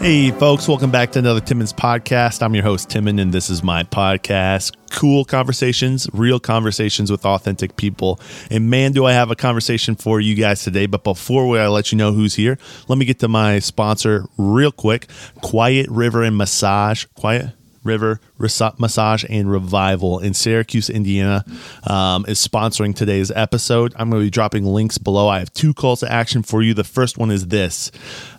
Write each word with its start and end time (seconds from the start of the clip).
Hey, 0.00 0.30
folks, 0.30 0.66
welcome 0.66 0.90
back 0.90 1.12
to 1.12 1.18
another 1.18 1.42
Timon's 1.42 1.74
podcast. 1.74 2.42
I'm 2.42 2.54
your 2.54 2.64
host, 2.64 2.88
Timon, 2.88 3.18
and 3.18 3.34
this 3.34 3.50
is 3.50 3.62
my 3.62 3.82
podcast. 3.82 4.74
Cool 4.92 5.26
conversations, 5.26 6.08
real 6.14 6.40
conversations 6.40 7.10
with 7.10 7.26
authentic 7.26 7.76
people. 7.76 8.18
And 8.50 8.70
man, 8.70 8.92
do 8.92 9.04
I 9.04 9.12
have 9.12 9.30
a 9.30 9.36
conversation 9.36 9.96
for 9.96 10.18
you 10.18 10.34
guys 10.34 10.64
today. 10.64 10.86
But 10.86 11.04
before 11.04 11.54
I 11.58 11.66
let 11.66 11.92
you 11.92 11.98
know 11.98 12.12
who's 12.12 12.34
here, 12.34 12.56
let 12.88 12.96
me 12.96 13.04
get 13.04 13.18
to 13.18 13.28
my 13.28 13.58
sponsor 13.58 14.24
real 14.38 14.72
quick 14.72 15.06
Quiet 15.42 15.86
River 15.90 16.22
and 16.22 16.34
Massage. 16.34 17.04
Quiet 17.14 17.50
River 17.82 18.20
Massage 18.38 19.24
and 19.28 19.50
Revival 19.50 20.18
in 20.18 20.34
Syracuse, 20.34 20.90
Indiana, 20.90 21.44
um, 21.86 22.24
is 22.26 22.46
sponsoring 22.46 22.94
today's 22.94 23.30
episode. 23.30 23.94
I'm 23.96 24.10
going 24.10 24.22
to 24.22 24.26
be 24.26 24.30
dropping 24.30 24.64
links 24.64 24.98
below. 24.98 25.28
I 25.28 25.38
have 25.38 25.52
two 25.52 25.72
calls 25.74 26.00
to 26.00 26.10
action 26.10 26.42
for 26.42 26.62
you. 26.62 26.74
The 26.74 26.84
first 26.84 27.18
one 27.18 27.30
is 27.30 27.48
this 27.48 27.90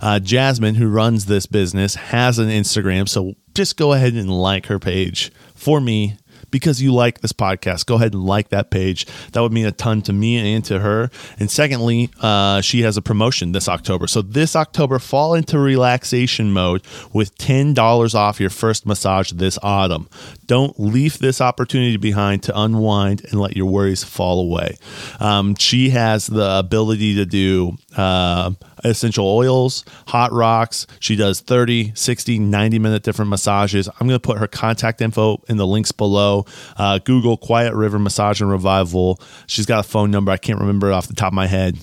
uh, 0.02 0.20
Jasmine, 0.20 0.76
who 0.76 0.90
runs 0.90 1.26
this 1.26 1.46
business, 1.46 1.96
has 1.96 2.40
an 2.40 2.50
Instagram. 2.50 3.08
So 3.10 3.34
just 3.54 3.78
go 3.78 3.94
ahead 3.94 4.14
and 4.14 4.30
like 4.30 4.68
her 4.68 4.80
page 4.80 5.32
for 5.56 5.82
me 5.82 6.18
because 6.52 6.82
you 6.82 6.94
like 6.94 7.22
this 7.22 7.34
podcast, 7.34 7.86
go 7.86 7.96
ahead 7.96 8.14
and 8.14 8.26
like 8.26 8.50
that 8.50 8.70
page. 8.70 9.06
That 9.32 9.42
would 9.42 9.52
mean 9.52 9.66
a 9.66 9.72
ton 9.72 10.02
to 10.04 10.14
me 10.14 10.54
and 10.54 10.64
to 10.66 10.80
her. 10.80 11.10
And 11.40 11.50
secondly, 11.50 12.10
uh, 12.20 12.62
she 12.62 12.82
has 12.82 12.98
a 12.98 13.02
promotion 13.02 13.52
this 13.52 13.68
October. 13.68 14.08
So 14.08 14.22
this 14.22 14.56
October, 14.56 15.00
fall 15.00 15.34
into 15.34 15.60
relaxation 15.60 16.52
mode 16.52 16.84
with 17.14 17.38
$10 17.38 18.16
off 18.16 18.40
your 18.40 18.50
first 18.50 18.86
massage 18.86 19.32
this 19.32 19.58
autumn. 19.64 20.10
Don't 20.46 20.80
leave 20.80 21.20
this 21.20 21.42
opportunity 21.42 21.98
behind 21.98 22.44
to 22.44 22.60
unwind 22.60 23.26
and 23.32 23.40
let 23.40 23.56
your 23.56 23.66
worries 23.68 24.04
fall 24.04 24.40
away. 24.40 24.78
Um, 25.20 25.56
she 25.56 25.90
has 25.92 26.28
the 26.28 26.60
ability 26.60 27.16
to 27.16 27.26
do 27.26 27.78
uh, 27.96 28.52
essential 28.84 29.26
oils, 29.26 29.86
hot 30.08 30.32
rocks. 30.32 30.88
She 31.00 31.16
does 31.16 31.40
30, 31.40 31.94
60, 31.96 32.40
90 32.40 32.80
minute 32.80 33.04
different 33.04 33.30
massages. 33.30 33.88
I'm 33.88 34.08
going 34.08 34.20
to 34.20 34.20
put 34.20 34.38
her 34.38 34.48
contact 34.48 35.02
info 35.02 35.42
in 35.48 35.58
the 35.58 35.68
links 35.68 35.92
below. 35.92 36.46
Uh, 36.78 37.00
Google 37.00 37.38
Quiet 37.38 37.74
River 37.74 38.00
Massage 38.00 38.42
and 38.42 38.50
Revival. 38.50 39.20
She's 39.48 39.66
got 39.66 39.80
a 39.80 39.88
phone 39.88 40.12
number. 40.12 40.32
I 40.32 40.38
can't 40.38 40.60
remember 40.60 40.92
off 40.92 41.08
the 41.08 41.14
top 41.14 41.30
of 41.32 41.36
my 41.36 41.48
head. 41.48 41.78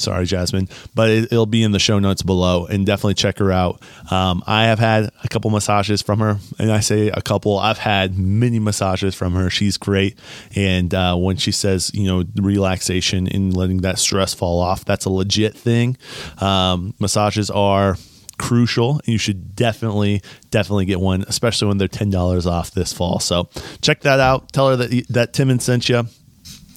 Sorry, 0.00 0.26
Jasmine, 0.26 0.68
but 0.94 1.10
it, 1.10 1.30
will 1.30 1.46
be 1.46 1.62
in 1.62 1.72
the 1.72 1.78
show 1.78 1.98
notes 1.98 2.22
below, 2.22 2.66
and 2.66 2.86
definitely 2.86 3.14
check 3.14 3.38
her 3.38 3.52
out. 3.52 3.82
Um, 4.10 4.42
I 4.46 4.64
have 4.64 4.78
had 4.78 5.10
a 5.22 5.28
couple 5.28 5.50
massages 5.50 6.02
from 6.02 6.20
her, 6.20 6.38
and 6.58 6.72
I 6.72 6.80
say 6.80 7.08
a 7.08 7.22
couple. 7.22 7.58
I've 7.58 7.78
had 7.78 8.18
many 8.18 8.58
massages 8.58 9.14
from 9.14 9.34
her. 9.34 9.50
She's 9.50 9.76
great, 9.76 10.18
and 10.54 10.92
uh, 10.94 11.16
when 11.16 11.36
she 11.36 11.52
says 11.52 11.90
you 11.94 12.04
know 12.04 12.24
relaxation 12.36 13.28
and 13.28 13.56
letting 13.56 13.78
that 13.78 13.98
stress 13.98 14.34
fall 14.34 14.60
off, 14.60 14.84
that's 14.84 15.04
a 15.04 15.10
legit 15.10 15.56
thing. 15.56 15.96
Um, 16.38 16.94
massages 16.98 17.50
are 17.50 17.96
crucial. 18.38 19.00
You 19.04 19.18
should 19.18 19.54
definitely, 19.54 20.22
definitely 20.50 20.86
get 20.86 20.98
one, 20.98 21.24
especially 21.28 21.68
when 21.68 21.78
they're 21.78 21.88
ten 21.88 22.10
dollars 22.10 22.46
off 22.46 22.70
this 22.70 22.92
fall. 22.92 23.20
So 23.20 23.48
check 23.82 24.00
that 24.00 24.18
out. 24.18 24.52
Tell 24.52 24.70
her 24.70 24.76
that 24.76 25.06
that 25.10 25.32
Timon 25.32 25.60
sent 25.60 25.88
you 25.88 26.06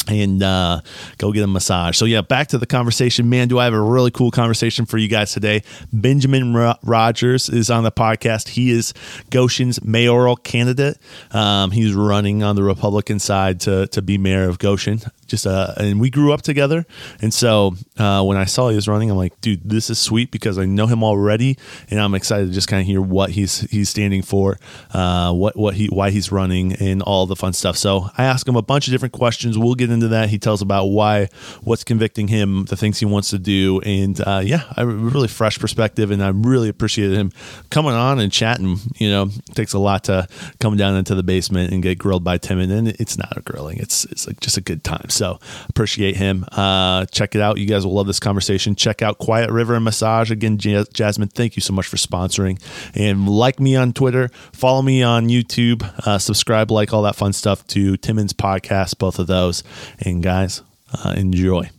and 0.08 0.44
uh, 0.44 0.82
go 1.18 1.32
get 1.32 1.44
a 1.44 1.48
massage. 1.48 1.98
So 1.98 2.06
yeah, 2.06 2.22
back 2.22 2.48
to 2.50 2.58
the 2.58 2.66
conversation. 2.66 3.30
Man, 3.30 3.48
do 3.48 3.60
I 3.60 3.66
have 3.66 3.74
a 3.74 3.82
really 3.82 4.12
cool 4.12 4.32
conversation 4.32 4.86
for 4.86 4.98
you 4.98 5.08
guys 5.08 5.32
today? 5.32 5.64
Benjamin 5.92 6.54
Rogers 6.84 7.50
is 7.50 7.70
on 7.70 7.84
the 7.84 7.92
podcast. 7.92 8.50
He 8.50 8.72
is 8.72 8.94
Goshen's 9.30 9.84
mayoral 9.84 10.36
candidate. 10.36 10.98
Um, 11.32 11.72
he's 11.72 11.94
running 11.94 12.44
on 12.44 12.56
the 12.56 12.64
Republican 12.64 13.20
side 13.20 13.62
to 13.62 13.88
to 13.88 14.02
be 14.02 14.18
mayor 14.18 14.48
of 14.48 14.60
Goshen 14.60 15.02
just 15.34 15.48
uh, 15.48 15.74
and 15.78 16.00
we 16.00 16.12
grew 16.12 16.32
up 16.32 16.44
together. 16.44 16.86
And 17.20 17.34
so 17.34 17.74
uh, 17.98 18.24
when 18.24 18.38
I 18.38 18.46
saw 18.46 18.70
he 18.70 18.76
was 18.76 18.88
running, 18.88 19.10
I'm 19.10 19.18
like, 19.18 19.40
dude, 19.42 19.68
this 19.68 19.90
is 19.90 19.98
sweet 19.98 20.30
because 20.30 20.60
I 20.60 20.66
know 20.66 20.86
him 20.86 21.04
already, 21.04 21.58
and 21.90 22.00
I'm 22.00 22.14
excited 22.14 22.48
to 22.48 22.54
just 22.54 22.68
kind 22.68 22.82
of 22.82 22.86
hear 22.86 23.02
what 23.02 23.32
he's 23.32 23.62
he's 23.72 23.90
standing 23.90 24.22
for, 24.22 24.60
uh, 24.92 25.34
what 25.34 25.58
what 25.58 25.74
he 25.74 25.88
why 25.88 26.12
he's 26.12 26.32
running, 26.32 26.74
and 26.74 27.02
all 27.02 27.26
the 27.26 27.36
fun 27.36 27.54
stuff. 27.54 27.78
So 27.78 28.10
I 28.16 28.26
ask 28.26 28.48
him 28.48 28.56
a 28.56 28.62
bunch 28.62 28.88
of 28.88 28.92
different 28.92 29.14
questions. 29.14 29.58
We'll 29.58 29.74
get 29.74 29.90
into 29.90 30.10
that. 30.10 30.30
He 30.30 30.38
tells 30.38 30.62
about 30.62 30.86
why, 30.86 31.30
what's 31.64 31.84
convicting 31.84 32.28
him, 32.28 32.66
the 32.66 32.78
things 32.78 33.00
he 33.00 33.06
wants 33.06 33.32
to 33.32 33.40
do, 33.40 33.82
and 33.82 34.22
uh, 34.22 34.42
yeah, 34.46 34.72
a 34.78 34.86
really 34.86 35.28
fresh 35.28 35.58
perspective, 35.58 36.12
and 36.12 36.24
I 36.24 36.30
really 36.30 36.70
appreciated 36.70 37.18
him 37.18 37.32
coming 37.72 37.94
on 37.94 38.20
and 38.20 38.32
chatting. 38.32 38.78
You 38.98 39.10
know, 39.10 39.24
it 39.24 39.56
takes 39.56 39.74
a 39.74 39.80
lot 39.80 40.04
to 40.06 40.28
come 40.60 40.78
down 40.78 40.96
into 40.96 41.16
the 41.16 41.24
basement 41.24 41.74
and 41.74 41.82
get 41.82 41.98
grilled 41.98 42.24
by 42.24 42.38
Tim, 42.38 42.60
and 42.60 42.90
it's 43.00 43.18
not 43.18 43.36
a 43.36 43.42
grilling; 43.42 43.80
it's 43.80 44.06
it's 44.06 44.28
like 44.28 44.40
just 44.40 44.58
a 44.58 44.62
good 44.62 44.84
time. 44.84 45.10
So 45.10 45.23
so 45.24 45.40
appreciate 45.70 46.18
him. 46.18 46.46
Uh, 46.52 47.06
check 47.06 47.34
it 47.34 47.40
out. 47.40 47.58
You 47.58 47.66
guys 47.66 47.86
will 47.86 47.94
love 47.94 48.08
this 48.08 48.20
conversation. 48.20 48.76
Check 48.76 49.02
out 49.02 49.20
Quiet 49.20 49.50
River 49.52 49.76
and 49.76 49.86
Massage. 49.86 50.32
Again, 50.32 50.58
Jasmine, 50.58 51.30
thank 51.30 51.56
you 51.56 51.62
so 51.62 51.72
much 51.72 51.88
for 51.88 51.96
sponsoring. 51.96 52.62
And 52.94 53.30
like 53.30 53.58
me 53.60 53.78
on 53.78 53.94
Twitter, 53.94 54.28
follow 54.52 54.82
me 54.82 55.02
on 55.02 55.30
YouTube, 55.30 55.82
uh, 56.06 56.18
subscribe, 56.18 56.72
like 56.72 56.92
all 56.92 57.04
that 57.04 57.16
fun 57.16 57.32
stuff 57.32 57.66
to 57.68 57.96
Timon's 57.98 58.34
podcast, 58.34 58.98
both 58.98 59.18
of 59.18 59.28
those. 59.28 59.64
And 60.00 60.22
guys, 60.22 60.62
uh, 60.94 61.14
enjoy. 61.16 61.70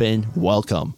Ben, 0.00 0.26
welcome. 0.34 0.94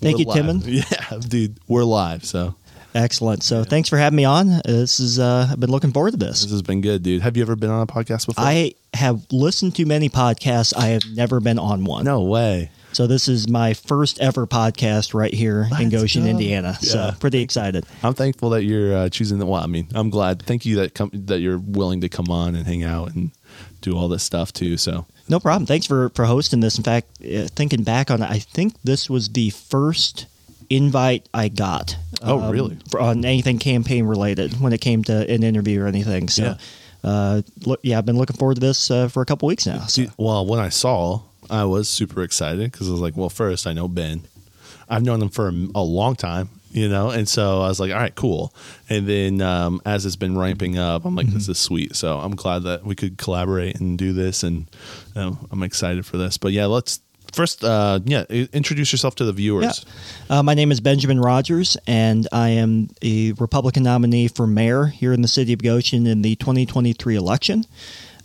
Thank 0.00 0.16
we're 0.16 0.20
you, 0.22 0.26
live. 0.26 0.36
Timon. 0.36 0.62
Yeah, 0.66 1.18
dude, 1.20 1.60
we're 1.68 1.84
live. 1.84 2.24
So 2.24 2.56
excellent. 2.92 3.44
So 3.44 3.58
yeah. 3.58 3.64
thanks 3.66 3.88
for 3.88 3.96
having 3.96 4.16
me 4.16 4.24
on. 4.24 4.54
Uh, 4.54 4.60
this 4.64 4.98
is 4.98 5.20
uh, 5.20 5.46
I've 5.52 5.60
been 5.60 5.70
looking 5.70 5.92
forward 5.92 6.10
to 6.10 6.16
this. 6.16 6.42
This 6.42 6.50
has 6.50 6.62
been 6.62 6.80
good, 6.80 7.04
dude. 7.04 7.22
Have 7.22 7.36
you 7.36 7.44
ever 7.44 7.54
been 7.54 7.70
on 7.70 7.80
a 7.80 7.86
podcast 7.86 8.26
before? 8.26 8.44
I 8.44 8.72
have 8.92 9.24
listened 9.30 9.76
to 9.76 9.86
many 9.86 10.08
podcasts. 10.08 10.76
I 10.76 10.88
have 10.88 11.04
never 11.14 11.38
been 11.38 11.60
on 11.60 11.84
one. 11.84 12.04
No 12.04 12.22
way. 12.22 12.72
So 12.92 13.06
this 13.06 13.28
is 13.28 13.48
my 13.48 13.72
first 13.74 14.18
ever 14.18 14.48
podcast 14.48 15.14
right 15.14 15.32
here 15.32 15.68
Let's 15.70 15.84
in 15.84 15.90
Goshen, 15.90 16.24
go. 16.24 16.30
Indiana. 16.30 16.76
Yeah. 16.80 16.90
So 16.90 17.12
pretty 17.20 17.40
excited. 17.40 17.86
I'm 18.02 18.14
thankful 18.14 18.50
that 18.50 18.64
you're 18.64 18.96
uh, 18.96 19.08
choosing 19.10 19.38
the. 19.38 19.46
Well, 19.46 19.62
I 19.62 19.68
mean, 19.68 19.86
I'm 19.94 20.10
glad. 20.10 20.42
Thank 20.42 20.66
you 20.66 20.74
that 20.76 20.96
com- 20.96 21.12
that 21.12 21.38
you're 21.38 21.58
willing 21.58 22.00
to 22.00 22.08
come 22.08 22.30
on 22.30 22.56
and 22.56 22.66
hang 22.66 22.82
out 22.82 23.14
and 23.14 23.30
do 23.80 23.96
all 23.96 24.08
this 24.08 24.22
stuff 24.22 24.52
too. 24.52 24.76
So 24.76 25.06
no 25.28 25.40
problem. 25.40 25.66
Thanks 25.66 25.86
for 25.86 26.10
for 26.10 26.24
hosting 26.24 26.60
this. 26.60 26.78
In 26.78 26.84
fact, 26.84 27.08
uh, 27.22 27.46
thinking 27.48 27.82
back 27.82 28.10
on 28.10 28.22
it, 28.22 28.30
I 28.30 28.38
think 28.38 28.74
this 28.82 29.10
was 29.10 29.30
the 29.30 29.50
first 29.50 30.26
invite 30.70 31.28
I 31.32 31.48
got. 31.48 31.96
Oh, 32.22 32.40
um, 32.40 32.50
really? 32.50 32.78
For, 32.90 33.00
on 33.00 33.24
anything 33.24 33.58
campaign 33.58 34.04
related 34.04 34.60
when 34.60 34.72
it 34.72 34.80
came 34.80 35.02
to 35.04 35.30
an 35.30 35.42
interview 35.42 35.82
or 35.82 35.86
anything. 35.86 36.28
So, 36.28 36.42
yeah, 36.42 37.10
uh, 37.10 37.42
look, 37.64 37.80
yeah 37.82 37.98
I've 37.98 38.06
been 38.06 38.18
looking 38.18 38.36
forward 38.36 38.54
to 38.54 38.60
this 38.60 38.90
uh, 38.90 39.08
for 39.08 39.22
a 39.22 39.26
couple 39.26 39.46
weeks 39.48 39.66
now. 39.66 39.80
So. 39.80 40.06
Well, 40.16 40.46
when 40.46 40.60
I 40.60 40.68
saw, 40.68 41.22
I 41.48 41.64
was 41.64 41.88
super 41.88 42.22
excited 42.22 42.70
because 42.70 42.88
I 42.88 42.92
was 42.92 43.00
like, 43.00 43.16
well, 43.16 43.30
first 43.30 43.66
I 43.66 43.72
know 43.72 43.88
Ben. 43.88 44.22
I've 44.90 45.02
known 45.02 45.20
him 45.20 45.28
for 45.28 45.48
a, 45.48 45.68
a 45.74 45.82
long 45.82 46.16
time 46.16 46.48
you 46.70 46.88
know? 46.88 47.10
And 47.10 47.28
so 47.28 47.62
i 47.62 47.68
was 47.68 47.80
like 47.80 47.92
all 47.92 47.98
right 47.98 48.14
cool. 48.14 48.54
And 48.88 49.06
then 49.06 49.40
um, 49.40 49.80
as 49.84 50.06
it's 50.06 50.16
been 50.16 50.36
ramping 50.36 50.78
up 50.78 51.04
i'm 51.04 51.14
like 51.14 51.26
mm-hmm. 51.26 51.34
this 51.34 51.48
is 51.48 51.58
sweet. 51.58 51.96
So 51.96 52.18
i'm 52.18 52.34
glad 52.34 52.62
that 52.64 52.84
we 52.84 52.94
could 52.94 53.18
collaborate 53.18 53.80
and 53.80 53.98
do 53.98 54.12
this 54.12 54.42
and 54.42 54.66
you 55.14 55.20
know, 55.22 55.38
i'm 55.50 55.62
excited 55.62 56.06
for 56.06 56.16
this. 56.16 56.38
But 56.38 56.52
yeah 56.52 56.66
let's 56.66 57.00
first 57.32 57.64
uh, 57.64 58.00
yeah 58.04 58.24
introduce 58.28 58.92
yourself 58.92 59.14
to 59.16 59.24
the 59.24 59.32
viewers. 59.32 59.84
Yeah. 60.28 60.38
uh, 60.38 60.42
my 60.42 60.54
name 60.54 60.70
is 60.70 60.80
benjamin 60.80 61.20
rogers 61.20 61.76
and 61.86 62.26
i 62.32 62.48
am 62.48 62.88
a 63.02 63.32
republican 63.32 63.82
nominee 63.82 64.28
for 64.28 64.46
mayor 64.46 64.86
here 64.86 65.12
in 65.12 65.22
the 65.22 65.28
city 65.28 65.52
of 65.52 65.62
goshen 65.62 66.06
in 66.06 66.22
the 66.22 66.36
2023 66.36 67.16
election 67.16 67.64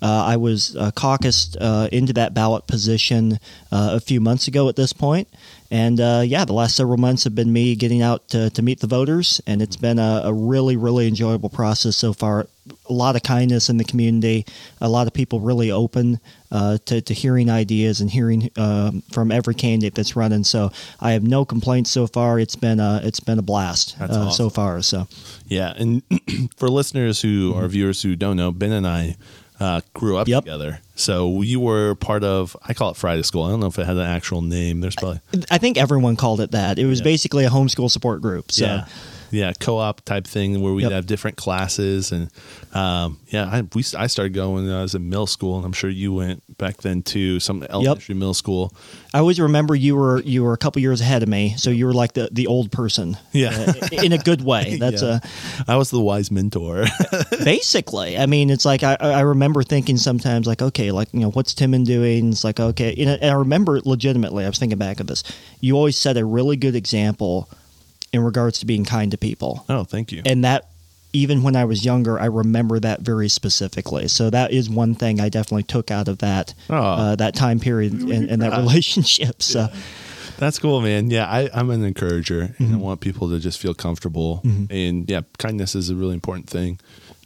I 0.05 0.37
was 0.37 0.75
uh, 0.75 0.91
caucused 0.91 1.57
uh, 1.59 1.87
into 1.91 2.13
that 2.13 2.33
ballot 2.33 2.67
position 2.67 3.39
uh, 3.71 3.91
a 3.93 3.99
few 3.99 4.19
months 4.19 4.47
ago 4.47 4.67
at 4.69 4.75
this 4.75 4.93
point, 4.93 5.27
and 5.73 5.99
uh, 5.99 6.21
yeah, 6.23 6.45
the 6.45 6.53
last 6.53 6.75
several 6.75 6.97
months 6.97 7.23
have 7.23 7.33
been 7.33 7.51
me 7.51 7.75
getting 7.75 8.03
out 8.03 8.29
to, 8.29 8.51
to 8.51 8.61
meet 8.61 8.79
the 8.79 8.85
voters, 8.85 9.41
and 9.47 9.59
it's 9.59 9.75
been 9.75 9.97
a, 9.97 10.21
a, 10.25 10.31
really, 10.31 10.77
really 10.77 11.07
enjoyable 11.07 11.49
process 11.49 11.97
so 11.97 12.13
far. 12.13 12.45
A 12.87 12.93
lot 12.93 13.15
of 13.15 13.23
kindness 13.23 13.69
in 13.69 13.77
the 13.77 13.83
community, 13.83 14.45
a 14.79 14.87
lot 14.87 15.07
of 15.07 15.13
people 15.13 15.39
really 15.39 15.71
open 15.71 16.19
uh, 16.51 16.77
to, 16.85 17.01
to 17.01 17.13
hearing 17.15 17.49
ideas 17.49 18.01
and 18.01 18.11
hearing 18.11 18.51
um, 18.55 19.01
from 19.11 19.31
every 19.31 19.55
candidate 19.55 19.95
that's 19.95 20.15
running. 20.15 20.43
So 20.43 20.71
I 20.99 21.13
have 21.13 21.23
no 21.23 21.43
complaints 21.43 21.89
so 21.89 22.05
far. 22.05 22.39
It's 22.39 22.55
been 22.55 22.79
a, 22.79 23.01
it's 23.03 23.19
been 23.19 23.39
a 23.39 23.41
blast 23.43 23.99
uh, 23.99 24.05
awesome. 24.05 24.31
so 24.31 24.51
far. 24.51 24.79
So 24.83 25.07
yeah, 25.47 25.73
and 25.75 26.03
for 26.55 26.69
listeners 26.69 27.23
who 27.23 27.51
are 27.55 27.67
viewers 27.67 28.03
who 28.03 28.15
don't 28.15 28.37
know, 28.37 28.51
Ben 28.51 28.73
and 28.73 28.85
I 28.85 29.15
uh, 29.59 29.81
grew 29.93 30.17
up 30.17 30.27
yep. 30.27 30.43
together. 30.43 30.79
So 30.95 31.41
you 31.41 31.59
were 31.59 31.95
part 31.95 32.23
of, 32.23 32.55
I 32.63 32.73
call 32.73 32.91
it 32.91 32.97
Friday 32.97 33.23
School. 33.23 33.43
I 33.43 33.49
don't 33.49 33.59
know 33.59 33.67
if 33.67 33.79
it 33.79 33.85
had 33.85 33.97
an 33.97 34.03
actual 34.03 34.41
name. 34.41 34.81
There's 34.81 34.95
probably. 34.95 35.21
I 35.49 35.57
think 35.57 35.77
everyone 35.77 36.15
called 36.15 36.41
it 36.41 36.51
that. 36.51 36.77
It 36.77 36.85
was 36.85 36.99
yeah. 36.99 37.05
basically 37.05 37.45
a 37.45 37.49
homeschool 37.49 37.89
support 37.89 38.21
group. 38.21 38.51
So. 38.51 38.65
Yeah. 38.65 38.85
Yeah 39.33 39.51
co-op 39.59 39.99
type 40.05 40.25
thing 40.27 40.61
where 40.61 40.71
we'd 40.73 40.83
Yep. 40.83 40.91
have 40.91 41.05
different 41.07 41.37
classes 41.37 42.11
and 42.11 42.29
um, 42.73 43.19
yeah 43.27 43.49
I, 43.51 43.61
we, 43.75 43.83
I 43.97 44.07
started 44.07 44.33
going 44.33 44.65
when 44.67 44.69
I 44.73 44.81
was 44.83 44.95
in 44.95 45.09
middle 45.09 45.27
school 45.27 45.57
and 45.57 45.65
I'm 45.65 45.73
sure 45.73 45.89
you 45.89 46.13
went 46.13 46.57
back 46.57 46.77
then 46.77 47.01
too 47.01 47.39
some 47.39 47.63
elementary 47.69 48.15
middle 48.15 48.33
school 48.33 48.73
I 49.13 49.19
always 49.19 49.39
remember 49.39 49.75
you 49.75 49.95
were 49.95 50.21
you 50.21 50.43
were 50.43 50.53
a 50.53 50.57
couple 50.57 50.81
years 50.81 50.99
ahead 51.01 51.21
of 51.21 51.29
me, 51.29 51.53
so 51.57 51.69
you 51.69 51.85
were 51.85 51.93
like 51.93 52.13
the, 52.13 52.29
the 52.31 52.47
old 52.47 52.71
person. 52.71 53.15
Yeah. 53.31 53.49
uh, 53.51 53.87
in 54.03 54.11
a 54.11 54.17
good 54.17 54.43
way. 54.43 54.77
That's 54.79 55.03
Yeah. 55.03 55.19
a 55.67 55.71
I 55.71 55.75
was 55.77 55.91
the 55.91 55.99
wise 56.01 56.31
mentor 56.31 56.85
basically. 57.43 58.17
I 58.17 58.25
mean, 58.25 58.49
it's 58.49 58.65
like 58.65 58.83
I, 58.83 58.95
I 58.99 59.21
remember 59.21 59.63
thinking 59.63 59.97
sometimes 59.97 60.47
like, 60.47 60.61
okay, 60.61 60.91
like 60.91 61.09
you 61.13 61.19
know, 61.19 61.31
what's 61.31 61.53
Timon 61.53 61.83
doing? 61.83 62.29
It's 62.31 62.43
like 62.43 62.59
okay, 62.59 62.93
you 62.97 63.05
know, 63.05 63.17
and 63.21 63.31
I 63.31 63.35
remember 63.35 63.79
legitimately. 63.83 64.45
I 64.45 64.49
was 64.49 64.57
thinking 64.59 64.77
back 64.77 64.99
of 64.99 65.07
this. 65.07 65.23
You 65.59 65.75
always 65.75 65.97
set 65.97 66.17
a 66.17 66.25
really 66.25 66.55
good 66.57 66.75
example 66.75 67.49
in 68.13 68.23
regards 68.23 68.59
to 68.59 68.65
being 68.65 68.85
kind 68.85 69.11
to 69.11 69.17
people, 69.17 69.65
oh 69.67 69.83
thank 69.83 70.11
you 70.13 70.21
and 70.25 70.43
that 70.45 70.69
even 71.15 71.43
when 71.43 71.55
I 71.55 71.65
was 71.65 71.85
younger, 71.85 72.19
I 72.19 72.25
remember 72.25 72.79
that 72.79 73.01
very 73.01 73.29
specifically. 73.29 74.07
So 74.07 74.31
that 74.31 74.51
is 74.51 74.67
one 74.67 74.95
thing 74.95 75.21
I 75.21 75.29
definitely 75.29 75.61
took 75.63 75.91
out 75.91 76.07
of 76.07 76.17
that 76.19 76.55
Oh. 76.71 76.75
uh, 76.75 77.15
that 77.17 77.35
time 77.35 77.59
period 77.59 77.93
and, 77.93 78.29
and 78.31 78.41
that 78.41 78.51
relationship. 78.57 79.43
So. 79.43 79.67
That's 80.39 80.57
cool, 80.57 80.81
man. 80.81 81.11
Yeah, 81.11 81.27
I, 81.29 81.51
I'm 81.53 81.69
an 81.69 81.83
encourager, 81.83 82.41
and 82.41 82.55
Mm-hmm. 82.57 82.73
I 82.73 82.77
want 82.77 82.99
people 83.01 83.29
to 83.29 83.37
just 83.39 83.59
feel 83.59 83.75
comfortable. 83.75 84.41
And 84.71 85.07
yeah, 85.09 85.21
kindness 85.37 85.75
is 85.75 85.91
a 85.91 85.95
really 85.95 86.15
important 86.15 86.49
thing. 86.49 86.79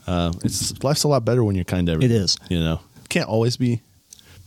Uh, 0.06 0.34
it's 0.44 0.84
life's 0.84 1.04
a 1.04 1.08
lot 1.08 1.24
better 1.24 1.42
when 1.46 1.56
you're 1.56 1.64
kind 1.64 1.88
to 1.88 1.94
everyone. 1.94 2.12
It 2.14 2.22
is. 2.22 2.38
You 2.50 2.60
know, 2.60 2.82
can't 3.08 3.30
always 3.30 3.56
be 3.56 3.82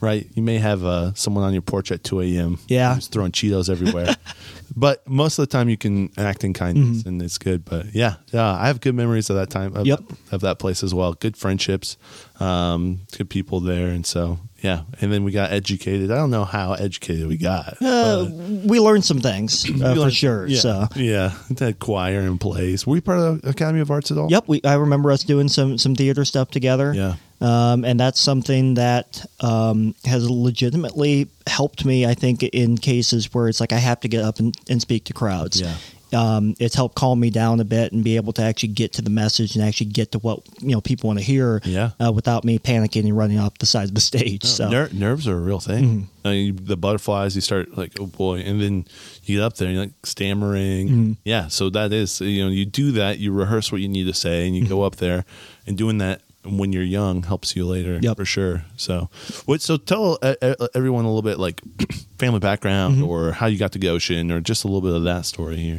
right. 0.00 0.26
You 0.35 0.43
may 0.43 0.58
have 0.58 0.85
uh, 0.85 1.14
someone 1.14 1.44
on 1.44 1.52
your 1.52 1.62
porch 1.62 1.91
at 1.93 2.02
2 2.05 2.20
a.m. 2.23 2.58
Yeah. 2.69 2.94
who's 2.94 3.06
throwing 3.08 3.32
Cheetos 3.32 3.69
everywhere, 3.70 4.14
but 4.76 5.06
most 5.08 5.38
of 5.38 5.43
the 5.49 5.52
time 5.52 5.69
you 5.69 5.76
can 5.76 6.11
act 6.17 6.44
in 6.44 6.52
kindness, 6.52 7.05
and 7.05 7.20
it's 7.23 7.38
good. 7.38 7.64
But 7.64 7.94
yeah, 7.94 8.14
yeah, 8.32 8.52
I 8.52 8.67
have 8.69 8.81
good 8.81 8.94
memories 8.94 9.31
of 9.31 9.37
that 9.37 9.50
time. 9.50 9.76
Of, 9.76 9.87
Yep. 9.87 10.00
of 10.32 10.41
that 10.43 10.58
place 10.58 10.82
as 10.82 10.94
well. 10.94 11.12
Good 11.14 11.37
friendships, 11.37 11.97
um, 12.38 13.00
good 13.17 13.29
people 13.31 13.61
there, 13.61 13.88
and 13.88 14.05
so 14.06 14.38
yeah. 14.62 14.82
And 15.00 15.11
then 15.12 15.25
we 15.25 15.32
got 15.32 15.52
educated. 15.52 16.11
I 16.11 16.17
don't 16.17 16.31
know 16.31 16.44
how 16.44 16.75
educated 16.75 17.26
we 17.29 17.37
got. 17.38 17.76
Uh, 17.81 18.26
we 18.64 18.79
learned 18.79 19.05
some 19.05 19.20
things 19.20 19.64
uh, 19.69 19.73
We 19.73 19.79
for 19.81 19.94
learned- 19.94 20.14
sure. 20.14 20.47
Yeah, 20.47 20.58
So, 20.61 20.88
yeah, 20.97 21.32
that 21.50 21.79
choir 21.79 22.20
in 22.20 22.37
place. 22.38 22.87
Were 22.87 22.97
you 22.97 23.02
part 23.02 23.19
of 23.19 23.43
the 23.43 23.49
Academy 23.50 23.81
of 23.81 23.91
Arts 23.91 24.11
at 24.11 24.19
all? 24.19 24.31
yep, 24.31 24.44
we, 24.49 24.61
I 24.64 24.75
remember 24.75 25.11
us 25.11 25.25
doing 25.25 25.49
some 25.49 25.79
some 25.79 25.94
theater 25.94 26.25
stuff 26.25 26.50
together. 26.50 26.93
Yeah. 26.94 27.17
Um, 27.40 27.84
and 27.84 27.98
that's 27.98 28.20
something 28.20 28.75
that 28.75 29.25
um, 29.40 29.94
has 30.04 30.28
legitimately 30.28 31.28
helped 31.46 31.84
me. 31.84 32.06
I 32.06 32.14
think 32.14 32.42
in 32.42 32.76
cases 32.76 33.32
where 33.32 33.48
it's 33.48 33.60
like 33.60 33.72
I 33.72 33.78
have 33.78 34.00
to 34.00 34.08
get 34.08 34.22
up 34.25 34.38
and, 34.38 34.54
and 34.69 34.81
speak 34.81 35.04
to 35.04 35.12
crowds. 35.12 35.60
Yeah. 35.60 35.75
Um, 36.12 36.56
it's 36.58 36.75
helped 36.75 36.96
calm 36.96 37.20
me 37.20 37.31
down 37.31 37.60
a 37.60 37.64
bit 37.64 37.92
and 37.92 38.02
be 38.02 38.16
able 38.16 38.32
to 38.32 38.42
actually 38.42 38.70
get 38.70 38.94
to 38.94 39.02
the 39.02 39.10
message 39.10 39.54
and 39.54 39.64
actually 39.64 39.90
get 39.90 40.10
to 40.10 40.19
what 40.19 40.40
you 40.60 40.70
know 40.72 40.81
people 40.81 41.06
want 41.06 41.20
to 41.20 41.25
hear. 41.25 41.60
Yeah. 41.64 41.90
Uh, 42.04 42.10
without 42.10 42.44
me 42.44 42.58
panicking 42.58 43.04
and 43.04 43.16
running 43.16 43.38
off 43.38 43.56
the 43.58 43.66
side 43.66 43.84
of 43.88 43.94
the 43.94 44.00
stage. 44.00 44.42
so 44.44 44.69
Ner- 44.69 44.88
nerves 44.92 45.28
are 45.28 45.37
a 45.37 45.40
real 45.40 45.60
thing. 45.60 45.84
Mm-hmm. 45.84 46.26
I 46.26 46.31
mean, 46.32 46.58
the 46.64 46.76
butterflies, 46.76 47.37
you 47.37 47.40
start 47.42 47.78
like, 47.78 47.92
oh 48.00 48.06
boy, 48.06 48.40
and 48.40 48.60
then 48.60 48.87
you 49.22 49.37
get 49.38 49.44
up 49.44 49.54
there 49.54 49.69
and 49.69 49.76
you're 49.76 49.84
like 49.84 49.94
stammering. 50.04 50.88
Mm-hmm. 50.88 51.12
Yeah, 51.22 51.46
so 51.46 51.70
that 51.70 51.92
is, 51.92 52.20
you 52.20 52.42
know, 52.44 52.50
you 52.50 52.66
do 52.66 52.90
that, 52.92 53.19
you 53.20 53.31
rehearse 53.32 53.70
what 53.70 53.81
you 53.81 53.88
need 53.88 54.04
to 54.08 54.14
say, 54.14 54.46
and 54.48 54.56
you 54.56 54.62
Mm-hmm. 54.64 54.69
go 54.75 54.82
up 54.82 54.96
there, 54.96 55.25
and 55.64 55.78
doing 55.78 55.98
that 55.98 56.22
when 56.44 56.72
you're 56.72 56.82
young 56.82 57.22
helps 57.22 57.54
you 57.54 57.66
later 57.66 57.98
Yep. 58.02 58.16
for 58.16 58.25
sure. 58.25 58.64
So, 58.76 59.10
what? 59.46 59.60
So 59.60 59.76
tell 59.76 60.19
uh, 60.22 60.34
uh, 60.42 60.69
everyone 60.75 61.04
a 61.04 61.08
little 61.08 61.22
bit 61.22 61.38
like 61.38 61.60
family 62.19 62.40
background 62.40 62.96
Mm-hmm. 62.96 63.04
or 63.04 63.32
how 63.32 63.46
you 63.46 63.58
got 63.58 63.72
to 63.72 63.78
Goshen 63.78 64.32
or 64.32 64.40
just 64.40 64.64
a 64.64 64.66
little 64.69 64.81
bit 64.81 64.94
of 64.96 65.02
that 65.04 65.26
story 65.26 65.56
here. 65.56 65.78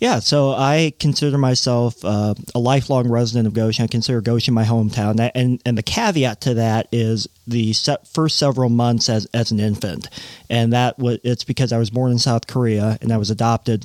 Yeah, 0.00 0.18
so 0.18 0.50
I 0.50 0.92
consider 0.98 1.38
myself 1.38 2.04
uh, 2.04 2.34
a 2.56 2.58
lifelong 2.58 3.08
resident 3.08 3.46
of 3.46 3.54
Goshen. 3.54 3.84
I 3.84 3.86
consider 3.86 4.20
Goshen 4.20 4.52
my 4.52 4.64
hometown, 4.64 5.30
and 5.36 5.62
and 5.64 5.78
the 5.78 5.82
caveat 5.84 6.40
to 6.40 6.54
that 6.54 6.88
is 6.90 7.28
the 7.46 7.72
se- 7.72 7.98
first 8.12 8.36
several 8.36 8.68
months 8.68 9.08
as 9.08 9.26
as 9.32 9.52
an 9.52 9.60
infant, 9.60 10.08
and 10.50 10.72
that 10.72 10.98
was 10.98 11.18
it's 11.22 11.44
because 11.44 11.72
I 11.72 11.78
was 11.78 11.90
born 11.90 12.10
in 12.10 12.18
South 12.18 12.48
Korea 12.48 12.98
and 13.00 13.12
I 13.12 13.16
was 13.16 13.30
adopted. 13.30 13.84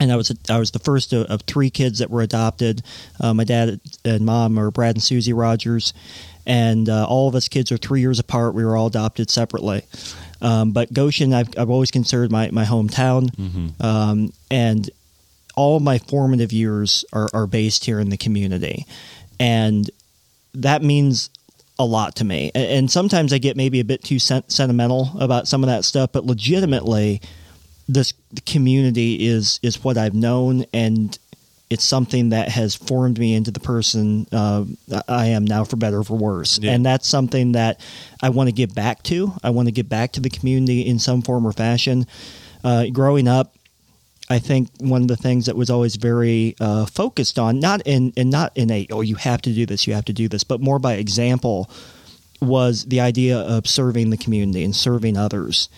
And 0.00 0.10
I 0.12 0.16
was 0.16 0.32
I 0.48 0.58
was 0.58 0.70
the 0.72 0.78
first 0.78 1.12
of, 1.12 1.26
of 1.26 1.42
three 1.42 1.70
kids 1.70 1.98
that 2.00 2.10
were 2.10 2.22
adopted. 2.22 2.82
Uh, 3.20 3.34
my 3.34 3.44
dad 3.44 3.80
and 4.04 4.24
mom 4.26 4.58
are 4.58 4.70
Brad 4.70 4.96
and 4.96 5.02
Susie 5.02 5.32
Rogers, 5.32 5.92
and 6.46 6.88
uh, 6.88 7.06
all 7.06 7.28
of 7.28 7.34
us 7.34 7.48
kids 7.48 7.70
are 7.72 7.76
three 7.76 8.00
years 8.00 8.18
apart. 8.18 8.54
We 8.54 8.64
were 8.64 8.76
all 8.76 8.86
adopted 8.88 9.30
separately. 9.30 9.82
Um, 10.40 10.70
but 10.72 10.92
Goshen, 10.92 11.34
I've, 11.34 11.48
I've 11.58 11.68
always 11.70 11.90
considered 11.90 12.30
my, 12.30 12.48
my 12.52 12.64
hometown. 12.64 13.82
Um, 13.84 14.32
and 14.50 14.88
all 15.56 15.76
of 15.76 15.82
my 15.82 15.98
formative 15.98 16.52
years 16.52 17.04
are, 17.12 17.28
are 17.34 17.48
based 17.48 17.84
here 17.84 17.98
in 17.98 18.08
the 18.10 18.16
community. 18.16 18.86
And 19.40 19.90
that 20.54 20.82
means 20.82 21.30
a 21.76 21.84
lot 21.84 22.14
to 22.16 22.24
me. 22.24 22.52
A- 22.54 22.76
And 22.76 22.88
sometimes 22.88 23.32
I 23.32 23.38
get 23.38 23.56
maybe 23.56 23.80
a 23.80 23.84
bit 23.84 24.04
too 24.04 24.20
sen- 24.20 24.48
sentimental 24.48 25.10
about 25.18 25.48
some 25.48 25.64
of 25.64 25.68
that 25.68 25.84
stuff, 25.84 26.12
but 26.12 26.24
legitimately, 26.24 27.20
this 27.88 28.12
community 28.46 29.26
is 29.26 29.58
is 29.62 29.82
what 29.82 29.96
I've 29.96 30.14
known, 30.14 30.64
and 30.72 31.18
it's 31.70 31.84
something 31.84 32.30
that 32.30 32.48
has 32.48 32.74
formed 32.74 33.18
me 33.18 33.34
into 33.34 33.50
the 33.50 33.60
person 33.60 34.26
uh, 34.32 34.64
I 35.06 35.26
am 35.26 35.44
now, 35.44 35.64
for 35.64 35.76
better 35.76 35.98
or 35.98 36.04
for 36.04 36.16
worse. 36.16 36.58
Yeah. 36.58 36.72
And 36.72 36.84
that's 36.84 37.06
something 37.06 37.52
that 37.52 37.80
I 38.22 38.30
want 38.30 38.48
to 38.48 38.52
give 38.52 38.74
back 38.74 39.02
to. 39.04 39.32
I 39.42 39.50
want 39.50 39.68
to 39.68 39.72
give 39.72 39.88
back 39.88 40.12
to 40.12 40.20
the 40.20 40.30
community 40.30 40.82
in 40.82 40.98
some 40.98 41.22
form 41.22 41.46
or 41.46 41.52
fashion. 41.52 42.06
Uh, 42.64 42.86
growing 42.86 43.28
up, 43.28 43.54
I 44.30 44.38
think 44.38 44.68
one 44.78 45.02
of 45.02 45.08
the 45.08 45.16
things 45.16 45.46
that 45.46 45.56
was 45.56 45.70
always 45.70 45.96
very 45.96 46.54
uh, 46.60 46.86
focused 46.86 47.38
on, 47.38 47.60
not 47.60 47.82
in 47.86 48.12
and 48.16 48.30
not 48.30 48.52
in 48.56 48.70
a 48.70 48.86
oh 48.90 49.00
you 49.00 49.16
have 49.16 49.42
to 49.42 49.52
do 49.52 49.66
this, 49.66 49.86
you 49.86 49.94
have 49.94 50.04
to 50.06 50.12
do 50.12 50.28
this, 50.28 50.44
but 50.44 50.60
more 50.60 50.78
by 50.78 50.94
example, 50.94 51.70
was 52.40 52.84
the 52.86 53.00
idea 53.00 53.38
of 53.38 53.66
serving 53.66 54.10
the 54.10 54.16
community 54.16 54.64
and 54.64 54.76
serving 54.76 55.16
others. 55.16 55.68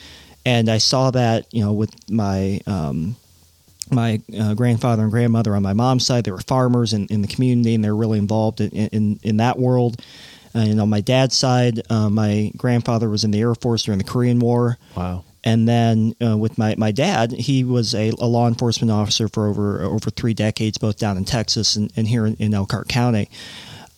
And 0.44 0.69
I 0.69 0.78
saw 0.78 1.10
that 1.10 1.52
you 1.52 1.64
know 1.64 1.72
with 1.72 1.94
my 2.10 2.60
um, 2.66 3.16
my 3.90 4.20
uh, 4.38 4.54
grandfather 4.54 5.02
and 5.02 5.11
grandmother 5.11 5.54
on 5.54 5.62
my 5.62 5.73
mom's 5.73 6.06
side, 6.06 6.25
they 6.25 6.30
were 6.30 6.38
farmers 6.38 6.92
in, 6.92 7.06
in 7.09 7.23
the 7.23 7.28
community, 7.28 7.75
and 7.75 7.85
they're 7.85 7.97
really 7.97 8.18
involved 8.18 8.61
in 8.61 8.70
in, 8.70 9.20
in 9.23 9.37
that 9.38 9.59
world. 9.59 10.00
And 10.52 10.80
on 10.80 10.88
my 10.88 11.00
dad's 11.00 11.37
side, 11.37 11.80
uh, 11.90 12.11
my 12.11 12.50
grandfather 12.56 13.09
was 13.09 13.23
in 13.23 13.30
the 13.30 13.40
Air 13.40 13.54
Force 13.54 13.85
during 13.85 13.99
the 13.99 14.04
Korean 14.04 14.40
War. 14.40 14.78
Wow. 14.97 15.25
And 15.42 15.68
then 15.68 16.14
uh, 16.23 16.37
with 16.37 16.59
my, 16.59 16.75
my 16.76 16.92
dad, 16.92 17.32
he 17.32 17.64
was 17.64 17.94
a, 17.94 18.11
a 18.18 18.26
law 18.26 18.47
enforcement 18.47 18.90
officer 18.90 19.28
for 19.28 19.47
over 19.47 19.80
over 19.82 20.11
three 20.11 20.35
decades, 20.35 20.76
both 20.76 20.99
down 20.99 21.16
in 21.16 21.25
Texas 21.25 21.76
and, 21.76 21.90
and 21.97 22.09
here 22.09 22.26
in, 22.26 22.35
in 22.35 22.52
Elkhart 22.52 22.88
County. 22.88 23.30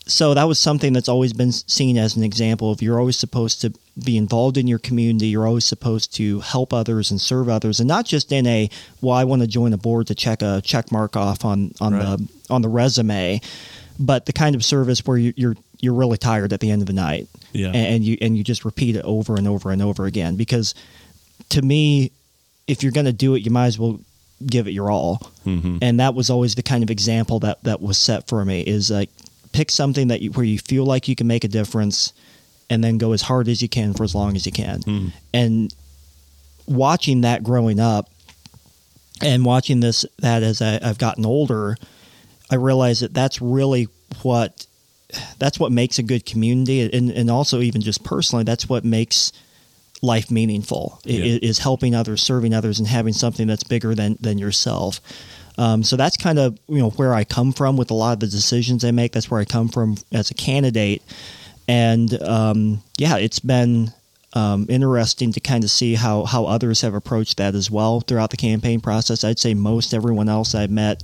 So 0.07 0.35
that 0.35 0.45
was 0.49 0.59
something 0.59 0.93
that's 0.93 1.09
always 1.09 1.33
been 1.33 1.53
seen 1.53 1.97
as 1.97 2.17
an 2.17 2.25
example 2.25 2.73
of 2.73 2.83
you're 2.83 2.99
always 2.99 3.17
supposed 3.17 3.61
to 3.61 3.73
be 4.03 4.17
involved 4.17 4.57
in 4.57 4.67
your 4.67 4.81
community. 4.81 5.29
You're 5.29 5.47
always 5.47 5.65
supposed 5.65 6.13
to 6.17 6.41
help 6.41 6.73
others 6.73 7.11
and 7.13 7.21
serve 7.21 7.49
others, 7.49 7.79
and 7.79 7.87
not 7.87 8.05
just 8.05 8.33
in 8.33 8.47
a 8.47 8.69
well, 9.01 9.15
I 9.15 9.23
want 9.25 9.43
to 9.43 9.49
join 9.49 9.73
a 9.73 9.77
board 9.79 10.09
to 10.09 10.15
check 10.15 10.43
a 10.43 10.61
check 10.65 10.91
mark 10.91 11.17
off 11.17 11.45
on 11.45 11.73
on 11.81 11.95
Right. 11.95 12.03
the 12.19 12.29
on 12.51 12.63
the 12.63 12.69
resume, 12.69 13.41
but 14.01 14.27
the 14.27 14.33
kind 14.33 14.57
of 14.57 14.65
service 14.65 15.07
where 15.07 15.19
you, 15.19 15.33
you're 15.37 15.57
you're 15.81 15.95
really 15.95 16.19
tired 16.19 16.53
at 16.53 16.59
the 16.61 16.71
end 16.71 16.83
of 16.83 16.87
the 16.87 16.93
night 16.93 17.29
Yeah. 17.53 17.71
and, 17.73 18.05
you 18.05 18.17
and 18.21 18.37
you 18.37 18.45
just 18.45 18.65
repeat 18.65 18.95
it 18.97 19.05
over 19.05 19.37
and 19.37 19.47
over 19.49 19.71
and 19.73 19.83
over 19.83 20.07
again 20.07 20.37
because 20.37 20.75
to 21.51 21.61
me 21.63 22.13
if 22.69 22.83
you're 22.85 22.93
going 22.93 23.07
to 23.07 23.13
do 23.13 23.35
it 23.35 23.41
you 23.45 23.51
might 23.51 23.67
as 23.67 23.81
well 23.81 23.99
give 24.47 24.69
it 24.69 24.73
your 24.73 24.93
all 24.93 25.33
Mhm. 25.45 25.79
and 25.83 25.99
that 25.99 26.15
was 26.15 26.31
always 26.31 26.55
the 26.55 26.63
kind 26.63 26.85
of 26.85 26.91
example 26.91 27.41
that 27.41 27.63
that 27.65 27.83
was 27.83 27.99
set 27.99 28.29
for 28.29 28.45
me 28.45 28.61
is 28.61 28.91
like 28.93 29.11
pick 29.53 29.71
something 29.71 30.09
that 30.09 30.21
you, 30.23 30.31
where 30.33 30.45
you 30.45 30.59
feel 30.59 30.85
like 30.85 31.09
you 31.09 31.15
can 31.15 31.27
make 31.27 31.45
a 31.45 31.49
difference 31.49 32.13
and 32.71 32.83
then 32.83 32.99
go 32.99 33.13
as 33.13 33.23
hard 33.23 33.49
as 33.49 33.61
you 33.63 33.69
can 33.69 33.93
for 33.93 34.03
as 34.05 34.15
long 34.15 34.35
as 34.37 34.47
you 34.47 34.53
can 34.53 34.81
Mm. 34.83 35.13
and 35.35 35.75
watching 36.67 37.23
that 37.23 37.43
growing 37.43 37.81
up 37.81 38.09
and 39.23 39.45
watching 39.45 39.81
this 39.81 40.05
that 40.19 40.43
as 40.43 40.63
I, 40.63 40.79
I've 40.83 40.99
gotten 40.99 41.27
older 41.27 41.77
I 42.51 42.57
realize 42.57 43.01
that 43.01 43.13
that's 43.15 43.41
really 43.43 43.89
what 44.23 44.67
that's 45.39 45.59
what 45.61 45.73
makes 45.73 45.99
a 45.99 46.03
good 46.03 46.25
community 46.25 46.81
and, 46.97 47.11
and 47.11 47.31
also 47.31 47.61
even 47.61 47.81
just 47.83 48.03
personally 48.05 48.45
that's 48.45 48.69
what 48.69 48.85
makes 48.85 49.33
life 50.01 50.31
meaningful 50.31 51.01
Yeah. 51.05 51.39
is 51.43 51.59
helping 51.59 51.95
others 51.95 52.23
serving 52.23 52.55
others 52.55 52.79
and 52.79 52.89
having 52.89 53.13
something 53.13 53.47
that's 53.47 53.65
bigger 53.65 53.95
than 53.95 54.17
than 54.21 54.39
yourself 54.39 55.01
um, 55.59 55.83
so 55.83 55.97
that's 55.97 56.17
kind 56.17 56.39
of 56.39 56.59
you 56.69 56.79
know 56.79 56.91
where 56.91 57.15
I 57.15 57.25
come 57.25 57.53
from 57.53 57.77
with 57.77 57.91
a 57.91 57.95
lot 57.95 58.15
of 58.15 58.21
the 58.21 58.27
decisions 58.27 58.85
I 58.85 58.91
make. 58.91 59.13
That's 59.13 59.31
where 59.31 59.41
I 59.41 59.45
come 59.45 59.69
from 59.69 59.97
as 60.13 60.31
a 60.31 60.35
candidate, 60.35 61.03
and 61.69 62.21
um, 62.23 62.83
yeah, 62.99 63.17
it's 63.17 63.39
been 63.39 63.93
um, 64.35 64.67
interesting 64.69 65.33
to 65.33 65.41
kind 65.41 65.65
of 65.65 65.71
see 65.71 65.95
how 65.95 66.25
how 66.25 66.47
others 66.47 66.81
have 66.81 66.95
approached 66.95 67.37
that 67.37 67.55
as 67.55 67.71
well 67.71 68.01
throughout 68.01 68.31
the 68.31 68.37
campaign 68.37 68.81
process. 68.81 69.25
I'd 69.25 69.39
say 69.39 69.55
most 69.55 69.93
everyone 69.93 70.29
else 70.29 70.55
I've 70.55 70.71
met 70.71 71.03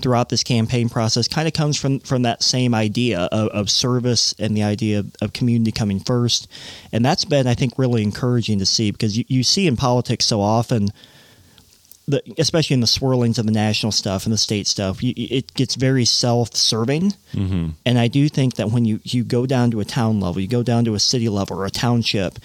throughout 0.00 0.30
this 0.30 0.42
campaign 0.42 0.88
process 0.88 1.28
kind 1.28 1.46
of 1.46 1.52
comes 1.52 1.76
from 1.76 2.00
from 2.00 2.22
that 2.22 2.42
same 2.42 2.74
idea 2.74 3.28
of, 3.32 3.48
of 3.48 3.70
service 3.70 4.34
and 4.38 4.56
the 4.56 4.62
idea 4.62 5.00
of, 5.00 5.14
of 5.20 5.32
community 5.34 5.72
coming 5.72 6.00
first, 6.00 6.48
and 6.92 7.04
that's 7.04 7.26
been 7.26 7.46
I 7.46 7.54
think 7.54 7.74
really 7.76 8.02
encouraging 8.02 8.58
to 8.60 8.66
see 8.66 8.90
because 8.90 9.18
you, 9.18 9.24
you 9.28 9.42
see 9.42 9.66
in 9.66 9.76
politics 9.76 10.24
so 10.24 10.40
often 10.40 10.90
the 12.10 12.22
especially 12.38 12.74
in 12.74 12.80
the 12.80 12.86
swirlings 12.86 13.38
of 13.38 13.46
the 13.46 13.52
national 13.52 13.92
stuff 13.92 14.24
and 14.26 14.32
the 14.32 14.38
state 14.38 14.66
stuff, 14.66 15.02
you, 15.02 15.12
it 15.16 15.54
gets 15.54 15.74
very 15.76 16.04
self-serving. 16.04 17.12
Mm-hmm. 17.32 17.68
And 17.86 17.98
I 17.98 18.08
do 18.08 18.28
think 18.28 18.54
that 18.54 18.70
when 18.70 18.84
you 18.84 19.00
you 19.04 19.24
go 19.24 19.46
down 19.46 19.70
to 19.72 19.80
a 19.80 19.84
town 19.84 20.20
level, 20.20 20.40
you 20.40 20.48
go 20.48 20.62
down 20.62 20.84
to 20.86 20.94
a 20.94 21.00
city 21.00 21.28
level 21.28 21.58
or 21.60 21.66
a 21.66 21.70
township, 21.70 22.38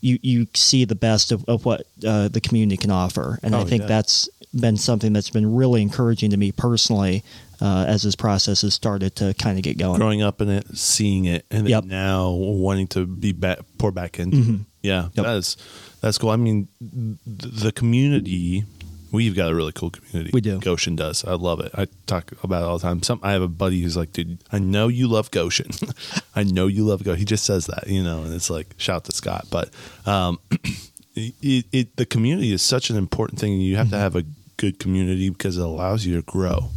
you 0.00 0.18
you 0.22 0.46
see 0.54 0.84
the 0.84 0.94
best 0.94 1.32
of, 1.32 1.44
of 1.48 1.64
what 1.64 1.86
uh, 2.06 2.28
the 2.28 2.40
community 2.40 2.76
can 2.76 2.90
offer. 2.90 3.38
And 3.42 3.54
Oh, 3.54 3.60
I 3.60 3.64
think 3.64 3.82
yeah. 3.82 3.88
that's 3.88 4.28
been 4.54 4.76
something 4.76 5.12
that's 5.12 5.30
been 5.30 5.54
really 5.54 5.82
encouraging 5.82 6.30
to 6.30 6.36
me 6.38 6.52
personally 6.52 7.22
uh, 7.60 7.84
as 7.86 8.02
this 8.02 8.16
process 8.16 8.62
has 8.62 8.72
started 8.72 9.14
to 9.16 9.34
kind 9.34 9.58
of 9.58 9.62
get 9.62 9.76
going. 9.76 9.98
Growing 9.98 10.22
up 10.22 10.40
in 10.40 10.48
it, 10.48 10.64
seeing 10.76 11.26
it, 11.26 11.44
and 11.50 11.68
Yep. 11.68 11.84
now 11.84 12.30
wanting 12.30 12.86
to 12.88 13.04
be 13.06 13.32
back, 13.32 13.58
pour 13.76 13.92
back 13.92 14.18
into. 14.18 14.38
it. 14.38 14.44
Mhm. 14.46 14.64
Yeah, 14.82 15.08
Yep. 15.14 15.24
that's 15.26 15.56
that's 16.00 16.16
cool. 16.18 16.30
I 16.30 16.36
mean, 16.36 16.68
th- 16.80 17.52
the 17.64 17.72
community. 17.72 18.64
We've 19.10 19.34
got 19.34 19.50
a 19.50 19.54
really 19.54 19.72
cool 19.72 19.90
community. 19.90 20.30
We 20.32 20.40
do. 20.40 20.58
Goshen 20.60 20.96
does. 20.96 21.24
I 21.24 21.34
love 21.34 21.60
it. 21.60 21.72
I 21.74 21.86
talk 22.06 22.32
about 22.42 22.62
it 22.62 22.66
all 22.66 22.78
the 22.78 22.82
time. 22.82 23.02
Some 23.02 23.20
I 23.22 23.32
have 23.32 23.42
a 23.42 23.48
buddy 23.48 23.80
who's 23.80 23.96
like, 23.96 24.12
dude, 24.12 24.38
I 24.52 24.58
know 24.58 24.88
you 24.88 25.08
love 25.08 25.30
Goshen. 25.30 25.70
I 26.34 26.44
know 26.44 26.66
you 26.66 26.84
love 26.84 27.04
Goshen. 27.04 27.18
He 27.18 27.24
just 27.24 27.44
says 27.44 27.66
that, 27.66 27.86
you 27.86 28.02
know, 28.02 28.22
and 28.22 28.34
it's 28.34 28.50
like 28.50 28.74
shout 28.76 29.04
to 29.04 29.12
Scott. 29.12 29.46
But 29.50 29.70
um, 30.06 30.38
it, 31.14 31.66
it, 31.72 31.96
the 31.96 32.06
community 32.06 32.52
is 32.52 32.62
such 32.62 32.90
an 32.90 32.96
important 32.96 33.40
thing. 33.40 33.60
You 33.60 33.76
have 33.76 33.90
to 33.90 33.98
have 33.98 34.14
a 34.14 34.24
good 34.58 34.78
community 34.78 35.30
because 35.30 35.56
it 35.56 35.62
allows 35.62 36.04
you 36.04 36.16
to 36.16 36.22
grow 36.22 36.68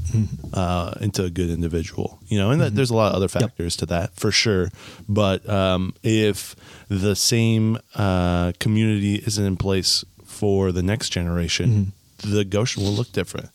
uh, 0.54 0.94
into 1.02 1.26
a 1.26 1.30
good 1.30 1.50
individual. 1.50 2.20
You 2.28 2.38
know, 2.38 2.52
and 2.52 2.62
that, 2.62 2.76
there's 2.76 2.92
a 2.92 2.96
lot 2.96 3.10
of 3.10 3.16
other 3.16 3.28
factors 3.28 3.76
to 3.78 3.86
that 3.88 4.16
for 4.16 4.32
sure. 4.32 4.70
But 5.10 5.48
um, 5.50 5.94
if 6.02 6.56
the 6.88 7.16
same 7.16 7.78
uh, 7.96 8.54
community 8.60 9.16
isn't 9.16 9.44
in 9.44 9.58
place 9.58 10.06
for 10.24 10.72
the 10.72 10.84
next 10.84 11.10
generation, 11.10 11.92
the 12.24 12.44
Goshen 12.46 12.84
will 12.84 12.92
look 12.92 13.12
different. 13.12 13.50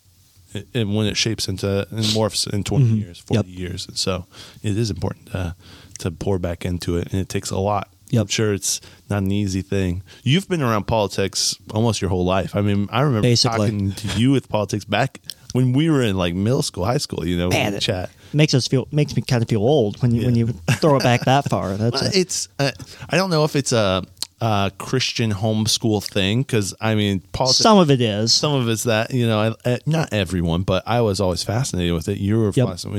And 0.73 0.95
when 0.97 1.07
it 1.07 1.17
shapes 1.17 1.49
into 1.49 1.87
and 1.91 2.01
morphs 2.15 2.51
in 2.51 2.65
20 2.65 2.85
mm-hmm. 2.85 2.95
years, 2.97 3.19
40 3.19 3.35
Yep. 3.51 3.59
years. 3.59 3.87
And 3.89 3.99
so 3.99 4.27
it 4.63 4.79
is 4.79 4.91
important 4.91 5.27
to, 5.33 5.55
to 5.99 6.11
pour 6.11 6.39
back 6.39 6.65
into 6.65 6.97
it. 6.97 7.13
And 7.13 7.21
it 7.21 7.29
takes 7.29 7.51
a 7.51 7.59
lot. 7.59 7.91
Yep. 8.11 8.21
I'm 8.23 8.29
sure 8.29 8.55
it's 8.55 8.81
not 9.11 9.23
an 9.23 9.33
easy 9.33 9.61
thing. 9.63 10.03
You've 10.23 10.49
been 10.49 10.63
around 10.63 10.87
politics 10.87 11.57
almost 11.75 12.01
your 12.01 12.09
whole 12.09 12.25
life. 12.25 12.55
I 12.55 12.63
mean, 12.63 12.89
I 12.91 13.01
remember 13.03 13.23
Basically. 13.29 13.59
talking 13.71 13.93
to 13.93 14.09
you 14.19 14.31
with 14.31 14.49
politics 14.49 14.85
back 14.85 15.21
when 15.53 15.73
we 15.73 15.91
were 15.91 16.03
in 16.03 16.17
like 16.17 16.35
middle 16.35 16.63
school, 16.63 16.85
high 16.85 16.99
school. 16.99 17.27
You 17.27 17.37
know, 17.37 17.49
Man, 17.49 17.79
chat. 17.81 18.11
makes 18.33 18.55
us 18.55 18.69
feel 18.69 18.87
makes 18.93 19.17
me 19.17 19.23
kind 19.23 19.43
of 19.43 19.49
feel 19.49 19.61
old 19.63 20.01
when 20.03 20.15
you 20.15 20.25
when 20.25 20.37
you 20.37 20.47
throw 20.81 20.97
it 20.97 21.03
back 21.03 21.25
that 21.25 21.51
far. 21.51 21.77
That's 21.77 22.01
Well, 22.01 22.11
a, 22.15 22.19
it's. 22.19 22.49
Uh, 22.59 22.71
I 23.11 23.17
don't 23.17 23.31
know 23.31 23.45
if 23.45 23.57
it's 23.57 23.73
a, 23.73 24.05
a 24.41 24.71
Christian 24.77 25.33
homeschool 25.33 26.05
thing 26.05 26.43
because 26.43 26.75
I 26.81 26.95
mean, 26.95 27.21
politics. 27.33 27.59
some 27.59 27.79
of 27.79 27.91
it 27.91 28.01
is. 28.03 28.35
some 28.35 28.53
of 28.53 28.69
it's 28.69 28.83
that 28.85 29.13
you 29.13 29.27
know, 29.27 29.55
I, 29.65 29.71
I, 29.73 29.79
not 29.87 30.13
everyone, 30.13 30.63
but 30.63 30.83
I 30.87 31.01
was 31.01 31.21
always 31.21 31.43
fascinated 31.43 31.95
with 31.95 32.09
it. 32.09 32.19
You 32.19 32.39
were 32.39 32.53
Yep. 32.55 32.69
fascinated, 32.69 32.99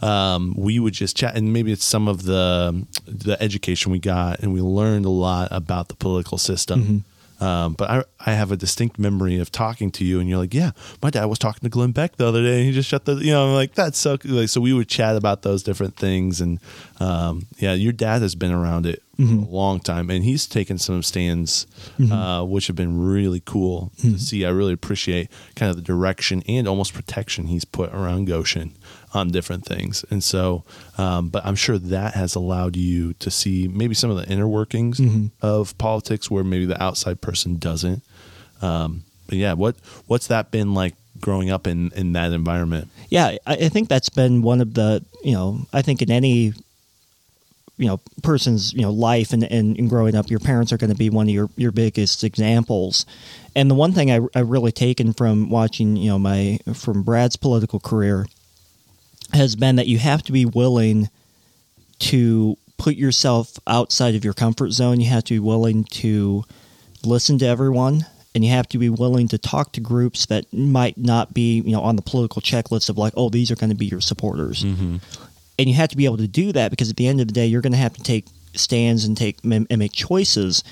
and 0.00 0.02
um, 0.02 0.54
we 0.56 0.80
would 0.80 0.94
just 0.94 1.16
chat, 1.16 1.36
and 1.36 1.52
maybe 1.52 1.70
it's 1.72 1.84
some 1.84 2.08
of 2.08 2.24
the 2.24 2.84
the 3.06 3.40
education 3.42 3.92
we 3.92 4.00
got, 4.00 4.40
and 4.40 4.52
we 4.52 4.60
learned 4.60 5.04
a 5.04 5.10
lot 5.10 5.48
about 5.52 5.88
the 5.88 5.94
political 5.94 6.36
system. 6.38 6.82
Mm-hmm. 6.82 6.98
Um, 7.44 7.74
but 7.74 7.90
I, 7.90 8.04
I 8.24 8.34
have 8.34 8.52
a 8.52 8.56
distinct 8.56 9.00
memory 9.00 9.40
of 9.40 9.50
talking 9.50 9.90
to 9.92 10.04
you, 10.04 10.20
and 10.20 10.28
you're 10.28 10.38
like, 10.38 10.54
"Yeah, 10.54 10.70
my 11.02 11.10
dad 11.10 11.24
was 11.24 11.40
talking 11.40 11.60
to 11.62 11.68
Glenn 11.68 11.90
Beck 11.90 12.14
the 12.16 12.26
other 12.26 12.40
day, 12.40 12.58
and 12.58 12.66
he 12.66 12.72
just 12.72 12.88
shut 12.88 13.04
the, 13.04 13.14
you 13.16 13.32
know, 13.32 13.48
I'm 13.48 13.54
like 13.54 13.74
that's 13.74 13.98
so." 13.98 14.16
cool." 14.16 14.32
Like, 14.32 14.48
so 14.48 14.60
we 14.60 14.72
would 14.72 14.88
chat 14.88 15.16
about 15.16 15.42
those 15.42 15.64
different 15.64 15.96
things, 15.96 16.40
and 16.40 16.60
um, 17.00 17.46
yeah, 17.58 17.72
your 17.72 17.92
dad 17.92 18.22
has 18.22 18.36
been 18.36 18.52
around 18.52 18.86
it 18.86 19.02
Mm-hmm. 19.22 19.42
a 19.44 19.48
long 19.48 19.80
time, 19.80 20.10
and 20.10 20.24
he's 20.24 20.46
taken 20.46 20.78
some 20.78 21.02
stands, 21.02 21.66
uh, 22.10 22.44
which 22.44 22.66
have 22.66 22.76
been 22.76 22.98
really 23.04 23.40
cool 23.44 23.92
Mm-hmm. 23.98 24.12
to 24.14 24.18
see. 24.18 24.44
I 24.44 24.50
really 24.50 24.72
appreciate 24.72 25.30
kind 25.56 25.70
of 25.70 25.76
the 25.76 25.82
direction 25.82 26.42
and 26.48 26.66
almost 26.66 26.92
protection 26.94 27.46
he's 27.46 27.64
put 27.64 27.92
around 27.92 28.26
Goshen 28.26 28.72
on 29.14 29.30
different 29.30 29.64
things, 29.66 30.04
and 30.10 30.24
so, 30.24 30.64
um, 30.98 31.28
but 31.28 31.44
I'm 31.44 31.56
sure 31.56 31.78
that 31.78 32.14
has 32.14 32.34
allowed 32.34 32.76
you 32.76 33.12
to 33.14 33.30
see 33.30 33.68
maybe 33.68 33.94
some 33.94 34.10
of 34.10 34.16
the 34.16 34.26
inner 34.32 34.48
workings 34.48 34.98
Mm-hmm. 34.98 35.26
of 35.40 35.76
politics 35.78 36.30
where 36.30 36.44
maybe 36.44 36.64
the 36.66 36.82
outside 36.82 37.20
person 37.20 37.58
doesn't. 37.58 38.02
Um, 38.60 39.04
but 39.26 39.38
yeah, 39.38 39.52
what 39.54 39.76
what's 40.06 40.26
that 40.28 40.50
been 40.50 40.74
like 40.74 40.94
growing 41.20 41.50
up 41.50 41.66
in 41.66 41.90
in 41.94 42.12
that 42.14 42.32
environment? 42.32 42.88
Yeah, 43.08 43.36
I, 43.46 43.54
I 43.54 43.68
think 43.68 43.88
that's 43.88 44.08
been 44.08 44.42
one 44.42 44.60
of 44.60 44.74
the 44.74 45.04
you 45.22 45.32
know 45.32 45.66
I 45.72 45.82
think 45.82 46.02
in 46.02 46.10
any 46.10 46.52
you 47.82 47.88
know 47.88 48.00
person's 48.22 48.72
you 48.72 48.82
know 48.82 48.90
life 48.90 49.32
and, 49.32 49.42
and, 49.44 49.78
and 49.78 49.90
growing 49.90 50.14
up, 50.14 50.30
your 50.30 50.38
parents 50.38 50.72
are 50.72 50.76
going 50.76 50.92
to 50.92 50.96
be 50.96 51.10
one 51.10 51.28
of 51.28 51.34
your 51.34 51.50
your 51.56 51.72
biggest 51.72 52.22
examples. 52.22 53.04
And 53.56 53.70
the 53.70 53.74
one 53.74 53.92
thing 53.92 54.10
I 54.10 54.20
I 54.34 54.40
really 54.40 54.72
taken 54.72 55.12
from 55.12 55.50
watching 55.50 55.96
you 55.96 56.10
know 56.10 56.18
my 56.18 56.58
from 56.74 57.02
Brad's 57.02 57.36
political 57.36 57.80
career 57.80 58.26
has 59.32 59.56
been 59.56 59.76
that 59.76 59.88
you 59.88 59.98
have 59.98 60.22
to 60.24 60.32
be 60.32 60.44
willing 60.44 61.08
to 61.98 62.56
put 62.78 62.94
yourself 62.96 63.58
outside 63.66 64.14
of 64.14 64.24
your 64.24 64.34
comfort 64.34 64.70
zone. 64.70 65.00
You 65.00 65.08
have 65.08 65.24
to 65.24 65.34
be 65.34 65.38
willing 65.38 65.84
to 65.84 66.44
listen 67.04 67.38
to 67.38 67.46
everyone 67.46 68.06
and 68.34 68.44
you 68.44 68.50
have 68.50 68.68
to 68.68 68.78
be 68.78 68.88
willing 68.88 69.28
to 69.28 69.38
talk 69.38 69.72
to 69.72 69.80
groups 69.80 70.26
that 70.26 70.52
might 70.52 70.96
not 70.96 71.34
be, 71.34 71.60
you 71.60 71.72
know, 71.72 71.82
on 71.82 71.96
the 71.96 72.02
political 72.02 72.40
checklist 72.40 72.88
of 72.88 72.96
like, 72.96 73.12
oh, 73.16 73.28
these 73.28 73.50
are 73.50 73.56
going 73.56 73.70
to 73.70 73.76
be 73.76 73.86
your 73.86 74.00
supporters. 74.00 74.64
Mm-hmm. 74.64 74.96
And 75.58 75.68
you 75.68 75.74
have 75.74 75.90
to 75.90 75.96
be 75.96 76.06
able 76.06 76.16
to 76.16 76.28
do 76.28 76.52
that 76.52 76.70
because 76.70 76.90
at 76.90 76.96
the 76.96 77.06
end 77.06 77.20
of 77.20 77.26
the 77.26 77.32
day, 77.32 77.46
you're 77.46 77.60
going 77.60 77.72
to 77.72 77.78
have 77.78 77.94
to 77.94 78.02
take 78.02 78.26
stands 78.54 79.04
and 79.04 79.16
take 79.16 79.38
and 79.44 79.78
make 79.78 79.92
choices 79.92 80.62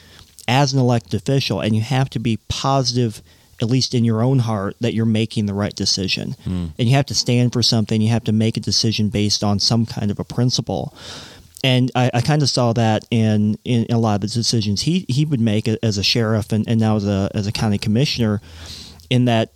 as 0.49 0.73
an 0.73 0.81
elected 0.81 1.15
official, 1.15 1.61
and 1.61 1.77
you 1.77 1.83
have 1.83 2.11
to 2.11 2.19
be 2.19 2.39
positive, 2.49 3.23
at 3.63 3.69
least 3.69 3.95
in 3.95 4.05
your 4.05 4.23
own 4.23 4.41
heart, 4.41 4.75
that 4.81 4.95
you're 4.95 5.07
making 5.07 5.47
the 5.47 5.55
right 5.55 5.75
decision. 5.77 6.33
Hmm. 6.45 6.67
And 6.79 6.89
you 6.89 6.97
have 6.97 7.07
to 7.07 7.15
stand 7.15 7.53
for 7.53 7.63
something. 7.63 8.01
You 8.01 8.09
have 8.09 8.25
to 8.25 8.33
make 8.33 8.57
a 8.57 8.61
decision 8.61 9.11
based 9.11 9.45
on 9.45 9.61
some 9.61 9.87
kind 9.87 10.11
of 10.11 10.19
a 10.19 10.25
principle. 10.25 10.93
And 11.63 11.91
I, 11.95 12.11
I 12.15 12.21
kind 12.21 12.43
of 12.43 12.49
saw 12.49 12.73
that 12.73 13.05
in, 13.11 13.59
in 13.65 13.87
a 13.91 13.99
lot 13.99 14.17
of 14.17 14.21
the 14.23 14.27
decisions 14.29 14.83
he, 14.83 15.05
he 15.09 15.27
would 15.27 15.41
make 15.41 15.69
as 15.69 15.99
a 15.99 16.03
sheriff 16.03 16.53
and, 16.53 16.67
and 16.67 16.81
now 16.81 16.97
as 16.97 17.07
a, 17.07 17.31
as 17.35 17.47
a 17.47 17.53
county 17.53 17.77
commissioner, 17.77 18.41
in 19.11 19.27
that 19.27 19.53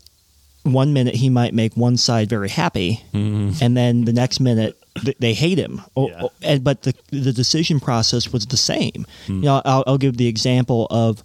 one 0.64 0.92
minute 0.92 1.14
he 1.14 1.28
might 1.28 1.54
make 1.54 1.76
one 1.76 1.96
side 1.96 2.28
very 2.28 2.48
happy, 2.48 3.02
hmm. 3.12 3.52
and 3.60 3.76
then 3.76 4.04
the 4.04 4.12
next 4.12 4.38
minute 4.38 4.78
they 5.18 5.34
hate 5.34 5.58
him. 5.58 5.82
Oh, 5.96 6.08
Yeah. 6.08 6.20
oh, 6.24 6.32
and 6.42 6.62
but 6.62 6.82
the 6.82 6.94
the 7.10 7.32
decision 7.32 7.80
process 7.80 8.32
was 8.32 8.46
the 8.46 8.56
same. 8.56 9.06
You 9.26 9.34
know, 9.42 9.62
I'll, 9.64 9.84
I'll 9.86 9.98
give 9.98 10.16
the 10.16 10.28
example 10.28 10.86
of 10.90 11.22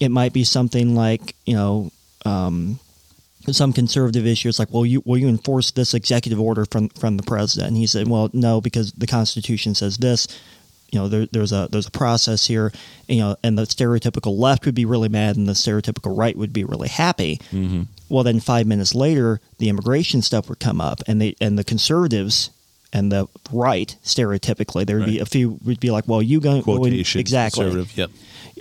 it 0.00 0.10
might 0.10 0.32
be 0.32 0.44
something 0.44 0.94
like 0.94 1.34
you 1.46 1.54
know. 1.54 1.90
Um, 2.26 2.78
some 3.52 3.74
conservative 3.74 4.26
issues 4.26 4.58
like, 4.58 4.72
well, 4.72 4.86
you 4.86 5.02
will 5.04 5.18
you 5.18 5.28
enforce 5.28 5.70
this 5.72 5.92
executive 5.92 6.40
order 6.40 6.64
from 6.64 6.88
from 6.88 7.18
the 7.18 7.22
president? 7.22 7.68
And 7.68 7.76
he 7.76 7.86
said, 7.86 8.08
well, 8.08 8.30
no, 8.32 8.62
because 8.62 8.92
the 8.92 9.06
Constitution 9.06 9.74
says 9.74 9.98
this. 9.98 10.26
You 10.90 11.00
know, 11.00 11.08
there, 11.08 11.26
there's 11.30 11.52
a 11.52 11.68
there's 11.70 11.86
a 11.86 11.90
process 11.90 12.46
here. 12.46 12.72
You 13.06 13.18
know, 13.18 13.36
and 13.42 13.58
the 13.58 13.64
stereotypical 13.64 14.38
left 14.38 14.64
would 14.64 14.74
be 14.74 14.86
really 14.86 15.10
mad, 15.10 15.36
and 15.36 15.46
the 15.46 15.52
stereotypical 15.52 16.16
right 16.16 16.34
would 16.38 16.54
be 16.54 16.64
really 16.64 16.88
happy. 16.88 17.36
Mm-hmm. 17.52 17.82
Well, 18.08 18.24
then 18.24 18.40
five 18.40 18.66
minutes 18.66 18.94
later, 18.94 19.40
the 19.58 19.68
immigration 19.68 20.22
stuff 20.22 20.48
would 20.48 20.60
come 20.60 20.80
up, 20.80 21.02
and 21.06 21.20
they 21.20 21.34
and 21.38 21.58
the 21.58 21.64
conservatives 21.64 22.48
and 22.94 23.10
the 23.10 23.26
right, 23.52 23.94
stereotypically, 24.04 24.86
there 24.86 24.98
would 24.98 25.06
be 25.06 25.18
a 25.18 25.26
few 25.26 25.58
would 25.64 25.80
be 25.80 25.90
like, 25.90 26.06
well, 26.06 26.22
you 26.22 26.40
going 26.40 26.62
Quotation 26.62 27.20
exactly? 27.20 27.64
conservative. 27.64 27.96
Yep. 27.98 28.10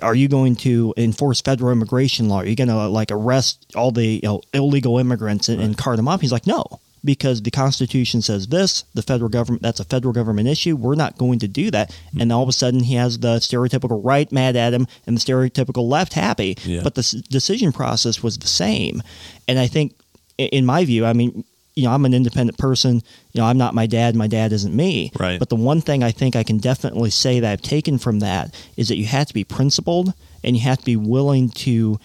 Are 0.02 0.16
you 0.16 0.28
going 0.28 0.56
to 0.58 0.94
enforce 0.98 1.40
federal 1.40 1.72
immigration 1.72 2.28
law? 2.28 2.42
Are 2.42 2.46
you 2.46 2.56
going 2.56 2.68
to 2.68 2.88
like 2.88 3.12
arrest 3.12 3.72
all 3.76 3.92
the 3.92 4.06
you 4.06 4.22
know, 4.24 4.42
illegal 4.52 4.98
immigrants 4.98 5.48
and, 5.50 5.62
and 5.62 5.78
cart 5.78 5.98
them 5.98 6.08
off? 6.08 6.20
He's 6.20 6.32
like, 6.32 6.48
no, 6.48 6.66
because 7.06 7.44
the 7.44 7.52
Constitution 7.52 8.24
says 8.24 8.48
this. 8.48 8.86
The 8.96 9.04
federal 9.04 9.30
government 9.30 9.62
that's 9.62 9.80
a 9.80 9.86
federal 9.86 10.12
government 10.12 10.48
issue. 10.48 10.76
We're 10.76 10.96
not 10.96 11.20
going 11.20 11.38
to 11.40 11.48
do 11.48 11.70
that. 11.70 11.94
Hmm. 12.14 12.22
And 12.22 12.32
all 12.32 12.42
of 12.42 12.50
a 12.50 12.54
sudden, 12.54 12.80
he 12.82 12.96
has 12.96 13.20
the 13.20 13.36
stereotypical 13.38 14.02
right 14.04 14.30
mad 14.32 14.56
at 14.56 14.74
him 14.74 14.88
and 15.06 15.16
the 15.16 15.22
stereotypical 15.22 15.88
left 15.88 16.14
happy. 16.14 16.58
Yeah. 16.64 16.82
But 16.84 16.96
the 16.96 17.02
s- 17.02 17.12
decision 17.12 17.72
process 17.72 18.24
was 18.24 18.40
the 18.40 18.48
same. 18.48 19.04
And 19.48 19.60
I 19.60 19.68
think, 19.68 19.94
in 20.40 20.66
my 20.66 20.86
view, 20.86 21.06
I 21.06 21.14
mean, 21.14 21.46
you 21.76 21.84
know, 21.84 21.92
I'm 21.92 22.06
an 22.06 22.14
independent 22.14 22.58
person. 22.58 23.02
You 23.32 23.42
know, 23.42 23.46
I'm 23.46 23.58
not 23.58 23.74
my 23.74 23.86
dad. 23.86 24.16
My 24.16 24.28
dad 24.28 24.52
isn't 24.52 24.76
me. 24.76 25.12
Right. 25.20 25.40
But 25.40 25.50
the 25.50 25.56
one 25.56 25.82
thing 25.82 26.04
I 26.04 26.12
think 26.12 26.36
I 26.36 26.44
can 26.44 26.58
definitely 26.58 27.10
say 27.10 27.40
that 27.40 27.52
I've 27.52 27.62
taken 27.62 27.98
from 27.98 28.20
that 28.20 28.54
is 28.78 28.90
that 28.90 28.98
you 28.98 29.06
have 29.06 29.28
to 29.28 29.34
be 29.34 29.44
principled 29.44 30.14
and 30.44 30.56
you 30.56 30.62
have 30.64 30.80
to 30.80 30.86
be 30.86 30.96
willing 30.96 31.50
to 31.50 32.00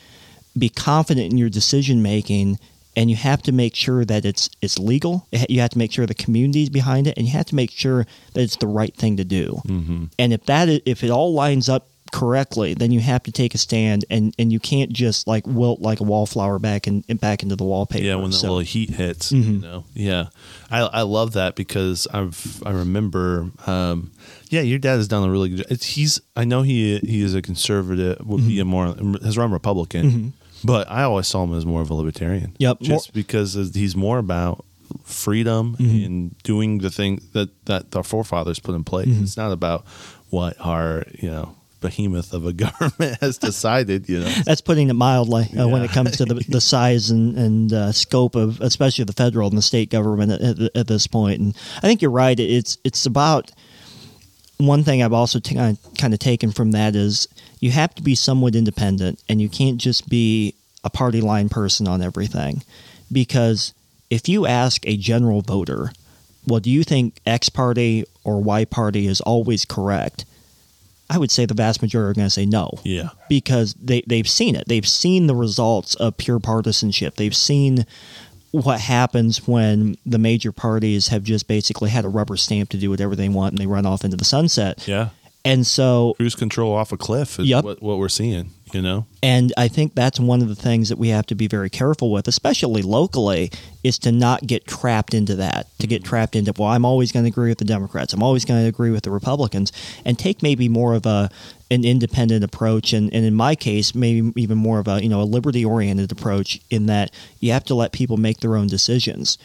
be 0.57 0.69
confident 0.69 1.31
in 1.31 1.39
your 1.39 1.51
decision 1.51 2.03
making 2.03 2.59
and 2.97 3.11
you 3.11 3.17
have 3.17 3.43
to 3.43 3.53
make 3.53 3.77
sure 3.77 4.05
that 4.05 4.25
it's 4.25 4.51
it's 4.61 4.79
legal. 4.79 5.29
You 5.49 5.61
have 5.61 5.71
to 5.71 5.79
make 5.79 5.93
sure 5.93 6.05
the 6.07 6.15
community 6.15 6.65
is 6.65 6.71
behind 6.71 7.07
it 7.07 7.17
and 7.17 7.27
you 7.27 7.33
have 7.33 7.47
to 7.47 7.55
make 7.55 7.71
sure 7.71 8.07
that 8.35 8.41
it's 8.41 8.57
the 8.57 8.67
right 8.67 8.95
thing 8.95 9.17
to 9.19 9.25
do. 9.25 9.61
Mm-hmm. 9.67 10.05
And 10.19 10.33
if 10.33 10.45
that 10.47 10.69
if 10.85 11.05
it 11.05 11.11
all 11.11 11.33
lines 11.33 11.69
up 11.69 11.89
correctly, 12.12 12.75
then 12.75 12.91
you 12.93 13.00
have 13.00 13.23
to 13.25 13.33
take 13.33 13.55
a 13.55 13.59
stand 13.59 14.05
and, 14.11 14.35
and 14.38 14.53
you 14.53 14.59
can't 14.61 14.93
just 14.93 15.27
like 15.27 15.47
wilt 15.47 15.81
like 15.81 16.00
a 16.00 16.03
wallflower 16.05 16.59
back 16.59 16.87
and 16.87 17.05
back 17.21 17.43
into 17.43 17.57
the 17.57 17.65
wallpaper. 17.65 18.05
Yeah, 18.05 18.17
when 18.17 18.31
the 18.31 18.37
So- 18.37 18.47
little 18.49 18.59
heat 18.61 18.91
hits, 18.91 19.33
you 19.33 19.43
Mhm. 19.43 19.62
know. 19.62 19.85
Yeah, 19.95 20.27
I 20.71 20.81
I 20.81 21.03
love 21.03 21.33
that 21.33 21.57
because 21.57 22.07
I've 22.12 22.62
I 22.67 22.71
remember. 22.71 23.50
Um, 23.67 24.11
yeah, 24.50 24.62
your 24.62 24.79
dad 24.79 24.97
has 24.97 25.09
done 25.09 25.29
a 25.29 25.31
really 25.31 25.50
good. 25.50 25.67
It's, 25.71 25.85
he's 25.85 26.21
I 26.37 26.45
know 26.45 26.62
he 26.62 26.99
he 27.00 27.21
is 27.23 27.35
a 27.35 27.43
conservative, 27.43 28.19
would 28.27 28.47
be 28.47 28.61
a 28.61 28.65
more 28.65 28.95
has 29.23 29.37
run 29.37 29.50
Republican, 29.53 30.33
But 30.65 30.91
I 30.91 31.03
always 31.05 31.29
saw 31.29 31.45
him 31.45 31.55
as 31.55 31.65
more 31.65 31.83
of 31.83 31.91
a 31.91 31.95
libertarian. 31.95 32.55
Yep, 32.59 32.81
Just 32.81 33.12
because 33.12 33.55
he's 33.75 33.95
more 33.95 34.19
about 34.19 34.65
freedom 35.05 35.77
Mm-hmm. 35.79 36.05
and 36.07 36.38
doing 36.43 36.79
the 36.79 36.91
thing 36.91 37.21
that, 37.33 37.50
that 37.67 37.95
our 37.95 38.03
forefathers 38.03 38.59
put 38.59 38.75
in 38.75 38.85
place. 38.85 39.07
Mm-hmm. 39.09 39.23
It's 39.25 39.37
not 39.37 39.53
about 39.53 39.85
what 40.31 40.57
our, 40.61 41.05
you 41.21 41.31
know, 41.31 41.55
behemoth 41.80 42.32
of 42.32 42.47
a 42.47 42.52
government 42.64 43.18
has 43.20 43.38
decided, 43.38 44.08
you 44.08 44.20
know. 44.20 44.30
That's 44.44 44.61
putting 44.61 44.88
it 44.88 44.94
mildly 44.94 45.49
uh, 45.58 45.68
when 45.68 45.82
it 45.82 45.90
comes 45.90 46.16
to 46.18 46.25
the, 46.25 46.35
the 46.49 46.61
size 46.61 47.11
and, 47.11 47.37
and 47.37 47.73
uh, 47.73 47.92
scope 47.92 48.35
of, 48.35 48.61
especially 48.61 49.04
the 49.04 49.12
federal 49.12 49.49
and 49.49 49.56
the 49.56 49.62
state 49.62 49.90
government 49.90 50.32
at, 50.32 50.40
at, 50.40 50.76
at 50.76 50.87
this 50.87 51.06
point. 51.06 51.40
And 51.40 51.56
I 51.76 51.80
think 51.82 52.02
you're 52.02 52.11
right. 52.11 52.38
It's 52.38 52.78
it's 52.85 53.06
about 53.06 53.52
one 54.58 54.82
thing 54.82 55.02
I've 55.02 55.12
also 55.12 55.38
t- 55.38 55.54
kind 55.54 56.14
of 56.14 56.18
taken 56.18 56.50
from 56.50 56.73
that 56.73 56.97
is 56.97 57.28
you 57.61 57.70
have 57.70 57.94
to 57.94 58.02
be 58.02 58.14
somewhat 58.14 58.54
independent, 58.54 59.23
and 59.28 59.40
you 59.40 59.49
can't 59.49 59.78
just 59.78 60.08
be 60.08 60.54
a 60.85 60.90
party 60.90 61.20
line 61.20 61.49
person 61.49 61.88
on 61.88 62.02
everything, 62.02 62.62
because 63.11 63.73
if 64.11 64.28
you 64.28 64.47
ask 64.47 64.87
a 64.87 64.97
general 64.97 65.42
voter, 65.42 65.92
well, 66.47 66.61
do 66.61 66.70
you 66.70 66.82
think 66.82 67.20
X 67.26 67.49
party 67.49 68.04
or 68.25 68.40
Y 68.40 68.64
party 68.64 69.06
is 69.06 69.20
always 69.20 69.64
correct? 69.64 70.25
I 71.11 71.17
would 71.19 71.31
say 71.31 71.47
the 71.47 71.55
vast 71.55 71.81
majority 71.81 72.11
are 72.11 72.15
going 72.15 72.27
to 72.27 72.31
say 72.31 72.45
no 72.47 72.71
Yeah. 72.85 73.11
because 73.29 73.75
they, 73.81 74.03
they've 74.07 74.29
seen 74.29 74.55
it. 74.55 74.69
They've 74.69 74.87
seen 74.87 75.27
the 75.27 75.35
results 75.35 75.95
of 75.95 76.17
pure 76.19 76.38
partisanship. 76.38 77.17
They've 77.17 77.35
seen 77.35 77.87
what 78.50 78.81
happens 78.81 79.47
when 79.47 79.97
the 80.07 80.19
major 80.19 80.53
parties 80.53 81.09
have 81.09 81.23
just 81.23 81.49
basically 81.49 81.91
had 81.91 82.05
a 82.05 82.09
rubber 82.09 82.37
stamp 82.37 82.71
to 82.71 82.77
do 82.79 82.91
whatever 82.91 83.15
they 83.17 83.29
want 83.29 83.53
and 83.53 83.59
they 83.59 83.67
run 83.67 83.87
off 83.87 84.05
into 84.05 84.17
the 84.17 84.25
sunset. 84.25 84.87
Yeah. 84.87 85.11
And 85.45 85.67
so, 85.67 86.15
Cruise 86.17 86.35
control 86.35 86.75
off 86.75 86.93
a 86.93 86.97
cliff 86.97 87.38
is 87.38 87.47
Yep. 87.47 87.65
what, 87.65 87.83
what 87.83 87.99
we're 87.99 88.09
seeing, 88.09 88.50
you 88.75 88.83
know? 88.83 89.07
and 89.23 89.53
I 89.57 89.69
think 89.69 89.95
that's 89.95 90.21
one 90.21 90.43
of 90.43 90.49
the 90.49 90.55
things 90.55 90.89
that 90.91 90.99
we 90.99 91.09
have 91.09 91.27
to 91.27 91.35
be 91.35 91.49
very 91.49 91.71
careful 91.71 92.13
with, 92.13 92.29
especially 92.29 92.83
locally, 92.83 93.51
is 93.83 93.99
to 94.01 94.13
not 94.13 94.47
get 94.47 94.67
trapped 94.67 95.13
into 95.13 95.35
that. 95.37 95.67
To 95.81 95.87
get 95.87 96.05
trapped 96.05 96.37
into, 96.37 96.53
well, 96.57 96.69
I'm 96.69 96.85
always 96.85 97.11
going 97.11 97.25
to 97.25 97.29
agree 97.29 97.49
with 97.49 97.59
the 97.59 97.65
Democrats. 97.65 98.13
I'm 98.13 98.23
always 98.23 98.45
going 98.45 98.63
to 98.63 98.69
agree 98.69 98.91
with 98.91 99.03
the 99.05 99.11
Republicans, 99.11 99.73
and 100.05 100.19
take 100.19 100.43
maybe 100.43 100.69
more 100.69 100.95
of 100.95 101.07
a 101.07 101.31
an 101.71 101.85
independent 101.85 102.45
approach, 102.45 102.93
and, 102.93 103.13
and 103.13 103.25
in 103.25 103.35
my 103.35 103.55
case, 103.55 103.95
maybe 103.95 104.33
even 104.41 104.57
more 104.57 104.79
of 104.79 104.89
a 104.89 105.03
you 105.03 105.09
know 105.09 105.21
a 105.21 105.25
liberty 105.25 105.65
oriented 105.65 106.13
approach 106.13 106.61
in 106.71 106.87
that 106.87 107.11
you 107.41 107.53
have 107.53 107.65
to 107.65 107.75
let 107.75 107.93
people 107.93 108.17
make 108.17 108.39
their 108.41 108.57
own 108.57 108.69
decisions, 108.69 109.37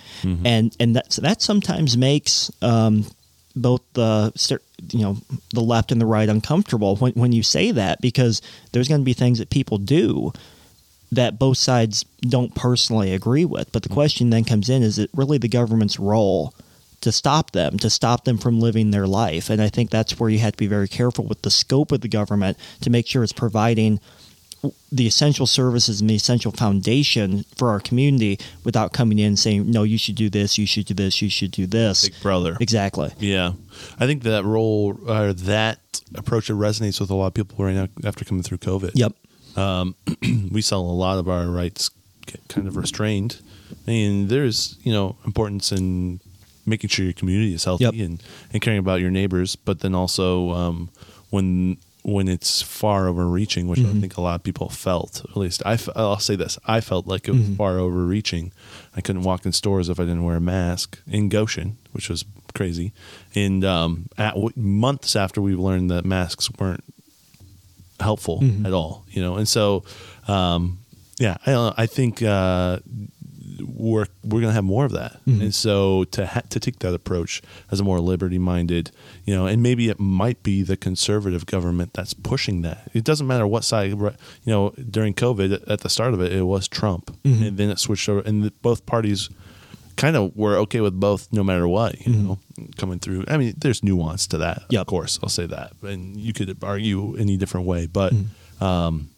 and 0.45 0.75
and 0.79 0.95
that 0.95 1.09
that 1.21 1.41
sometimes 1.41 1.97
makes. 1.97 2.51
Um, 2.61 3.05
both 3.55 3.81
the 3.93 4.31
you 4.91 4.99
know 4.99 5.17
the 5.53 5.61
left 5.61 5.91
and 5.91 6.01
the 6.01 6.05
right 6.05 6.29
uncomfortable 6.29 6.95
when 6.97 7.13
when 7.13 7.31
you 7.31 7.43
say 7.43 7.71
that 7.71 8.01
because 8.01 8.41
there's 8.71 8.87
going 8.87 9.01
to 9.01 9.05
be 9.05 9.13
things 9.13 9.39
that 9.39 9.49
people 9.49 9.77
do 9.77 10.31
that 11.15 11.39
both 11.39 11.57
sides 11.57 12.03
don't 12.21 12.55
personally 12.55 13.13
agree 13.13 13.45
with. 13.45 13.71
But 13.71 13.83
the 13.83 13.89
mm-hmm. 13.89 13.95
question 13.95 14.29
then 14.29 14.43
comes 14.43 14.69
in: 14.69 14.83
Is 14.83 14.99
it 14.99 15.09
really 15.13 15.37
the 15.37 15.47
government's 15.47 15.99
role 15.99 16.53
to 17.01 17.11
stop 17.11 17.51
them, 17.51 17.77
to 17.79 17.89
stop 17.89 18.25
them 18.25 18.37
from 18.37 18.59
living 18.59 18.91
their 18.91 19.07
life? 19.07 19.49
And 19.49 19.61
I 19.61 19.69
think 19.69 19.89
that's 19.89 20.19
where 20.19 20.29
you 20.29 20.39
have 20.39 20.53
to 20.53 20.57
be 20.57 20.67
very 20.67 20.87
careful 20.87 21.25
with 21.25 21.41
the 21.41 21.51
scope 21.51 21.91
of 21.91 22.01
the 22.01 22.07
government 22.07 22.57
to 22.81 22.89
make 22.89 23.07
sure 23.07 23.23
it's 23.23 23.33
providing 23.33 23.99
the 24.91 25.07
essential 25.07 25.45
services 25.45 25.99
and 26.01 26.09
the 26.09 26.15
essential 26.15 26.51
foundation 26.51 27.43
for 27.57 27.69
our 27.69 27.79
community 27.79 28.39
without 28.63 28.93
coming 28.93 29.19
in 29.19 29.35
saying, 29.35 29.69
no, 29.69 29.83
you 29.83 29.97
should 29.97 30.15
do 30.15 30.29
this, 30.29 30.57
you 30.57 30.65
should 30.65 30.85
do 30.85 30.93
this, 30.93 31.21
you 31.21 31.29
should 31.29 31.51
do 31.51 31.65
this. 31.65 32.07
Big 32.09 32.21
brother. 32.21 32.57
Exactly. 32.59 33.11
Yeah, 33.19 33.53
I 33.99 34.05
think 34.05 34.23
that 34.23 34.45
role 34.45 34.97
or 35.07 35.33
that 35.33 35.79
approach 36.15 36.47
resonates 36.47 36.99
with 36.99 37.09
a 37.09 37.15
lot 37.15 37.27
of 37.27 37.33
people 37.33 37.63
right 37.65 37.75
now 37.75 37.87
after 38.05 38.23
coming 38.23 38.43
through 38.43 38.59
COVID. 38.59 38.91
Yep. 38.95 39.13
we 40.51 40.61
saw 40.61 40.77
a 40.77 40.79
lot 40.79 41.17
of 41.19 41.27
our 41.29 41.47
rights 41.47 41.89
get 42.25 42.47
kind 42.47 42.67
of 42.67 42.77
restrained, 42.77 43.41
and 43.87 44.29
there's 44.29 44.77
you 44.83 44.91
know 44.93 45.17
importance 45.25 45.71
in 45.71 46.19
making 46.65 46.89
sure 46.89 47.03
your 47.03 47.13
community 47.13 47.53
is 47.53 47.65
healthy 47.65 47.83
Yep. 47.83 47.93
and, 47.95 48.23
and 48.53 48.61
caring 48.61 48.79
about 48.79 49.01
your 49.01 49.11
neighbors, 49.11 49.55
but 49.57 49.81
then 49.81 49.93
also 49.93 50.51
um, 50.51 50.89
when 51.29 51.75
when 52.03 52.27
it's 52.27 52.61
far 52.61 53.07
overreaching, 53.07 53.67
which 53.67 53.79
Mm-hmm. 53.79 53.97
I 53.97 54.01
think 54.01 54.17
a 54.17 54.21
lot 54.21 54.35
of 54.35 54.43
people 54.43 54.69
felt. 54.69 55.23
At 55.29 55.37
least 55.37 55.63
I, 55.65 55.77
will 55.95 56.19
say 56.19 56.35
this: 56.35 56.59
I 56.65 56.81
felt 56.81 57.07
like 57.07 57.27
it 57.27 57.31
was 57.31 57.41
Mm-hmm. 57.41 57.55
far 57.55 57.79
overreaching. 57.79 58.51
I 58.95 59.01
couldn't 59.01 59.23
walk 59.23 59.45
in 59.45 59.51
stores 59.53 59.89
if 59.89 59.99
I 59.99 60.03
didn't 60.03 60.23
wear 60.23 60.35
a 60.37 60.41
mask 60.41 60.99
in 61.07 61.29
Goshen, 61.29 61.77
which 61.93 62.09
was 62.09 62.25
crazy. 62.53 62.91
And 63.35 63.63
um, 63.65 64.07
at 64.17 64.33
w- 64.35 64.51
months 64.55 65.15
after 65.15 65.41
we 65.41 65.55
learned 65.55 65.89
that 65.91 66.05
masks 66.05 66.49
weren't 66.59 66.83
helpful 67.99 68.39
Mm-hmm. 68.41 68.65
at 68.65 68.73
all, 68.73 69.05
you 69.09 69.21
know. 69.21 69.35
And 69.37 69.47
so, 69.47 69.83
um, 70.27 70.79
yeah, 71.19 71.37
I, 71.45 71.73
I 71.77 71.85
think 71.85 72.21
uh, 72.21 72.79
we're 73.61 74.05
we're 74.23 74.41
gonna 74.41 74.53
have 74.53 74.63
more 74.63 74.85
of 74.85 74.91
that. 74.93 75.13
Mm-hmm. 75.27 75.41
And 75.41 75.55
so 75.55 76.03
to 76.05 76.25
ha- 76.25 76.41
to 76.49 76.59
take 76.59 76.79
that 76.79 76.93
approach 76.93 77.41
as 77.71 77.79
a 77.79 77.83
more 77.83 77.99
liberty 77.99 78.37
minded, 78.37 78.91
you 79.25 79.35
know, 79.35 79.45
and 79.45 79.61
maybe 79.61 79.89
it 79.89 79.99
might 79.99 80.41
be 80.43 80.61
the 80.63 80.77
conservative 80.77 81.45
government 81.45 81.93
that's 81.93 82.13
pushing 82.13 82.61
that. 82.63 82.89
It 82.93 83.03
doesn't 83.03 83.27
matter 83.27 83.45
what 83.47 83.63
side. 83.63 83.89
You 83.91 84.11
know, 84.45 84.69
during 84.89 85.13
COVID, 85.13 85.63
at 85.69 85.81
the 85.81 85.89
start 85.89 86.13
of 86.13 86.21
it, 86.21 86.31
it 86.31 86.43
was 86.43 86.67
Trump, 86.67 87.11
Mm-hmm. 87.23 87.43
and 87.43 87.57
then 87.57 87.69
it 87.69 87.79
switched 87.79 88.07
over, 88.09 88.21
and 88.21 88.43
the, 88.43 88.51
both 88.61 88.85
parties 88.85 89.29
kind 89.95 90.15
of 90.15 90.35
were 90.35 90.57
okay 90.57 90.81
with 90.81 90.99
both 90.99 91.27
no 91.31 91.43
matter 91.43 91.67
what 91.67 92.01
you 92.07 92.11
know 92.11 92.39
coming 92.77 92.97
through 92.97 93.23
i 93.27 93.37
mean 93.37 93.53
there's 93.59 93.83
nuance 93.83 94.25
to 94.25 94.39
that 94.39 94.57
Mm-hmm. 94.61 94.73
Yep. 94.73 94.81
of 94.81 94.87
course 94.87 95.19
i'll 95.21 95.29
say 95.29 95.45
that 95.45 95.71
and 95.83 96.17
you 96.17 96.33
could 96.33 96.57
argue 96.63 97.15
any 97.17 97.37
different 97.37 97.67
way 97.67 97.85
but 97.85 98.11
Mm-hmm. 98.11 98.63
um 98.63 99.09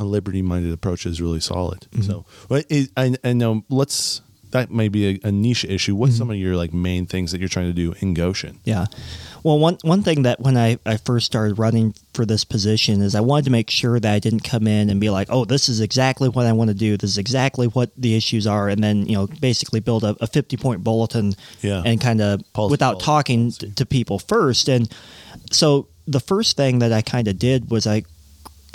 a 0.00 0.04
liberty 0.04 0.42
minded 0.42 0.72
approach 0.72 1.06
is 1.06 1.20
really 1.20 1.40
solid 1.40 1.80
Mm-hmm. 1.92 2.02
so 2.02 2.24
but 2.48 2.64
it, 2.68 2.90
I, 2.96 3.14
I 3.22 3.32
know 3.32 3.62
let's 3.68 4.22
that 4.50 4.68
may 4.72 4.88
be 4.88 5.02
a, 5.22 5.28
a 5.28 5.30
niche 5.30 5.64
issue 5.64 5.92
Mm-hmm. 5.92 6.00
what's 6.00 6.16
some 6.18 6.30
of 6.30 6.36
your 6.36 6.56
like 6.56 6.72
main 6.74 7.06
things 7.06 7.30
that 7.30 7.38
you're 7.40 7.48
trying 7.56 7.68
to 7.68 7.72
do 7.84 7.94
in 8.00 8.14
goshen 8.14 8.58
Yeah. 8.64 8.86
Well, 9.42 9.58
one 9.58 9.78
one 9.82 10.02
thing 10.02 10.24
that 10.24 10.38
when 10.40 10.58
I, 10.58 10.76
I 10.84 10.98
first 10.98 11.24
started 11.24 11.58
running 11.58 11.94
for 12.12 12.26
this 12.26 12.44
position 12.44 13.00
is 13.00 13.14
I 13.14 13.20
wanted 13.22 13.46
to 13.46 13.50
make 13.50 13.70
sure 13.70 13.98
that 13.98 14.12
I 14.12 14.18
didn't 14.18 14.44
come 14.52 14.66
in 14.66 14.90
and 14.90 15.00
be 15.00 15.08
like, 15.08 15.28
oh, 15.30 15.46
this 15.46 15.70
is 15.70 15.80
exactly 15.80 16.28
what 16.28 16.44
I 16.44 16.52
want 16.52 16.68
to 16.68 16.74
do. 16.74 16.98
This 16.98 17.08
is 17.12 17.16
exactly 17.16 17.66
what 17.66 17.88
the 17.96 18.14
issues 18.20 18.46
are, 18.46 18.68
and 18.68 18.84
then 18.84 19.06
you 19.06 19.14
know 19.16 19.28
basically 19.40 19.80
build 19.80 20.04
a, 20.04 20.14
a 20.20 20.26
fifty 20.26 20.58
point 20.58 20.84
bulletin 20.84 21.32
Yeah. 21.62 21.82
and 21.86 21.98
kind 21.98 22.20
of 22.20 22.42
without 22.70 22.98
policy, 23.00 23.04
talking 23.06 23.40
policy. 23.44 23.72
to 23.76 23.86
people 23.86 24.18
first. 24.18 24.68
And 24.68 24.92
so 25.50 25.88
the 26.06 26.20
first 26.20 26.58
thing 26.58 26.80
that 26.80 26.92
I 26.92 27.00
kind 27.00 27.26
of 27.26 27.38
did 27.38 27.70
was 27.70 27.86
I 27.86 28.02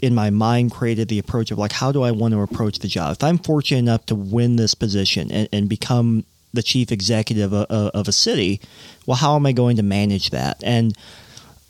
in 0.01 0.13
my 0.13 0.29
mind 0.29 0.71
created 0.71 1.07
the 1.07 1.19
approach 1.19 1.51
of 1.51 1.57
like 1.57 1.71
how 1.71 1.91
do 1.91 2.03
I 2.03 2.11
want 2.11 2.33
to 2.33 2.41
approach 2.41 2.79
the 2.79 2.87
job? 2.87 3.13
If 3.13 3.23
I'm 3.23 3.37
fortunate 3.37 3.79
enough 3.79 4.05
to 4.07 4.15
win 4.15 4.55
this 4.55 4.73
position 4.73 5.31
and, 5.31 5.49
and 5.51 5.69
become 5.69 6.25
the 6.53 6.63
chief 6.63 6.91
executive 6.91 7.53
of, 7.53 7.65
of 7.69 8.07
a 8.07 8.11
city, 8.11 8.61
well, 9.05 9.17
how 9.17 9.35
am 9.35 9.45
I 9.45 9.51
going 9.51 9.77
to 9.77 9.83
manage 9.83 10.29
that? 10.29 10.63
And 10.63 10.95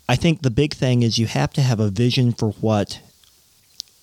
I 0.08 0.16
think 0.16 0.42
the 0.42 0.50
big 0.50 0.74
thing 0.74 1.02
is 1.02 1.18
you 1.18 1.26
have 1.26 1.52
to 1.54 1.62
have 1.62 1.80
a 1.80 1.90
vision 1.90 2.32
for 2.32 2.50
what 2.52 3.00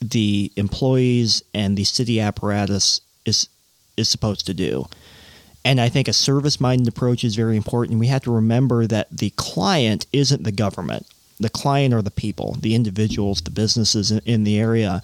the 0.01 0.51
employees 0.57 1.43
and 1.53 1.77
the 1.77 1.85
city 1.85 2.19
apparatus 2.19 2.99
is 3.25 3.47
is 3.95 4.09
supposed 4.09 4.45
to 4.47 4.53
do. 4.53 4.87
And 5.65 5.79
I 5.79 5.87
think 5.87 6.07
a 6.07 6.13
service 6.13 6.59
minded 6.59 6.87
approach 6.87 7.23
is 7.23 7.35
very 7.35 7.55
important. 7.55 7.99
We 7.99 8.07
have 8.07 8.23
to 8.23 8.31
remember 8.31 8.85
that 8.87 9.15
the 9.15 9.29
client 9.31 10.05
isn't 10.11 10.43
the 10.43 10.51
government. 10.51 11.05
The 11.39 11.49
client 11.49 11.93
are 11.93 12.01
the 12.01 12.11
people, 12.11 12.57
the 12.59 12.75
individuals, 12.75 13.41
the 13.41 13.51
businesses 13.51 14.11
in, 14.11 14.19
in 14.25 14.43
the 14.43 14.59
area. 14.59 15.01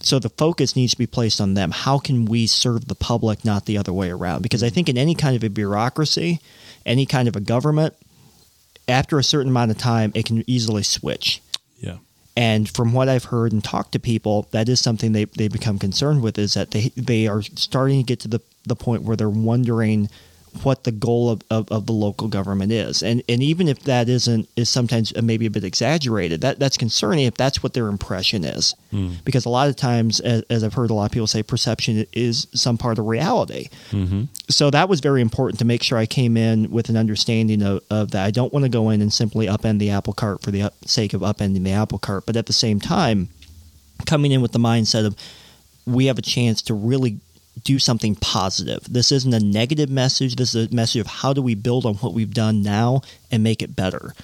So 0.00 0.18
the 0.18 0.30
focus 0.30 0.76
needs 0.76 0.92
to 0.92 0.98
be 0.98 1.06
placed 1.06 1.40
on 1.40 1.54
them. 1.54 1.70
How 1.70 1.98
can 1.98 2.24
we 2.24 2.46
serve 2.46 2.88
the 2.88 2.94
public, 2.94 3.44
not 3.44 3.66
the 3.66 3.76
other 3.76 3.92
way 3.92 4.10
around? 4.10 4.42
Because 4.42 4.62
I 4.62 4.66
mm-hmm. 4.66 4.74
think 4.74 4.88
in 4.88 4.98
any 4.98 5.14
kind 5.14 5.36
of 5.36 5.44
a 5.44 5.50
bureaucracy, 5.50 6.40
any 6.86 7.04
kind 7.04 7.28
of 7.28 7.36
a 7.36 7.40
government, 7.40 7.94
after 8.88 9.18
a 9.18 9.24
certain 9.24 9.50
amount 9.50 9.70
of 9.70 9.78
time, 9.78 10.12
it 10.14 10.26
can 10.26 10.42
easily 10.46 10.82
switch. 10.82 11.42
yeah 11.78 11.98
And 12.36 12.68
from 12.68 12.92
what 12.92 13.08
I've 13.08 13.24
heard 13.24 13.52
and 13.52 13.62
talked 13.62 13.92
to 13.92 13.98
people, 13.98 14.48
that 14.52 14.68
is 14.68 14.80
something 14.80 15.12
they, 15.12 15.26
they 15.26 15.48
become 15.48 15.78
concerned 15.78 16.22
with 16.22 16.38
is 16.38 16.54
that 16.54 16.70
they, 16.70 16.90
they 16.96 17.26
are 17.26 17.42
starting 17.42 17.98
to 17.98 18.04
get 18.04 18.20
to 18.20 18.28
the, 18.28 18.40
the 18.64 18.76
point 18.76 19.02
where 19.02 19.16
they're 19.16 19.28
wondering 19.28 20.08
what 20.62 20.84
the 20.84 20.92
goal 20.92 21.30
of, 21.30 21.42
of, 21.50 21.70
of 21.70 21.86
the 21.86 21.92
local 21.92 22.28
government 22.28 22.72
is. 22.72 23.02
And 23.02 23.22
and 23.28 23.42
even 23.42 23.68
if 23.68 23.80
that 23.84 24.08
isn't 24.08 24.48
is 24.56 24.68
sometimes 24.68 25.14
maybe 25.20 25.46
a 25.46 25.50
bit 25.50 25.64
exaggerated, 25.64 26.40
that 26.40 26.58
that's 26.58 26.76
concerning 26.76 27.26
if 27.26 27.34
that's 27.34 27.62
what 27.62 27.74
their 27.74 27.88
impression 27.88 28.44
is. 28.44 28.74
Because 29.24 29.44
a 29.44 29.48
lot 29.48 29.68
of 29.68 29.76
times, 29.76 30.20
as, 30.20 30.42
as 30.50 30.64
I've 30.64 30.74
heard 30.74 30.90
a 30.90 30.94
lot 30.94 31.06
of 31.06 31.12
people 31.12 31.26
say, 31.26 31.42
perception 31.42 32.06
is 32.12 32.46
some 32.54 32.76
part 32.76 32.98
of 32.98 33.06
reality 33.06 33.68
mm-hmm. 33.90 34.24
so 34.48 34.70
that 34.70 34.88
was 34.88 35.00
very 35.00 35.20
important 35.20 35.58
to 35.58 35.64
make 35.64 35.82
sure 35.82 35.98
I 35.98 36.06
came 36.06 36.36
in 36.36 36.70
with 36.70 36.88
an 36.88 36.96
understanding 36.96 37.62
of, 37.62 37.82
of 37.90 38.10
that. 38.12 38.24
I 38.24 38.30
don't 38.30 38.52
want 38.52 38.64
to 38.64 38.68
go 38.68 38.90
in 38.90 39.00
and 39.00 39.12
simply 39.12 39.46
upend 39.46 39.78
the 39.78 39.90
apple 39.90 40.12
cart 40.12 40.42
for 40.42 40.50
the 40.50 40.72
sake 40.84 41.14
of 41.14 41.20
upending 41.20 41.64
the 41.64 41.72
apple 41.72 41.98
cart, 41.98 42.24
but 42.26 42.36
at 42.36 42.46
the 42.46 42.52
same 42.52 42.80
time, 42.80 43.28
coming 44.06 44.32
in 44.32 44.40
with 44.40 44.52
the 44.52 44.58
mindset 44.58 45.06
of 45.06 45.16
we 45.86 46.06
have 46.06 46.18
a 46.18 46.22
chance 46.22 46.62
to 46.62 46.74
really 46.74 47.18
do 47.62 47.78
something 47.78 48.14
positive. 48.16 48.84
This 48.88 49.12
isn't 49.12 49.34
a 49.34 49.40
negative 49.40 49.90
message. 49.90 50.36
This 50.36 50.54
is 50.54 50.70
a 50.70 50.74
message 50.74 51.00
of 51.00 51.06
how 51.06 51.32
do 51.32 51.42
we 51.42 51.54
build 51.54 51.84
on 51.84 51.94
what 51.96 52.14
we've 52.14 52.32
done 52.32 52.62
now 52.62 53.02
and 53.30 53.42
make 53.42 53.62
it 53.62 53.76
better. 53.76 54.14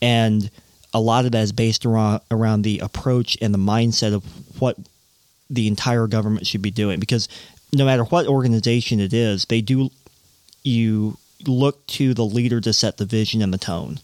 And 0.00 0.50
a 0.94 1.00
lot 1.00 1.24
of 1.24 1.32
that 1.32 1.42
is 1.42 1.52
based 1.52 1.86
around 1.86 2.20
around 2.30 2.62
the 2.62 2.80
approach 2.80 3.36
and 3.40 3.54
the 3.54 3.58
mindset 3.58 4.12
of 4.12 4.24
what 4.60 4.76
the 5.48 5.68
entire 5.68 6.06
government 6.06 6.46
should 6.46 6.62
be 6.62 6.70
doing 6.70 6.98
because 6.98 7.28
no 7.72 7.84
matter 7.84 8.04
what 8.04 8.26
organization 8.26 9.00
it 9.00 9.12
is, 9.12 9.46
they 9.46 9.60
do 9.60 9.90
you 10.62 11.16
look 11.46 11.86
to 11.88 12.14
the 12.14 12.24
leader 12.24 12.60
to 12.60 12.72
set 12.72 12.96
the 12.96 13.04
vision 13.04 13.42
and 13.42 13.52
the 13.52 13.58
tone. 13.58 13.98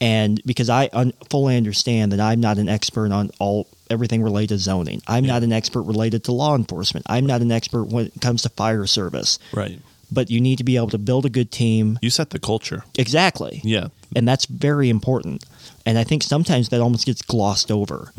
And 0.00 0.40
because 0.44 0.68
I 0.68 0.88
un- 0.92 1.12
fully 1.30 1.56
understand 1.56 2.12
that 2.12 2.20
I'm 2.20 2.40
not 2.40 2.58
an 2.58 2.68
expert 2.68 3.12
on 3.12 3.30
all 3.38 3.66
everything 3.90 4.22
related 4.22 4.48
to 4.50 4.58
zoning, 4.58 5.02
I'm 5.06 5.24
Yeah. 5.24 5.32
not 5.34 5.42
an 5.42 5.52
expert 5.52 5.82
related 5.82 6.24
to 6.24 6.32
law 6.32 6.54
enforcement. 6.54 7.06
I'm 7.08 7.26
not 7.26 7.40
an 7.42 7.52
expert 7.52 7.84
when 7.84 8.06
it 8.06 8.20
comes 8.20 8.42
to 8.42 8.48
fire 8.50 8.86
service. 8.86 9.38
Right. 9.52 9.80
But 10.10 10.30
you 10.30 10.40
need 10.40 10.58
to 10.58 10.64
be 10.64 10.76
able 10.76 10.90
to 10.90 10.98
build 10.98 11.26
a 11.26 11.28
good 11.28 11.50
team. 11.50 11.98
You 12.00 12.10
set 12.10 12.30
the 12.30 12.38
culture. 12.38 12.84
Exactly. 12.96 13.60
Yeah. 13.64 13.88
And 14.14 14.26
that's 14.28 14.46
very 14.46 14.88
important. 14.88 15.44
And 15.84 15.98
I 15.98 16.04
think 16.04 16.22
sometimes 16.22 16.68
that 16.68 16.80
almost 16.80 17.06
gets 17.06 17.22
glossed 17.22 17.70
over. 17.72 18.12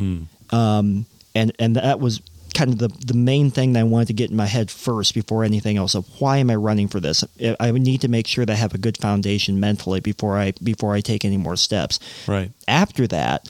Um, 0.52 1.06
and 1.36 1.52
and 1.60 1.76
that 1.76 2.00
was 2.00 2.22
kind 2.54 2.72
of 2.74 2.80
the 2.80 2.90
the 3.06 3.14
main 3.14 3.52
thing 3.52 3.74
that 3.74 3.82
I 3.82 3.84
wanted 3.84 4.08
to 4.08 4.14
get 4.14 4.30
in 4.32 4.36
my 4.36 4.48
head 4.48 4.72
first 4.72 5.14
before 5.14 5.44
anything 5.44 5.78
else. 5.78 5.96
Of 5.96 6.06
why 6.20 6.38
am 6.40 6.50
I 6.50 6.56
running 6.56 6.88
for 6.88 7.00
this? 7.00 7.24
I 7.60 7.72
need 7.72 8.02
to 8.02 8.08
make 8.08 8.28
sure 8.28 8.46
that 8.46 8.52
I 8.54 8.56
have 8.58 8.74
a 8.74 8.78
good 8.78 8.98
foundation 8.98 9.60
mentally 9.60 10.00
before 10.00 10.38
I 10.38 10.52
before 10.64 10.94
I 10.94 11.02
take 11.02 11.24
any 11.24 11.38
more 11.38 11.56
steps. 11.56 12.00
Right. 12.28 12.52
After 12.68 13.08
that, 13.08 13.48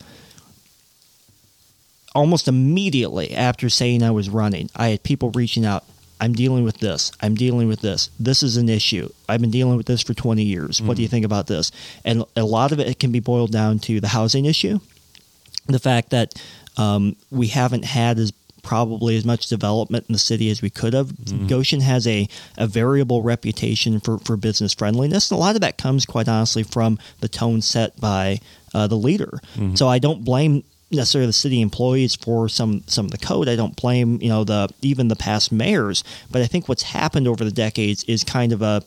almost 2.17 2.47
immediately 2.47 3.33
after 3.35 3.69
saying 3.69 4.01
I 4.01 4.09
was 4.09 4.27
running, 4.27 4.69
I 4.75 4.89
had 4.89 5.03
people 5.03 5.29
reaching 5.31 5.65
out. 5.65 5.83
I'm 6.19 6.33
dealing 6.33 6.63
with 6.63 6.79
this. 6.79 7.11
I'm 7.21 7.35
dealing 7.35 7.67
with 7.67 7.81
this. 7.81 8.09
This 8.19 8.41
is 8.41 8.57
an 8.57 8.69
issue. 8.69 9.07
I've 9.29 9.39
been 9.39 9.51
dealing 9.51 9.77
with 9.77 9.85
this 9.85 10.01
for 10.01 10.15
20 10.15 10.41
years. 10.43 10.81
What 10.81 10.97
do 10.97 11.03
you 11.03 11.07
think 11.07 11.25
about 11.25 11.45
this? 11.45 11.71
And 12.03 12.25
a 12.35 12.43
lot 12.43 12.71
of 12.71 12.79
it 12.79 12.99
can 12.99 13.11
be 13.11 13.19
boiled 13.19 13.51
down 13.51 13.77
to 13.81 13.99
the 13.99 14.07
housing 14.07 14.45
issue, 14.45 14.79
the 15.67 15.77
fact 15.77 16.09
that 16.09 16.33
um, 16.75 17.15
we 17.29 17.47
haven't 17.47 17.85
had 17.85 18.17
as 18.17 18.33
probably 18.63 19.15
as 19.15 19.23
much 19.23 19.47
development 19.47 20.05
in 20.09 20.13
the 20.13 20.19
city 20.19 20.49
as 20.49 20.59
we 20.63 20.71
could 20.71 20.93
have. 20.93 21.13
Goshen 21.47 21.81
has 21.81 22.07
a, 22.07 22.27
a 22.57 22.65
variable 22.65 23.21
reputation 23.21 23.99
for, 23.99 24.17
for 24.17 24.35
business 24.37 24.73
friendliness. 24.73 25.29
And 25.29 25.37
a 25.37 25.39
lot 25.39 25.53
of 25.55 25.61
that 25.61 25.77
comes, 25.77 26.05
quite 26.07 26.27
honestly, 26.27 26.63
from 26.63 26.97
the 27.19 27.29
tone 27.29 27.61
set 27.61 27.97
by 28.01 28.39
uh, 28.73 28.87
the 28.87 28.95
leader. 28.97 29.39
So 29.75 29.87
I 29.87 29.99
don't 29.99 30.25
blame 30.25 30.63
necessarily 30.91 31.27
the 31.27 31.33
city 31.33 31.61
employees 31.61 32.15
for 32.15 32.47
some 32.47 32.83
some 32.87 33.05
of 33.05 33.11
the 33.11 33.17
code. 33.17 33.49
I 33.49 33.55
don't 33.55 33.75
blame 33.75 34.21
you 34.21 34.29
know 34.29 34.43
the 34.43 34.69
even 34.81 35.07
the 35.07 35.15
past 35.15 35.51
mayors, 35.51 36.03
but 36.31 36.41
I 36.41 36.47
think 36.47 36.67
what's 36.67 36.83
happened 36.83 37.27
over 37.27 37.43
the 37.43 37.51
decades 37.51 38.03
is 38.05 38.23
kind 38.23 38.51
of 38.51 38.61
a 38.61 38.83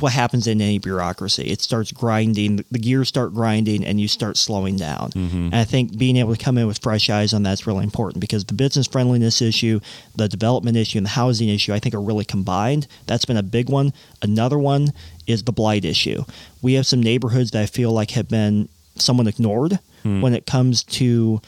what 0.00 0.12
happens 0.12 0.46
in 0.46 0.60
any 0.62 0.78
bureaucracy. 0.78 1.42
It 1.42 1.60
starts 1.60 1.92
grinding, 1.92 2.64
the 2.70 2.78
gears 2.78 3.08
start 3.08 3.34
grinding, 3.34 3.84
and 3.84 4.00
you 4.00 4.08
start 4.08 4.38
slowing 4.38 4.76
down. 4.76 5.10
Mm-hmm. 5.10 5.36
And 5.36 5.54
I 5.54 5.64
think 5.64 5.98
being 5.98 6.16
able 6.16 6.34
to 6.34 6.42
come 6.42 6.56
in 6.56 6.66
with 6.66 6.78
fresh 6.78 7.10
eyes 7.10 7.34
on 7.34 7.42
that's 7.42 7.66
really 7.66 7.84
important 7.84 8.20
because 8.20 8.44
the 8.46 8.54
business 8.54 8.86
friendliness 8.86 9.42
issue, 9.42 9.80
the 10.16 10.28
development 10.28 10.78
issue, 10.78 10.96
and 10.96 11.04
the 11.04 11.10
housing 11.10 11.50
issue, 11.50 11.74
I 11.74 11.78
think 11.78 11.94
are 11.94 12.00
really 12.00 12.24
combined. 12.24 12.86
That's 13.06 13.26
been 13.26 13.36
a 13.36 13.42
big 13.42 13.68
one. 13.68 13.92
Another 14.22 14.58
one 14.58 14.94
is 15.26 15.42
the 15.42 15.52
blight 15.52 15.84
issue. 15.84 16.24
We 16.62 16.74
have 16.74 16.86
some 16.86 17.02
neighborhoods 17.02 17.50
that 17.50 17.62
I 17.62 17.66
feel 17.66 17.92
like 17.92 18.12
have 18.12 18.30
been 18.30 18.70
somewhat 18.96 19.26
ignored 19.26 19.78
when 20.04 20.34
it 20.34 20.46
comes 20.46 20.82
to 20.84 21.40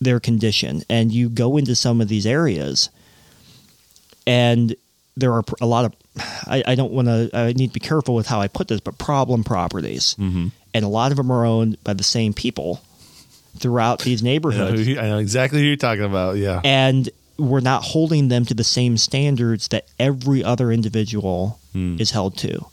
their 0.00 0.20
condition. 0.20 0.82
And 0.90 1.12
you 1.12 1.28
go 1.28 1.56
into 1.56 1.74
some 1.74 2.00
of 2.00 2.08
these 2.08 2.26
areas, 2.26 2.88
and 4.26 4.74
there 5.16 5.32
are 5.32 5.44
a 5.60 5.66
lot 5.66 5.84
of 5.84 5.94
I, 6.46 6.62
I 6.66 6.74
don't 6.74 6.92
want 6.92 7.08
to 7.08 7.30
I 7.32 7.52
need 7.52 7.68
to 7.68 7.72
be 7.74 7.80
careful 7.80 8.14
with 8.14 8.26
how 8.26 8.40
I 8.40 8.48
put 8.48 8.68
this, 8.68 8.80
but 8.80 8.98
problem 8.98 9.44
properties, 9.44 10.14
Mm-hmm. 10.18 10.48
and 10.72 10.84
a 10.84 10.88
lot 10.88 11.10
of 11.10 11.16
them 11.16 11.30
are 11.30 11.44
owned 11.44 11.82
by 11.84 11.92
the 11.94 12.04
same 12.04 12.32
people 12.32 12.82
throughout 13.58 14.00
these 14.00 14.22
I 14.22 14.24
know, 14.24 14.30
neighborhoods, 14.30 14.88
I 14.98 15.08
know 15.08 15.18
exactly 15.18 15.60
who 15.60 15.66
you're 15.66 15.76
talking 15.76 16.04
about. 16.04 16.36
Yeah. 16.36 16.60
and 16.64 17.08
we're 17.36 17.60
not 17.60 17.82
holding 17.82 18.28
them 18.28 18.44
to 18.44 18.54
the 18.54 18.62
same 18.64 18.96
standards 18.96 19.66
that 19.68 19.86
every 19.98 20.42
other 20.44 20.70
individual 20.70 21.58
Hmm. 21.72 21.96
is 21.98 22.12
held 22.12 22.36
to, 22.38 22.64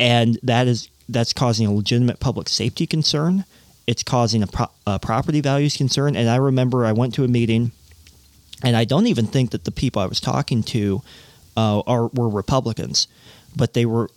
and 0.00 0.38
that 0.42 0.66
is 0.66 0.88
that's 1.08 1.34
causing 1.34 1.66
a 1.66 1.74
legitimate 1.74 2.18
public 2.20 2.48
safety 2.48 2.86
concern. 2.86 3.44
It's 3.86 4.02
causing 4.02 4.42
a, 4.42 4.46
pro- 4.46 4.70
a 4.86 4.98
property 4.98 5.40
values 5.40 5.76
concern, 5.76 6.14
and 6.16 6.28
I 6.28 6.36
remember 6.36 6.86
I 6.86 6.92
went 6.92 7.14
to 7.14 7.24
a 7.24 7.28
meeting, 7.28 7.72
and 8.62 8.76
I 8.76 8.84
don't 8.84 9.06
even 9.06 9.26
think 9.26 9.50
that 9.50 9.64
the 9.64 9.72
people 9.72 10.00
I 10.00 10.06
was 10.06 10.20
talking 10.20 10.62
to 10.64 11.02
uh, 11.56 11.80
are 11.80 12.06
were 12.08 12.28
Republicans, 12.28 13.08
but 13.56 13.74
they 13.74 13.84
were 13.84 14.08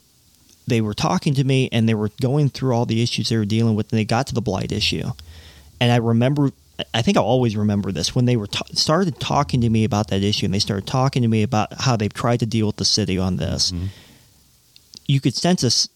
they 0.68 0.82
were 0.82 0.94
talking 0.94 1.34
to 1.36 1.44
me 1.44 1.70
and 1.72 1.88
they 1.88 1.94
were 1.94 2.10
going 2.22 2.50
through 2.50 2.74
all 2.74 2.86
the 2.86 3.02
issues 3.04 3.30
they 3.30 3.38
were 3.38 3.46
dealing 3.46 3.76
with, 3.76 3.92
and 3.92 4.00
they 4.00 4.06
got 4.06 4.28
to 4.28 4.34
the 4.36 4.42
blight 4.42 4.72
issue, 4.72 5.12
and 5.80 5.92
I 5.92 5.98
remember. 5.98 6.52
I 6.94 7.02
think 7.02 7.16
I'll 7.16 7.24
always 7.24 7.56
remember 7.56 7.94
this 7.94 8.14
when 8.14 8.26
they 8.26 8.36
were 8.36 8.48
ta- 8.48 8.66
started 8.74 9.18
talking 9.18 9.62
to 9.62 9.70
me 9.70 9.86
about 9.86 10.10
that 10.10 10.24
issue, 10.24 10.44
and 10.44 10.54
they 10.54 10.60
started 10.60 10.86
talking 10.86 11.22
to 11.22 11.28
me 11.30 11.42
about 11.42 11.72
how 11.72 11.96
they've 11.96 12.14
tried 12.14 12.42
to 12.42 12.46
deal 12.46 12.68
with 12.68 12.76
the 12.76 12.84
city 12.84 13.18
on 13.18 13.38
this. 13.38 13.72
You 15.08 15.22
could 15.22 15.34
sense 15.36 15.64
us 15.64 15.88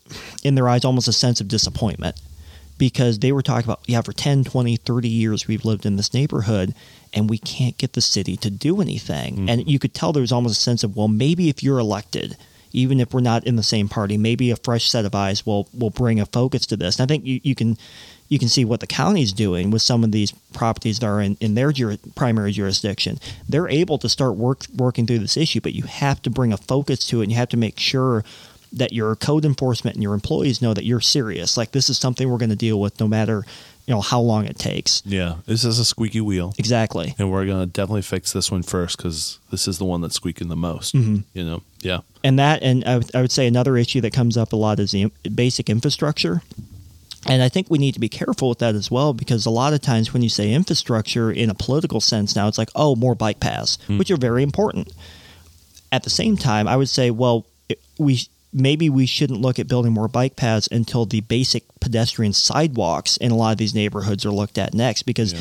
in 0.42 0.56
their 0.56 0.70
eyes 0.70 0.86
almost 0.86 1.10
a 1.10 1.12
sense 1.12 1.42
of 1.42 1.50
disappointment 1.50 2.16
because 2.80 3.20
they 3.20 3.32
were 3.32 3.44
talking 3.44 3.66
about, 3.66 3.82
yeah, 3.86 4.02
for 4.02 4.14
10, 4.14 4.46
20, 4.46 4.78
30 4.78 5.08
years 5.08 5.48
we've 5.48 5.66
lived 5.66 5.86
in 5.86 5.98
this 5.98 6.14
neighborhood 6.14 6.74
and 7.14 7.30
we 7.30 7.38
can't 7.38 7.78
get 7.78 7.94
the 7.94 8.02
city 8.02 8.36
to 8.38 8.50
do 8.50 8.82
anything. 8.82 9.38
Mm. 9.38 9.50
And 9.50 9.70
you 9.70 9.78
could 9.78 9.94
tell 9.94 10.12
there 10.12 10.22
was 10.22 10.32
almost 10.32 10.60
a 10.60 10.64
sense 10.64 10.84
of, 10.84 10.96
well, 10.96 11.08
maybe 11.08 11.50
if 11.50 11.62
you're 11.62 11.78
elected, 11.78 12.38
even 12.72 13.00
if 13.00 13.14
we're 13.14 13.20
not 13.20 13.46
in 13.46 13.56
the 13.56 13.64
same 13.64 13.90
party, 13.90 14.18
maybe 14.18 14.50
a 14.50 14.56
fresh 14.56 14.90
set 14.90 15.06
of 15.06 15.16
eyes 15.16 15.46
will 15.46 15.68
will 15.74 15.90
bring 15.90 16.20
a 16.20 16.26
focus 16.26 16.66
to 16.68 16.78
this. 16.78 17.00
And 17.00 17.10
I 17.10 17.14
think 17.14 17.26
you, 17.26 17.42
you 17.44 17.56
can 17.56 17.78
you 18.28 18.38
can 18.38 18.48
see 18.48 18.64
what 18.64 18.80
the 18.80 18.88
county's 18.88 19.34
doing 19.34 19.72
with 19.72 19.82
some 19.82 20.04
of 20.04 20.12
these 20.12 20.32
properties 20.54 21.00
that 21.00 21.08
are 21.08 21.20
in, 21.20 21.36
in 21.42 21.56
their 21.56 21.72
juri- 21.72 22.00
primary 22.16 22.52
jurisdiction. 22.52 23.20
They're 23.48 23.68
able 23.68 23.98
to 23.98 24.08
start 24.08 24.36
work 24.36 24.66
working 24.76 25.08
through 25.08 25.20
this 25.20 25.36
issue, 25.36 25.62
but 25.62 25.74
you 25.74 25.84
have 25.84 26.22
to 26.22 26.30
bring 26.30 26.54
a 26.54 26.58
focus 26.58 27.06
to 27.08 27.22
it 27.22 27.24
and 27.24 27.32
you 27.32 27.38
have 27.38 27.50
to 27.50 27.58
make 27.58 27.80
sure 27.80 28.24
that 28.74 28.94
your 28.94 29.16
code 29.16 29.46
enforcement 29.46 29.96
and 29.96 30.04
your 30.04 30.14
employees 30.14 30.62
know 30.62 30.74
that 30.74 30.86
you're 30.86 31.00
serious. 31.02 31.58
Like 31.58 31.72
this 31.72 31.90
is 31.90 31.98
something 31.98 32.30
we're 32.30 32.38
going 32.38 32.50
to 32.52 32.56
deal 32.56 32.80
with 32.80 33.00
no 33.00 33.08
matter, 33.08 33.44
you 33.88 33.94
know, 33.94 34.02
how 34.02 34.20
long 34.22 34.46
it 34.46 34.60
takes. 34.60 35.02
Yeah. 35.06 35.36
This 35.48 35.64
is 35.66 35.80
a 35.80 35.86
squeaky 35.86 36.22
wheel. 36.22 36.54
Exactly. 36.60 37.16
And 37.18 37.32
we're 37.32 37.46
going 37.46 37.62
to 37.62 37.66
definitely 37.66 38.04
fix 38.04 38.32
this 38.32 38.52
one 38.52 38.62
first 38.64 38.98
because 38.98 39.40
this 39.50 39.68
is 39.68 39.80
the 39.80 39.86
one 39.86 40.02
that's 40.02 40.16
squeaking 40.16 40.50
the 40.50 40.56
most. 40.56 40.94
Mm-hmm. 40.94 41.18
You 41.34 41.44
know? 41.46 41.64
Yeah. 41.82 42.02
and 42.24 42.38
that 42.38 42.62
and 42.62 42.84
I 42.86 42.98
would, 43.22 43.32
say 43.32 43.48
another 43.48 43.76
issue 43.78 44.02
that 44.02 44.12
comes 44.14 44.36
up 44.38 44.54
a 44.54 44.56
lot 44.56 44.80
is 44.80 44.92
the 44.92 45.12
basic 45.34 45.70
infrastructure 45.70 46.42
and 47.26 47.42
i 47.44 47.50
think 47.50 47.68
we 47.70 47.78
need 47.78 47.94
to 47.94 48.00
be 48.00 48.08
careful 48.10 48.48
with 48.50 48.60
that 48.60 48.76
as 48.76 48.90
well 48.92 49.14
because 49.14 49.46
a 49.46 49.50
lot 49.50 49.74
of 49.74 49.82
times 49.82 50.14
when 50.14 50.22
you 50.22 50.30
say 50.30 50.54
infrastructure 50.54 51.30
in 51.32 51.50
a 51.50 51.54
political 51.54 52.00
sense 52.00 52.34
now 52.36 52.48
it's 52.48 52.58
like 52.58 52.70
oh 52.76 52.96
more 52.96 53.14
bike 53.16 53.40
paths 53.42 53.78
which 53.90 54.10
are 54.10 54.16
very 54.18 54.42
important 54.44 54.90
at 55.92 56.04
the 56.04 56.10
same 56.10 56.38
time 56.38 56.66
i 56.68 56.76
would 56.78 56.88
say 56.90 57.12
well 57.12 57.46
it- 57.68 57.80
we 57.98 58.20
maybe 58.52 58.90
we 58.90 59.06
shouldn't 59.06 59.42
look 59.42 59.60
at 59.60 59.68
building 59.68 59.92
more 59.94 60.08
bike 60.08 60.36
paths 60.36 60.68
until 60.72 61.06
the 61.06 61.22
basic 61.22 61.64
pedestrian 61.80 62.34
sidewalks 62.34 63.18
in 63.18 63.32
a 63.32 63.36
lot 63.36 63.52
of 63.52 63.58
these 63.58 63.76
neighborhoods 63.76 64.26
are 64.26 64.32
looked 64.32 64.58
at 64.58 64.74
next 64.74 65.04
because 65.04 65.34
Yeah. 65.34 65.40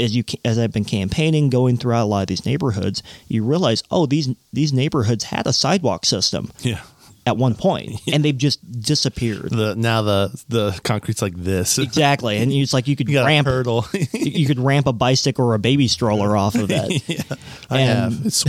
as 0.00 0.14
you 0.16 0.24
as 0.44 0.58
I've 0.58 0.72
been 0.72 0.84
campaigning 0.84 1.50
going 1.50 1.76
throughout 1.76 2.04
a 2.04 2.06
lot 2.06 2.22
of 2.22 2.26
these 2.28 2.44
neighborhoods 2.46 3.02
you 3.28 3.44
realize 3.44 3.82
oh 3.90 4.06
these 4.06 4.28
these 4.52 4.72
neighborhoods 4.72 5.24
had 5.24 5.46
a 5.46 5.52
sidewalk 5.52 6.04
system 6.04 6.50
Yeah. 6.60 6.80
At 7.28 7.36
one 7.36 7.54
point 7.54 8.00
and 8.12 8.24
they've 8.24 8.36
just 8.36 8.58
disappeared 8.80 9.50
The 9.50 9.74
now 9.76 10.02
the 10.02 10.42
the 10.48 10.80
concrete's 10.82 11.22
like 11.22 11.36
this. 11.36 11.78
exactly 11.78 12.38
and 12.38 12.50
it's 12.52 12.72
like 12.72 12.88
you 12.88 12.96
could 12.96 13.08
You 13.08 13.24
ramp 13.24 13.46
a 13.46 13.50
hurdle. 13.50 13.86
you 14.12 14.46
could 14.46 14.58
ramp 14.58 14.86
a 14.88 14.92
bicycle 14.92 15.44
or 15.46 15.54
a 15.54 15.58
baby 15.60 15.86
stroller 15.88 16.36
off 16.36 16.56
of 16.56 16.70
it 16.70 17.24
I 17.70 17.80
And- 17.80 18.12
have. 18.14 18.26
It's, 18.26 18.44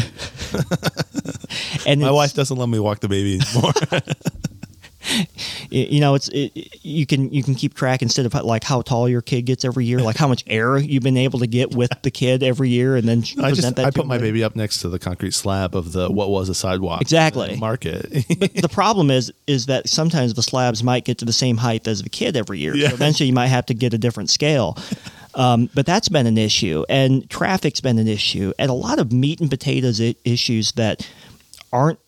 and 1.86 2.02
my 2.02 2.12
wife 2.12 2.34
doesn't 2.34 2.58
let 2.58 2.70
me 2.70 2.80
walk 2.80 3.00
the 3.02 3.08
baby 3.10 3.40
anymore. 3.40 3.74
you 5.70 6.00
know 6.00 6.16
it's 6.16 6.28
it, 6.30 6.52
you 6.84 7.06
can 7.06 7.32
you 7.32 7.44
can 7.44 7.56
keep 7.56 7.74
track 7.74 8.02
instead 8.02 8.26
of 8.26 8.34
like 8.34 8.64
how 8.64 8.82
tall 8.82 9.08
your 9.08 9.22
kid 9.22 9.44
gets 9.44 9.64
every 9.64 9.86
year 9.86 10.00
like 10.00 10.18
how 10.18 10.28
much 10.28 10.44
air 10.48 10.78
you've 10.78 11.04
been 11.04 11.18
able 11.18 11.40
to 11.40 11.48
get 11.48 11.74
with 11.74 11.92
the 12.02 12.12
kid 12.12 12.44
every 12.44 12.70
year 12.70 12.96
and 12.96 13.08
then 13.08 13.24
I 13.38 13.50
present 13.50 13.78
just 13.78 13.88
I 13.88 13.92
put 13.92 14.08
my 14.08 14.18
baby 14.18 14.44
up 14.44 14.56
next 14.56 14.80
to 14.80 14.90
the 14.90 15.00
concrete 15.00 15.34
slab 15.34 15.76
of 15.76 15.94
the 15.94 16.10
what 16.10 16.30
was 16.30 16.50
a 16.50 16.56
sidewalk. 16.56 17.02
Exactly. 17.02 17.56
Market. 17.58 18.04
the 18.12 18.70
problem 18.72 19.10
is 19.10 19.32
is 19.48 19.66
that 19.68 19.90
sometimes 19.90 20.34
the 20.34 20.44
slabs 20.44 20.84
might 20.84 21.06
get 21.06 21.18
to 21.20 21.26
the 21.26 21.34
same 21.34 21.58
height 21.58 21.88
as 21.88 22.04
the 22.04 22.10
kid 22.10 22.36
every 22.36 22.60
year. 22.60 22.76
Yeah. 22.76 22.90
So 22.90 22.96
eventually 22.96 23.28
you 23.28 23.34
might 23.34 23.48
have 23.48 23.66
to 23.68 23.74
get 23.74 23.94
a 23.94 23.98
different 23.98 24.30
scale. 24.30 24.78
Um, 25.36 25.70
but 25.74 25.86
that's 25.86 26.10
been 26.10 26.26
an 26.26 26.40
issue, 26.40 26.84
and 26.90 27.30
traffic's 27.30 27.82
been 27.82 28.00
an 28.00 28.08
issue, 28.08 28.52
and 28.58 28.72
a 28.72 28.74
lot 28.74 28.98
of 28.98 29.14
meat 29.14 29.40
and 29.40 29.50
potatoes 29.50 30.02
issues 30.26 30.72
that 30.74 31.08
aren't 31.72 32.00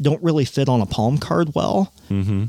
don't 0.00 0.22
really 0.22 0.44
fit 0.44 0.68
on 0.68 0.80
a 0.80 0.86
palm 0.86 1.18
card 1.18 1.54
well. 1.54 1.92
mm-hmm. 2.10 2.46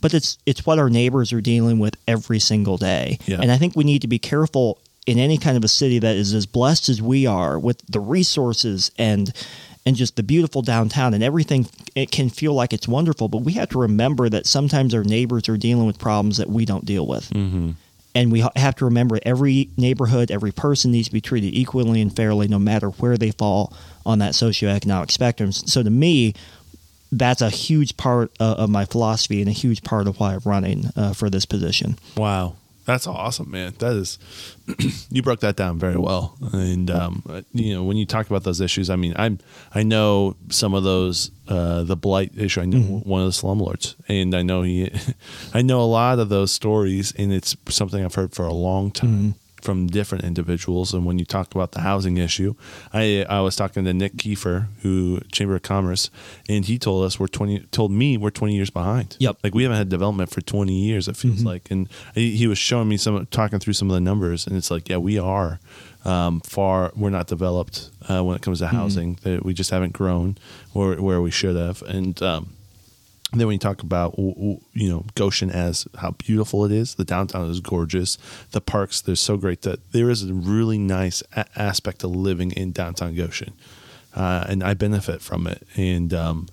But 0.00 0.14
it's 0.14 0.38
it's 0.46 0.64
what 0.64 0.78
our 0.78 0.88
neighbors 0.88 1.32
are 1.32 1.40
dealing 1.40 1.80
with 1.80 1.96
every 2.06 2.38
single 2.38 2.76
day, 2.76 3.18
Yeah. 3.26 3.40
and 3.40 3.50
I 3.50 3.56
think 3.58 3.74
we 3.74 3.82
need 3.82 4.02
to 4.02 4.08
be 4.08 4.18
careful 4.20 4.78
in 5.06 5.18
any 5.18 5.38
kind 5.38 5.56
of 5.56 5.64
a 5.64 5.68
city 5.68 5.98
that 5.98 6.14
is 6.16 6.34
as 6.34 6.46
blessed 6.46 6.88
as 6.88 7.02
we 7.02 7.26
are 7.26 7.58
with 7.58 7.82
the 7.88 7.98
resources 7.98 8.90
and 8.98 9.32
and 9.86 9.96
just 9.96 10.16
the 10.16 10.22
beautiful 10.22 10.60
downtown 10.62 11.14
and 11.14 11.24
everything 11.24 11.66
it 11.94 12.10
can 12.10 12.28
feel 12.28 12.52
like 12.52 12.72
it's 12.74 12.86
wonderful 12.86 13.26
but 13.26 13.38
we 13.38 13.54
have 13.54 13.70
to 13.70 13.78
remember 13.78 14.28
that 14.28 14.46
sometimes 14.46 14.94
our 14.94 15.02
neighbors 15.02 15.48
are 15.48 15.56
dealing 15.56 15.86
with 15.86 15.98
problems 15.98 16.36
that 16.36 16.48
we 16.50 16.64
don't 16.66 16.84
deal 16.84 17.06
with 17.06 17.30
Mm-hmm. 17.30 17.70
And 18.14 18.32
we 18.32 18.42
have 18.56 18.74
to 18.76 18.84
remember 18.86 19.20
every 19.22 19.68
neighborhood, 19.76 20.30
every 20.32 20.50
person 20.50 20.90
needs 20.90 21.06
to 21.08 21.12
be 21.12 21.20
treated 21.20 21.54
equally 21.54 22.00
and 22.00 22.14
fairly, 22.14 22.48
no 22.48 22.58
matter 22.58 22.88
where 22.88 23.16
they 23.16 23.30
fall 23.30 23.72
on 24.04 24.18
that 24.18 24.32
socioeconomic 24.32 25.12
spectrum. 25.12 25.52
So 25.52 25.84
to 25.84 25.90
me, 25.90 26.34
that's 27.10 27.40
a 27.40 27.50
huge 27.50 27.96
part 27.96 28.32
uh, 28.40 28.56
of 28.58 28.70
my 28.70 28.84
philosophy 28.84 29.40
and 29.40 29.48
a 29.48 29.52
huge 29.52 29.82
part 29.82 30.06
of 30.06 30.20
why 30.20 30.34
I'm 30.34 30.40
running 30.44 30.86
uh, 30.96 31.12
for 31.12 31.30
this 31.30 31.46
position. 31.46 31.98
Wow. 32.16 32.56
That's 32.88 33.06
awesome, 33.06 33.50
man. 33.50 33.74
That 33.80 33.96
is, 33.96 34.18
you 35.10 35.20
broke 35.20 35.40
that 35.40 35.56
down 35.56 35.78
very 35.78 35.98
well. 35.98 36.38
And 36.54 36.90
um, 36.90 37.22
you 37.52 37.74
know, 37.74 37.84
when 37.84 37.98
you 37.98 38.06
talk 38.06 38.26
about 38.26 38.44
those 38.44 38.62
issues, 38.62 38.88
I 38.88 38.96
mean, 38.96 39.12
I'm 39.16 39.40
I 39.74 39.82
know 39.82 40.36
some 40.48 40.72
of 40.72 40.84
those, 40.84 41.30
uh, 41.48 41.82
the 41.82 41.96
blight 41.96 42.32
issue. 42.34 42.62
I 42.62 42.64
know 42.64 42.78
mm-hmm. 42.78 43.06
one 43.06 43.20
of 43.20 43.26
the 43.26 43.32
slumlords, 43.32 43.94
and 44.08 44.34
I 44.34 44.40
know 44.40 44.62
he, 44.62 44.90
I 45.52 45.60
know 45.60 45.82
a 45.82 45.84
lot 45.84 46.18
of 46.18 46.30
those 46.30 46.50
stories, 46.50 47.12
and 47.18 47.30
it's 47.30 47.54
something 47.68 48.02
I've 48.02 48.14
heard 48.14 48.32
for 48.32 48.46
a 48.46 48.54
long 48.54 48.90
time. 48.90 49.10
Mm-hmm 49.10 49.30
from 49.60 49.86
different 49.86 50.24
individuals. 50.24 50.92
And 50.94 51.04
when 51.04 51.18
you 51.18 51.24
talk 51.24 51.54
about 51.54 51.72
the 51.72 51.80
housing 51.80 52.16
issue, 52.16 52.54
I 52.92 53.24
I 53.28 53.40
was 53.40 53.56
talking 53.56 53.84
to 53.84 53.94
Nick 53.94 54.16
Kiefer, 54.16 54.68
who 54.82 55.20
Chamber 55.32 55.56
of 55.56 55.62
Commerce, 55.62 56.10
and 56.48 56.64
he 56.64 56.78
told 56.78 57.04
us 57.04 57.18
we're 57.18 57.26
twenty 57.26 57.60
told 57.70 57.90
me 57.90 58.16
we're 58.16 58.30
twenty 58.30 58.54
years 58.54 58.70
behind. 58.70 59.16
Yep. 59.18 59.38
Like 59.42 59.54
we 59.54 59.62
haven't 59.62 59.78
had 59.78 59.88
development 59.88 60.30
for 60.30 60.40
twenty 60.40 60.74
years. 60.74 61.08
It 61.08 61.16
feels 61.16 61.38
mm-hmm. 61.38 61.46
like, 61.46 61.70
and 61.70 61.88
he, 62.14 62.36
he, 62.36 62.46
was 62.46 62.58
showing 62.58 62.88
me 62.88 62.96
some 62.96 63.26
talking 63.26 63.58
through 63.58 63.74
some 63.74 63.90
of 63.90 63.94
the 63.94 64.00
numbers, 64.00 64.46
and 64.46 64.56
it's 64.56 64.70
like, 64.70 64.88
yeah, 64.88 64.98
we 64.98 65.18
are. 65.18 65.60
Um, 66.04 66.40
far, 66.40 66.92
we're 66.96 67.10
not 67.10 67.26
developed 67.26 67.90
uh, 68.08 68.22
when 68.22 68.36
it 68.36 68.42
comes 68.42 68.60
to 68.60 68.66
mm-hmm. 68.66 68.76
housing. 68.76 69.16
Mm-hmm. 69.16 69.30
That 69.30 69.44
we 69.44 69.52
just 69.52 69.70
haven't 69.70 69.92
grown 69.92 70.38
where 70.72 71.00
where 71.00 71.20
we 71.20 71.30
should 71.30 71.56
have, 71.56 71.82
and 71.82 72.20
um, 72.22 72.50
and 73.30 73.40
then 73.40 73.46
when 73.46 73.54
you 73.54 73.58
talk 73.58 73.82
about 73.82 74.16
you 74.18 74.60
know 74.74 75.04
Goshen 75.14 75.50
as 75.50 75.86
how 75.98 76.12
beautiful 76.12 76.64
it 76.64 76.72
is, 76.72 76.94
the 76.94 77.04
downtown 77.04 77.50
is 77.50 77.60
gorgeous. 77.60 78.16
The 78.52 78.60
parks 78.60 79.00
they're 79.00 79.16
so 79.16 79.36
great 79.36 79.62
that 79.62 79.92
there 79.92 80.08
is 80.08 80.24
a 80.24 80.32
really 80.32 80.78
nice 80.78 81.22
a- 81.36 81.46
aspect 81.56 82.04
of 82.04 82.16
living 82.16 82.52
in 82.52 82.72
downtown 82.72 83.14
Goshen, 83.14 83.52
uh, 84.14 84.46
and 84.48 84.62
I 84.62 84.74
benefit 84.74 85.20
from 85.20 85.46
it. 85.46 85.66
And 85.76 86.14
um, 86.14 86.48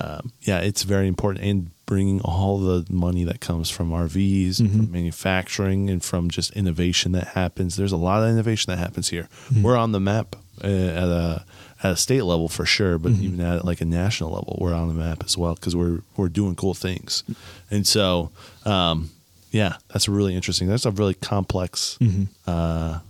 uh, 0.00 0.22
yeah, 0.42 0.60
it's 0.60 0.82
very 0.82 1.08
important. 1.08 1.44
And 1.44 1.70
bringing 1.86 2.22
all 2.22 2.58
the 2.58 2.86
money 2.90 3.24
that 3.24 3.40
comes 3.40 3.68
from 3.68 3.90
RVs, 3.90 4.56
mm-hmm. 4.56 4.76
from 4.78 4.92
manufacturing, 4.92 5.90
and 5.90 6.02
from 6.02 6.30
just 6.30 6.52
innovation 6.52 7.12
that 7.12 7.28
happens. 7.28 7.76
There's 7.76 7.92
a 7.92 7.98
lot 7.98 8.22
of 8.22 8.30
innovation 8.30 8.70
that 8.70 8.78
happens 8.78 9.10
here. 9.10 9.28
Mm-hmm. 9.48 9.62
We're 9.62 9.76
on 9.76 9.92
the 9.92 10.00
map 10.00 10.36
uh, 10.62 10.66
at 10.66 11.08
a 11.08 11.44
at 11.84 11.92
a 11.92 11.96
state 11.96 12.22
level 12.22 12.48
for 12.48 12.64
sure, 12.64 12.98
but 12.98 13.12
mm-hmm. 13.12 13.24
even 13.24 13.40
at 13.42 13.64
like 13.64 13.82
a 13.82 13.84
national 13.84 14.30
level, 14.30 14.56
we're 14.58 14.72
on 14.72 14.88
the 14.88 14.94
map 14.94 15.22
as 15.22 15.36
well 15.36 15.54
because 15.54 15.76
we're 15.76 16.00
we're 16.16 16.30
doing 16.30 16.56
cool 16.56 16.72
things, 16.72 17.22
and 17.70 17.86
so 17.86 18.30
um, 18.64 19.10
yeah, 19.50 19.76
that's 19.88 20.08
really 20.08 20.34
interesting. 20.34 20.66
That's 20.66 20.86
a 20.86 20.90
really 20.90 21.12
complex 21.12 21.98
mm-hmm. 22.00 22.24
uh, 22.46 23.00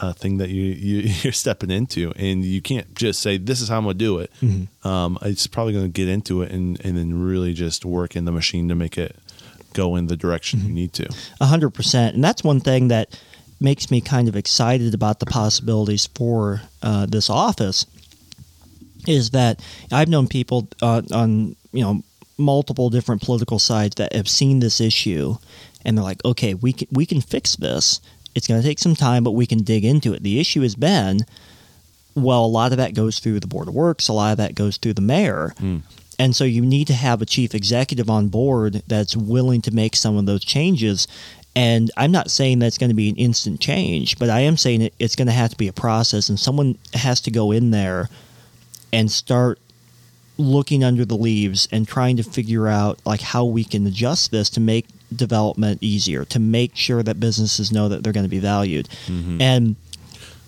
uh, 0.00 0.12
thing 0.14 0.38
that 0.38 0.50
you, 0.50 0.64
you 0.64 1.14
you're 1.22 1.32
stepping 1.32 1.70
into, 1.70 2.12
and 2.16 2.44
you 2.44 2.60
can't 2.60 2.92
just 2.96 3.20
say 3.20 3.38
this 3.38 3.60
is 3.60 3.68
how 3.68 3.78
I'm 3.78 3.84
gonna 3.84 3.94
do 3.94 4.18
it. 4.18 4.32
Mm-hmm. 4.42 4.86
Um, 4.86 5.16
it's 5.22 5.46
probably 5.46 5.72
gonna 5.72 5.88
get 5.88 6.08
into 6.08 6.42
it 6.42 6.50
and 6.50 6.84
and 6.84 6.98
then 6.98 7.22
really 7.22 7.54
just 7.54 7.84
work 7.84 8.16
in 8.16 8.24
the 8.24 8.32
machine 8.32 8.68
to 8.68 8.74
make 8.74 8.98
it 8.98 9.14
go 9.74 9.94
in 9.94 10.08
the 10.08 10.16
direction 10.16 10.58
you 10.60 10.66
mm-hmm. 10.66 10.74
need 10.74 10.92
to. 10.94 11.08
A 11.40 11.46
hundred 11.46 11.70
percent, 11.70 12.16
and 12.16 12.24
that's 12.24 12.42
one 12.42 12.58
thing 12.58 12.88
that 12.88 13.16
makes 13.60 13.92
me 13.92 14.00
kind 14.00 14.26
of 14.28 14.34
excited 14.34 14.92
about 14.92 15.20
the 15.20 15.26
possibilities 15.26 16.06
for 16.14 16.62
uh, 16.82 17.06
this 17.06 17.30
office 17.30 17.86
is 19.06 19.30
that 19.30 19.60
I've 19.92 20.08
known 20.08 20.28
people 20.28 20.68
uh, 20.82 21.02
on 21.12 21.56
you 21.72 21.82
know 21.82 22.02
multiple 22.38 22.90
different 22.90 23.22
political 23.22 23.58
sides 23.58 23.96
that 23.96 24.12
have 24.12 24.28
seen 24.28 24.60
this 24.60 24.80
issue, 24.80 25.36
and 25.84 25.96
they're 25.96 26.04
like, 26.04 26.24
okay, 26.24 26.54
we 26.54 26.72
can, 26.72 26.88
we 26.90 27.06
can 27.06 27.20
fix 27.20 27.56
this. 27.56 28.00
It's 28.34 28.46
going 28.46 28.60
to 28.60 28.66
take 28.66 28.78
some 28.78 28.96
time, 28.96 29.22
but 29.22 29.32
we 29.32 29.46
can 29.46 29.62
dig 29.62 29.84
into 29.84 30.12
it. 30.12 30.22
The 30.22 30.40
issue 30.40 30.62
has 30.62 30.74
been, 30.74 31.20
well, 32.14 32.44
a 32.44 32.46
lot 32.46 32.72
of 32.72 32.78
that 32.78 32.94
goes 32.94 33.18
through 33.20 33.40
the 33.40 33.46
board 33.46 33.68
of 33.68 33.74
works, 33.74 34.08
a 34.08 34.12
lot 34.12 34.32
of 34.32 34.38
that 34.38 34.54
goes 34.54 34.76
through 34.76 34.94
the 34.94 35.02
mayor. 35.02 35.54
Mm. 35.58 35.82
And 36.18 36.34
so 36.34 36.44
you 36.44 36.62
need 36.62 36.86
to 36.88 36.94
have 36.94 37.22
a 37.22 37.26
chief 37.26 37.54
executive 37.54 38.08
on 38.08 38.28
board 38.28 38.82
that's 38.86 39.16
willing 39.16 39.60
to 39.62 39.74
make 39.74 39.96
some 39.96 40.16
of 40.16 40.26
those 40.26 40.44
changes. 40.44 41.08
And 41.56 41.90
I'm 41.96 42.12
not 42.12 42.30
saying 42.30 42.58
that's 42.58 42.78
going 42.78 42.90
to 42.90 42.96
be 42.96 43.08
an 43.08 43.16
instant 43.16 43.60
change, 43.60 44.18
but 44.18 44.30
I 44.30 44.40
am 44.40 44.56
saying 44.56 44.90
it's 44.98 45.16
going 45.16 45.26
to 45.26 45.32
have 45.32 45.50
to 45.50 45.56
be 45.56 45.68
a 45.68 45.72
process, 45.72 46.28
and 46.28 46.38
someone 46.38 46.78
has 46.94 47.20
to 47.22 47.30
go 47.30 47.52
in 47.52 47.70
there 47.70 48.08
and 48.94 49.10
start 49.10 49.58
looking 50.36 50.82
under 50.82 51.04
the 51.04 51.16
leaves 51.16 51.68
and 51.70 51.86
trying 51.86 52.16
to 52.16 52.22
figure 52.22 52.66
out 52.66 52.98
like 53.06 53.20
how 53.20 53.44
we 53.44 53.64
can 53.64 53.86
adjust 53.86 54.30
this 54.30 54.50
to 54.50 54.60
make 54.60 54.86
development 55.14 55.80
easier 55.80 56.24
to 56.24 56.40
make 56.40 56.74
sure 56.74 57.02
that 57.02 57.20
businesses 57.20 57.70
know 57.70 57.88
that 57.88 58.02
they're 58.02 58.12
going 58.12 58.24
to 58.24 58.30
be 58.30 58.40
valued 58.40 58.88
mm-hmm. 59.06 59.40
and 59.40 59.76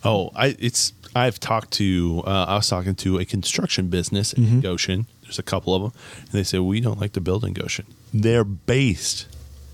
oh 0.02 0.32
i 0.34 0.56
it's 0.58 0.92
i've 1.14 1.38
talked 1.38 1.70
to 1.70 2.22
uh, 2.26 2.46
i 2.48 2.56
was 2.56 2.68
talking 2.68 2.96
to 2.96 3.18
a 3.18 3.24
construction 3.24 3.86
business 3.86 4.32
in 4.32 4.44
mm-hmm. 4.44 4.60
goshen 4.60 5.06
there's 5.22 5.38
a 5.38 5.42
couple 5.42 5.72
of 5.72 5.82
them 5.82 5.92
and 6.20 6.30
they 6.32 6.42
say 6.42 6.58
we 6.58 6.80
don't 6.80 7.00
like 7.00 7.12
to 7.12 7.20
build 7.20 7.44
in 7.44 7.52
goshen 7.52 7.86
they're 8.12 8.44
based 8.44 9.28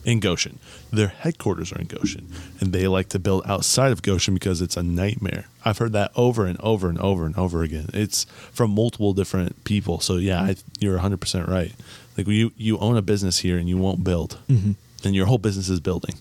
in 0.04 0.20
Goshen. 0.20 0.58
Their 0.92 1.08
headquarters 1.08 1.72
are 1.72 1.78
in 1.78 1.86
Goshen, 1.86 2.28
and 2.60 2.72
they 2.72 2.86
like 2.86 3.08
to 3.10 3.18
build 3.18 3.42
outside 3.46 3.92
of 3.92 4.02
Goshen 4.02 4.34
because 4.34 4.60
it's 4.60 4.76
a 4.76 4.82
nightmare. 4.82 5.46
I've 5.64 5.78
heard 5.78 5.92
that 5.92 6.12
over 6.16 6.46
and 6.46 6.60
over 6.60 6.88
and 6.88 6.98
over 6.98 7.24
and 7.24 7.36
over 7.36 7.62
again. 7.62 7.88
It's 7.92 8.24
from 8.52 8.74
multiple 8.74 9.12
different 9.12 9.64
people. 9.64 10.00
So 10.00 10.16
yeah, 10.16 10.42
I, 10.42 10.56
you're 10.80 10.94
100 10.94 11.20
percent 11.20 11.48
right. 11.48 11.72
Like 12.16 12.26
you, 12.26 12.52
you 12.56 12.78
own 12.78 12.96
a 12.96 13.02
business 13.02 13.38
here 13.38 13.56
and 13.56 13.68
you 13.68 13.78
won't 13.78 14.04
build, 14.04 14.38
mm-hmm. 14.48 14.72
and 15.04 15.14
your 15.14 15.26
whole 15.26 15.38
business 15.38 15.68
is 15.68 15.80
building. 15.80 16.14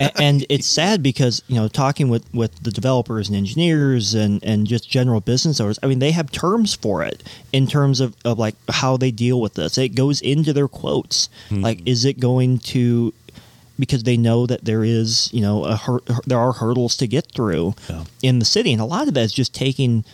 and, 0.00 0.12
and 0.16 0.46
it's 0.48 0.66
sad 0.66 1.02
because 1.02 1.42
you 1.46 1.56
know 1.56 1.68
talking 1.68 2.08
with 2.08 2.32
with 2.34 2.62
the 2.62 2.70
developers 2.70 3.28
and 3.28 3.36
engineers 3.36 4.14
and 4.14 4.42
and 4.42 4.66
just 4.66 4.88
general 4.88 5.20
business 5.20 5.60
owners. 5.60 5.78
I 5.82 5.86
mean, 5.86 5.98
they 5.98 6.10
have 6.12 6.30
terms 6.30 6.74
for 6.74 7.02
it 7.02 7.22
in 7.52 7.66
terms 7.66 8.00
of 8.00 8.16
of 8.24 8.38
like 8.38 8.56
how 8.68 8.96
they 8.96 9.10
deal 9.10 9.40
with 9.40 9.54
this. 9.54 9.78
It 9.78 9.90
goes 9.90 10.20
into 10.20 10.52
their 10.52 10.68
quotes. 10.68 11.28
Mm-hmm. 11.48 11.62
Like, 11.62 11.86
is 11.86 12.04
it 12.04 12.18
going 12.18 12.58
to 12.58 13.12
because 13.78 14.04
they 14.04 14.16
know 14.16 14.46
that 14.46 14.64
there 14.64 14.84
is, 14.84 15.30
you 15.32 15.40
know, 15.40 15.64
a 15.64 15.76
hur- 15.76 16.02
there 16.26 16.38
are 16.38 16.52
hurdles 16.52 16.96
to 16.98 17.06
get 17.06 17.32
through 17.32 17.74
yeah. 17.88 18.04
in 18.22 18.38
the 18.38 18.44
city, 18.44 18.72
and 18.72 18.80
a 18.80 18.84
lot 18.84 19.08
of 19.08 19.14
that 19.14 19.22
is 19.22 19.32
just 19.32 19.54
taking 19.54 20.04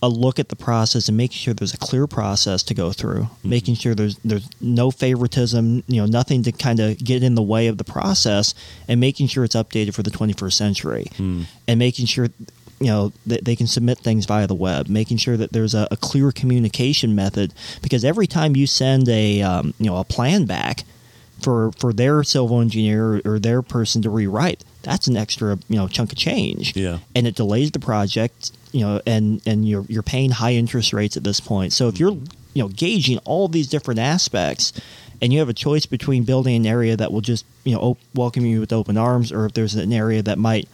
a 0.00 0.08
look 0.08 0.38
at 0.38 0.48
the 0.48 0.56
process 0.56 1.08
and 1.08 1.16
making 1.16 1.38
sure 1.38 1.54
there's 1.54 1.74
a 1.74 1.78
clear 1.78 2.06
process 2.06 2.62
to 2.62 2.74
go 2.74 2.92
through, 2.92 3.22
mm-hmm. 3.22 3.48
making 3.48 3.74
sure 3.74 3.94
there's 3.94 4.16
there's 4.18 4.48
no 4.60 4.90
favoritism, 4.90 5.82
you 5.86 6.00
know, 6.00 6.06
nothing 6.06 6.42
to 6.44 6.52
kind 6.52 6.78
of 6.80 6.98
get 6.98 7.22
in 7.22 7.34
the 7.34 7.42
way 7.42 7.66
of 7.66 7.78
the 7.78 7.84
process, 7.84 8.54
and 8.88 9.00
making 9.00 9.26
sure 9.26 9.44
it's 9.44 9.56
updated 9.56 9.94
for 9.94 10.02
the 10.02 10.10
21st 10.10 10.52
century, 10.52 11.06
mm. 11.16 11.44
and 11.66 11.78
making 11.78 12.06
sure 12.06 12.28
you 12.80 12.88
know 12.88 13.12
that 13.26 13.44
they 13.44 13.56
can 13.56 13.66
submit 13.66 13.98
things 13.98 14.26
via 14.26 14.46
the 14.46 14.54
web, 14.54 14.88
making 14.88 15.16
sure 15.16 15.36
that 15.36 15.52
there's 15.52 15.74
a, 15.74 15.88
a 15.90 15.96
clear 15.96 16.30
communication 16.30 17.14
method, 17.14 17.52
because 17.80 18.04
every 18.04 18.26
time 18.26 18.54
you 18.54 18.66
send 18.66 19.08
a 19.08 19.42
um, 19.42 19.74
you 19.78 19.86
know 19.86 19.96
a 19.96 20.04
plan 20.04 20.44
back 20.44 20.84
for 21.42 21.72
for 21.72 21.92
their 21.92 22.22
civil 22.22 22.60
engineer 22.60 23.20
or 23.24 23.38
their 23.38 23.62
person 23.62 24.02
to 24.02 24.10
rewrite 24.10 24.64
that's 24.82 25.06
an 25.06 25.16
extra 25.16 25.58
you 25.68 25.76
know 25.76 25.88
chunk 25.88 26.12
of 26.12 26.18
change. 26.18 26.76
Yeah. 26.76 26.98
And 27.14 27.26
it 27.26 27.34
delays 27.34 27.70
the 27.70 27.80
project 27.80 28.52
you 28.72 28.80
know 28.80 29.00
and 29.06 29.40
and 29.46 29.66
you're 29.68 29.84
you're 29.88 30.02
paying 30.02 30.30
high 30.30 30.52
interest 30.52 30.92
rates 30.92 31.16
at 31.16 31.24
this 31.24 31.40
point. 31.40 31.72
So 31.72 31.88
if 31.88 31.98
you're 31.98 32.12
you 32.54 32.62
know 32.62 32.68
gauging 32.68 33.18
all 33.18 33.48
these 33.48 33.68
different 33.68 34.00
aspects 34.00 34.72
and 35.20 35.32
you 35.32 35.38
have 35.38 35.48
a 35.48 35.54
choice 35.54 35.86
between 35.86 36.24
building 36.24 36.56
an 36.56 36.66
area 36.66 36.96
that 36.96 37.12
will 37.12 37.20
just 37.20 37.46
you 37.64 37.74
know 37.74 37.80
op- 37.80 38.00
welcome 38.14 38.44
you 38.44 38.60
with 38.60 38.72
open 38.72 38.96
arms 38.96 39.32
or 39.32 39.46
if 39.46 39.54
there's 39.54 39.74
an 39.74 39.92
area 39.92 40.22
that 40.22 40.38
might 40.38 40.68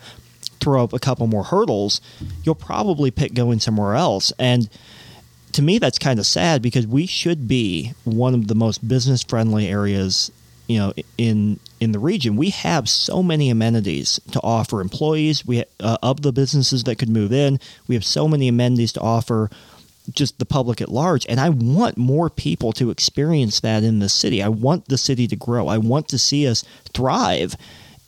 throw 0.60 0.82
up 0.82 0.92
a 0.92 0.98
couple 0.98 1.26
more 1.26 1.44
hurdles 1.44 2.00
you'll 2.42 2.54
probably 2.54 3.10
pick 3.10 3.34
going 3.34 3.60
somewhere 3.60 3.94
else. 3.94 4.32
And 4.38 4.68
to 5.52 5.62
me 5.62 5.78
that's 5.78 5.98
kind 5.98 6.18
of 6.18 6.26
sad 6.26 6.62
because 6.62 6.86
we 6.86 7.06
should 7.06 7.46
be 7.46 7.92
one 8.04 8.34
of 8.34 8.48
the 8.48 8.54
most 8.54 8.86
business 8.86 9.22
friendly 9.22 9.68
areas 9.68 10.30
you 10.68 10.78
know 10.78 10.92
in 11.16 11.58
in 11.80 11.92
the 11.92 11.98
region 11.98 12.36
we 12.36 12.50
have 12.50 12.88
so 12.88 13.22
many 13.22 13.50
amenities 13.50 14.20
to 14.30 14.40
offer 14.42 14.80
employees. 14.80 15.44
We 15.44 15.64
uh, 15.80 15.98
of 16.02 16.22
the 16.22 16.32
businesses 16.32 16.84
that 16.84 16.96
could 16.96 17.08
move 17.08 17.32
in 17.32 17.58
we 17.88 17.94
have 17.94 18.04
so 18.04 18.28
many 18.28 18.46
amenities 18.46 18.92
to 18.92 19.00
offer 19.00 19.50
just 20.12 20.38
the 20.38 20.46
public 20.46 20.80
at 20.80 20.88
large. 20.88 21.26
And 21.28 21.40
i 21.40 21.48
want 21.48 21.96
more 21.96 22.30
people 22.30 22.72
to 22.72 22.90
experience 22.90 23.60
that 23.60 23.82
in 23.82 23.98
the 23.98 24.08
city. 24.08 24.42
I 24.42 24.48
want 24.48 24.88
the 24.88 24.98
city 24.98 25.26
to 25.26 25.36
grow. 25.36 25.68
I 25.68 25.78
want 25.78 26.08
to 26.08 26.18
see 26.18 26.46
us 26.46 26.64
thrive 26.94 27.56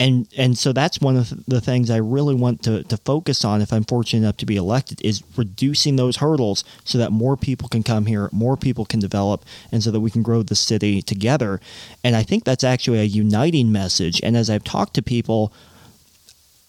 and 0.01 0.27
and 0.37 0.57
so 0.57 0.73
that's 0.73 0.99
one 0.99 1.17
of 1.17 1.29
the 1.47 1.61
things 1.61 1.91
I 1.91 1.99
really 1.99 2.35
want 2.35 2.63
to, 2.65 2.83
to 2.85 2.97
focus 2.97 3.45
on 3.45 3.61
if 3.61 3.71
I'm 3.71 3.85
fortunate 3.85 4.21
enough 4.21 4.39
to 4.39 4.47
be 4.47 4.57
elected 4.57 5.01
is 5.05 5.23
reducing 5.37 5.97
those 5.97 6.17
hurdles 6.17 6.65
so 6.85 6.97
that 6.97 7.13
more 7.13 7.37
people 7.37 7.69
can 7.69 7.83
come 7.83 8.07
here, 8.07 8.31
more 8.33 8.57
people 8.57 8.87
can 8.87 8.99
develop, 8.99 9.45
and 9.71 9.83
so 9.83 9.91
that 9.91 10.01
we 10.01 10.11
can 10.11 10.23
grow 10.23 10.43
the 10.43 10.57
city 10.57 11.03
together. 11.03 11.61
And 12.03 12.17
I 12.17 12.23
think 12.23 12.45
that's 12.45 12.65
actually 12.65 12.99
a 12.99 13.05
uniting 13.05 13.71
message. 13.71 14.21
And 14.25 14.39
as 14.39 14.49
I've 14.49 14.65
talked 14.65 14.95
to 14.95 15.03
people, 15.03 15.53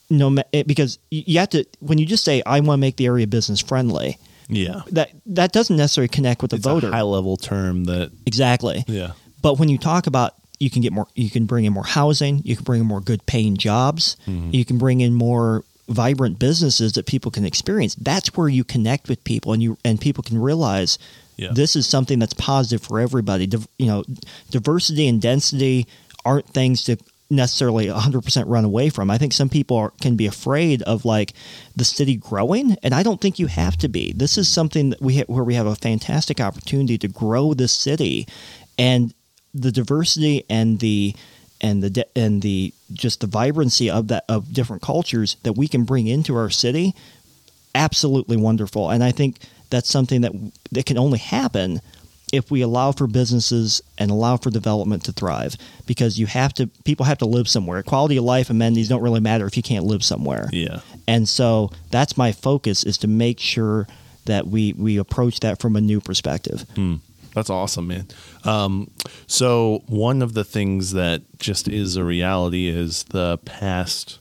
no, 0.09 0.43
because 0.51 0.99
you 1.09 1.39
have 1.39 1.49
to 1.51 1.65
when 1.79 1.97
you 1.97 2.05
just 2.05 2.25
say 2.25 2.43
I 2.45 2.59
want 2.59 2.79
to 2.79 2.81
make 2.81 2.97
the 2.97 3.05
area 3.05 3.25
business 3.27 3.61
friendly. 3.61 4.17
Yeah, 4.49 4.81
that 4.91 5.11
that 5.27 5.53
doesn't 5.53 5.77
necessarily 5.77 6.09
connect 6.09 6.41
with 6.41 6.51
the 6.51 6.57
it's 6.57 6.65
voter. 6.65 6.91
high 6.91 7.03
level 7.03 7.37
term 7.37 7.85
that 7.85 8.11
exactly. 8.25 8.83
Yeah, 8.87 9.13
but 9.41 9.57
when 9.57 9.69
you 9.69 9.77
talk 9.77 10.05
about 10.07 10.33
you 10.61 10.69
can 10.69 10.81
get 10.81 10.93
more 10.93 11.07
you 11.15 11.29
can 11.29 11.45
bring 11.45 11.65
in 11.65 11.73
more 11.73 11.83
housing 11.85 12.41
you 12.45 12.55
can 12.55 12.63
bring 12.63 12.81
in 12.81 12.87
more 12.87 13.01
good 13.01 13.25
paying 13.25 13.57
jobs 13.57 14.15
mm-hmm. 14.27 14.49
you 14.53 14.63
can 14.63 14.77
bring 14.77 15.01
in 15.01 15.13
more 15.13 15.63
vibrant 15.89 16.39
businesses 16.39 16.93
that 16.93 17.05
people 17.05 17.31
can 17.31 17.45
experience. 17.45 17.95
That's 17.95 18.35
where 18.37 18.47
you 18.47 18.63
connect 18.63 19.09
with 19.09 19.23
people 19.23 19.51
and 19.51 19.61
you 19.61 19.77
and 19.83 19.99
people 19.99 20.23
can 20.23 20.37
realize 20.39 20.97
Yeah. 21.37 21.49
this 21.51 21.75
is 21.75 21.85
something 21.87 22.17
that's 22.19 22.33
positive 22.33 22.81
for 22.87 22.99
everybody. 22.99 23.45
Div- 23.47 23.67
you 23.77 23.87
know 23.87 24.03
diversity 24.49 25.07
and 25.07 25.21
density 25.21 25.87
aren't 26.23 26.47
things 26.47 26.83
to 26.83 26.97
necessarily 27.29 27.87
100% 27.87 28.43
run 28.47 28.65
away 28.65 28.89
from. 28.89 29.09
I 29.09 29.17
think 29.17 29.33
some 29.33 29.49
people 29.49 29.77
are, 29.77 29.93
can 30.01 30.15
be 30.15 30.27
afraid 30.27 30.81
of 30.83 31.05
like 31.05 31.33
the 31.75 31.85
city 31.85 32.17
growing 32.17 32.75
and 32.83 32.93
i 32.93 33.03
don't 33.03 33.21
think 33.21 33.39
you 33.39 33.47
have 33.47 33.77
to 33.77 33.89
be. 33.89 34.13
This 34.13 34.37
is 34.37 34.47
something 34.49 34.91
that 34.91 35.01
we 35.01 35.17
ha- 35.17 35.27
where 35.27 35.43
we 35.43 35.55
have 35.55 35.67
a 35.67 35.75
fantastic 35.75 36.39
opportunity 36.39 36.97
to 36.99 37.07
grow 37.07 37.53
this 37.53 37.73
city 37.73 38.27
and 38.77 39.13
the 39.53 39.71
diversity 39.71 40.43
and 40.49 40.79
the 40.79 41.15
and 41.59 41.83
the 41.83 42.05
and 42.15 42.41
the 42.41 42.73
just 42.93 43.19
the 43.21 43.27
vibrancy 43.27 43.89
of 43.89 44.07
that 44.07 44.23
of 44.29 44.53
different 44.53 44.81
cultures 44.81 45.35
that 45.43 45.53
we 45.53 45.67
can 45.67 45.83
bring 45.83 46.07
into 46.07 46.35
our 46.35 46.49
city 46.49 46.93
absolutely 47.75 48.35
wonderful 48.37 48.89
and 48.89 49.03
i 49.03 49.11
think 49.11 49.37
that's 49.69 49.89
something 49.89 50.21
that 50.21 50.31
that 50.71 50.85
can 50.85 50.97
only 50.97 51.19
happen 51.19 51.79
if 52.33 52.49
we 52.49 52.61
allow 52.61 52.91
for 52.93 53.07
businesses 53.07 53.81
and 53.97 54.09
allow 54.09 54.37
for 54.37 54.49
development 54.49 55.03
to 55.03 55.11
thrive 55.11 55.55
because 55.85 56.17
you 56.19 56.25
have 56.25 56.53
to 56.53 56.67
people 56.85 57.05
have 57.05 57.17
to 57.17 57.25
live 57.25 57.47
somewhere 57.47 57.81
quality 57.83 58.17
of 58.17 58.23
life 58.23 58.49
amenities 58.49 58.89
don't 58.89 59.01
really 59.01 59.19
matter 59.21 59.45
if 59.45 59.55
you 59.55 59.63
can't 59.63 59.85
live 59.85 60.03
somewhere 60.03 60.49
Yeah. 60.51 60.79
and 61.07 61.27
so 61.29 61.71
that's 61.91 62.17
my 62.17 62.31
focus 62.31 62.83
is 62.83 62.97
to 62.99 63.07
make 63.07 63.39
sure 63.39 63.87
that 64.25 64.47
we 64.47 64.73
we 64.73 64.97
approach 64.97 65.39
that 65.41 65.59
from 65.59 65.75
a 65.75 65.81
new 65.81 66.01
perspective 66.01 66.65
Hmm. 66.75 66.95
That's 67.33 67.49
awesome, 67.49 67.87
man. 67.87 68.07
Um, 68.43 68.91
so 69.27 69.83
one 69.87 70.21
of 70.21 70.33
the 70.33 70.43
things 70.43 70.91
that 70.93 71.21
just 71.39 71.67
is 71.67 71.95
a 71.95 72.03
reality 72.03 72.67
is 72.67 73.03
the 73.05 73.37
past 73.45 74.19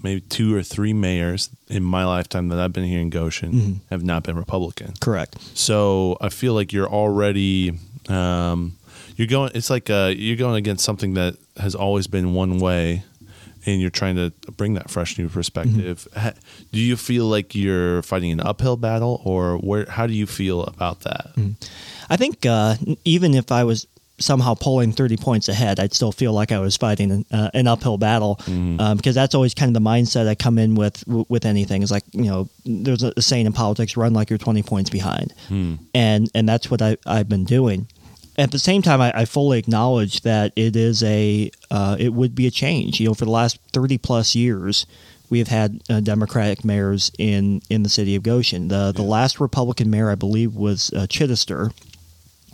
maybe 0.00 0.20
two 0.20 0.54
or 0.54 0.62
three 0.62 0.92
mayors 0.92 1.50
in 1.66 1.82
my 1.82 2.04
lifetime 2.04 2.48
that 2.48 2.58
I've 2.60 2.72
been 2.72 2.84
here 2.84 3.00
in 3.00 3.10
Goshen 3.10 3.80
have 3.90 4.04
not 4.04 4.22
been 4.22 4.36
Republican. 4.36 4.94
correct 5.00 5.36
So 5.54 6.16
I 6.20 6.28
feel 6.28 6.54
like 6.54 6.72
you're 6.72 6.88
already 6.88 7.78
um, 8.08 8.76
you're 9.16 9.26
going. 9.26 9.50
It's 9.54 9.68
like 9.68 9.90
uh, 9.90 10.12
you're 10.16 10.36
going 10.36 10.56
against 10.56 10.84
something 10.84 11.14
that 11.14 11.36
has 11.56 11.74
always 11.74 12.06
been 12.06 12.34
one 12.34 12.58
way, 12.60 13.02
and 13.72 13.80
you're 13.80 13.90
trying 13.90 14.16
to 14.16 14.32
bring 14.52 14.74
that 14.74 14.90
fresh 14.90 15.18
new 15.18 15.28
perspective. 15.28 16.06
Ha- 16.16 16.32
Do 16.72 16.80
you 16.80 16.96
feel 16.96 17.26
like 17.26 17.54
you're 17.54 18.02
fighting 18.02 18.32
an 18.32 18.40
uphill 18.40 18.76
battle, 18.76 19.20
or 19.24 19.56
where? 19.58 19.86
How 19.88 20.06
do 20.06 20.12
you 20.12 20.26
feel 20.26 20.62
about 20.64 21.00
that? 21.00 21.30
I 22.10 22.16
think 22.16 22.44
uh, 22.46 22.76
even 23.04 23.34
if 23.34 23.52
I 23.52 23.64
was 23.64 23.86
somehow 24.20 24.52
pulling 24.54 24.90
30 24.90 25.16
points 25.16 25.48
ahead, 25.48 25.78
I'd 25.78 25.94
still 25.94 26.10
feel 26.10 26.32
like 26.32 26.50
I 26.50 26.58
was 26.58 26.76
fighting 26.76 27.12
an, 27.12 27.24
uh, 27.30 27.50
an 27.54 27.68
uphill 27.68 27.98
battle 27.98 28.40
um, 28.48 28.96
because 28.96 29.14
that's 29.14 29.32
always 29.32 29.54
kind 29.54 29.68
of 29.68 29.80
the 29.80 29.88
mindset 29.88 30.26
I 30.26 30.34
come 30.34 30.58
in 30.58 30.74
with 30.74 31.04
w- 31.04 31.24
with 31.28 31.44
anything. 31.46 31.82
It's 31.82 31.92
like 31.92 32.02
you 32.12 32.24
know, 32.24 32.48
there's 32.64 33.04
a, 33.04 33.12
saying 33.22 33.46
in 33.46 33.52
politics: 33.52 33.96
run 33.96 34.14
like 34.14 34.28
you're 34.30 34.38
20 34.38 34.62
points 34.64 34.90
behind, 34.90 35.34
and 35.94 36.28
and 36.34 36.48
that's 36.48 36.70
what 36.70 36.82
I, 36.82 36.96
I've 37.06 37.28
been 37.28 37.44
doing. 37.44 37.86
At 38.38 38.52
the 38.52 38.58
same 38.58 38.82
time, 38.82 39.00
I, 39.00 39.12
I 39.14 39.24
fully 39.24 39.58
acknowledge 39.58 40.22
that 40.22 40.52
it 40.54 40.76
is 40.76 41.02
a 41.02 41.50
uh, 41.70 41.96
it 41.98 42.12
would 42.14 42.34
be 42.34 42.46
a 42.46 42.50
change. 42.50 43.00
You 43.00 43.08
know, 43.08 43.14
for 43.14 43.24
the 43.24 43.30
last 43.30 43.58
30 43.72 43.98
plus 43.98 44.34
years. 44.34 44.86
We 45.30 45.40
have 45.40 45.48
had 45.48 45.82
uh, 45.90 46.00
Democratic 46.00 46.64
mayors 46.64 47.12
in, 47.18 47.60
in 47.68 47.82
the 47.82 47.90
city 47.90 48.16
of 48.16 48.22
Goshen. 48.22 48.68
The 48.68 48.92
the 48.92 49.02
last 49.02 49.40
Republican 49.40 49.90
mayor, 49.90 50.10
I 50.10 50.14
believe, 50.14 50.54
was 50.54 50.90
uh, 50.94 51.00
Chittister, 51.00 51.70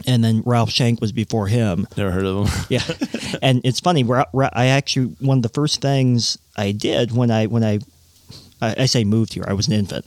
and 0.06 0.24
then 0.24 0.42
Ralph 0.44 0.70
Shank 0.70 1.00
was 1.00 1.12
before 1.12 1.46
him. 1.46 1.86
Never 1.96 2.10
heard 2.10 2.24
of 2.24 2.48
him. 2.48 2.64
Yeah, 2.68 2.82
and 3.42 3.60
it's 3.64 3.78
funny. 3.80 4.04
I 4.52 4.66
actually 4.66 5.14
one 5.20 5.38
of 5.38 5.42
the 5.42 5.48
first 5.50 5.80
things 5.80 6.36
I 6.56 6.72
did 6.72 7.12
when 7.12 7.30
I 7.30 7.46
when 7.46 7.62
I 7.62 7.78
I, 8.60 8.74
I 8.82 8.86
say 8.86 9.04
moved 9.04 9.34
here. 9.34 9.44
I 9.46 9.52
was 9.52 9.68
an 9.68 9.74
infant. 9.74 10.06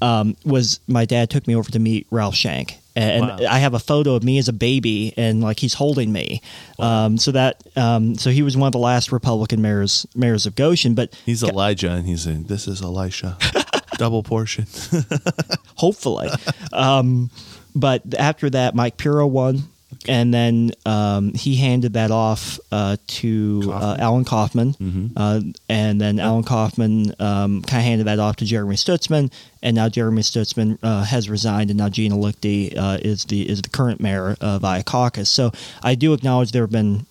Um, 0.00 0.36
was 0.44 0.80
my 0.86 1.04
dad 1.04 1.30
took 1.30 1.46
me 1.46 1.56
over 1.56 1.70
to 1.70 1.78
meet 1.78 2.06
Ralph 2.10 2.34
Shank, 2.34 2.78
and 2.96 3.22
Wow. 3.26 3.38
I 3.50 3.58
have 3.58 3.74
a 3.74 3.78
photo 3.78 4.14
of 4.14 4.22
me 4.22 4.38
as 4.38 4.48
a 4.48 4.52
baby, 4.52 5.12
and 5.16 5.42
like 5.42 5.58
he's 5.58 5.74
holding 5.74 6.12
me. 6.12 6.40
Um, 6.78 7.18
so 7.18 7.32
that 7.32 7.62
um, 7.76 8.14
so 8.16 8.30
he 8.30 8.42
was 8.42 8.56
one 8.56 8.66
of 8.68 8.72
the 8.72 8.78
last 8.78 9.10
Republican 9.12 9.60
mayors 9.62 10.06
mayors 10.14 10.46
of 10.46 10.54
Goshen, 10.54 10.94
but 10.94 11.14
He's 11.26 11.42
Elijah, 11.42 11.90
and 11.90 12.06
he's 12.06 12.22
saying, 12.22 12.44
"This 12.44 12.68
is 12.68 12.80
Elisha, 12.82 13.36
double 13.98 14.22
portion." 14.22 14.66
hopefully. 15.76 16.28
um, 16.72 17.30
but 17.74 18.02
after 18.18 18.48
that, 18.50 18.74
Mike 18.74 18.96
Puro 18.96 19.26
won, 19.26 19.64
and 20.08 20.32
then 20.32 20.72
um, 20.86 21.32
he 21.34 21.56
handed 21.56 21.94
that 21.94 22.10
off 22.10 22.58
uh, 22.72 22.96
to 23.06 23.62
uh, 23.66 23.68
Kauffman. 23.70 24.00
Allan 24.00 24.24
Kauffman, 24.24 25.12
uh, 25.16 25.40
and 25.68 26.00
then 26.00 26.20
Allan 26.20 26.44
Kauffman 26.44 27.14
um, 27.18 27.62
kind 27.62 27.80
of 27.80 27.84
handed 27.84 28.06
that 28.06 28.18
off 28.18 28.36
to 28.36 28.44
Jeremy 28.44 28.76
Stutzman, 28.76 29.32
and 29.62 29.74
now 29.76 29.88
Jeremy 29.88 30.22
Stutzman 30.22 30.78
uh, 30.82 31.04
has 31.04 31.28
resigned, 31.28 31.70
and 31.70 31.78
now 31.78 31.88
Gina 31.88 32.16
Leichty 32.16 32.76
uh, 32.76 32.98
is 33.02 33.24
the 33.24 33.48
is 33.48 33.62
the 33.62 33.70
current 33.70 34.00
mayor 34.00 34.36
of 34.40 34.62
Iacaucus. 34.62 35.26
So 35.28 35.52
I 35.82 35.94
do 35.94 36.12
acknowledge 36.12 36.52
there 36.52 36.62
have 36.62 36.70
been 36.70 37.06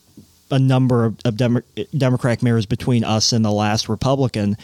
a 0.51 0.59
number 0.59 1.05
of, 1.05 1.17
of 1.25 1.35
Demo- 1.35 1.63
Democratic 1.97 2.43
mayors 2.43 2.65
between 2.65 3.03
us 3.03 3.31
and 3.33 3.43
the 3.43 3.51
last 3.51 3.89
Republican. 3.89 4.55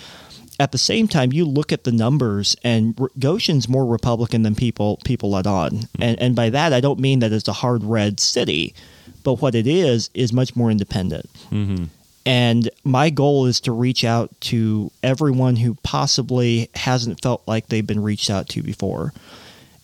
At 0.59 0.73
the 0.73 0.77
same 0.77 1.07
time, 1.07 1.31
you 1.31 1.45
look 1.45 1.71
at 1.71 1.85
the 1.85 1.91
numbers, 1.91 2.55
and 2.65 2.93
Goshen's 3.17 3.69
more 3.69 3.85
Republican 3.85 4.41
than 4.43 4.55
people 4.55 4.99
people 5.05 5.31
let 5.31 5.47
on. 5.47 5.81
And 5.99 6.19
and 6.19 6.35
by 6.35 6.49
that, 6.49 6.73
I 6.73 6.81
don't 6.81 6.99
mean 6.99 7.19
that 7.19 7.31
it's 7.31 7.47
a 7.47 7.53
hard 7.53 7.83
red 7.83 8.19
city, 8.19 8.75
but 9.23 9.41
what 9.41 9.55
it 9.55 9.67
is 9.67 10.09
is 10.13 10.33
much 10.33 10.55
more 10.57 10.69
independent. 10.69 11.29
hmm 11.49 11.85
And 12.25 12.69
my 12.83 13.09
goal 13.09 13.45
is 13.45 13.61
to 13.61 13.71
reach 13.71 14.03
out 14.03 14.29
to 14.41 14.91
everyone 15.01 15.55
who 15.55 15.75
possibly 15.75 16.69
hasn't 16.75 17.21
felt 17.21 17.41
like 17.47 17.67
they've 17.67 17.87
been 17.87 18.03
reached 18.03 18.29
out 18.29 18.49
to 18.49 18.61
before. 18.61 19.13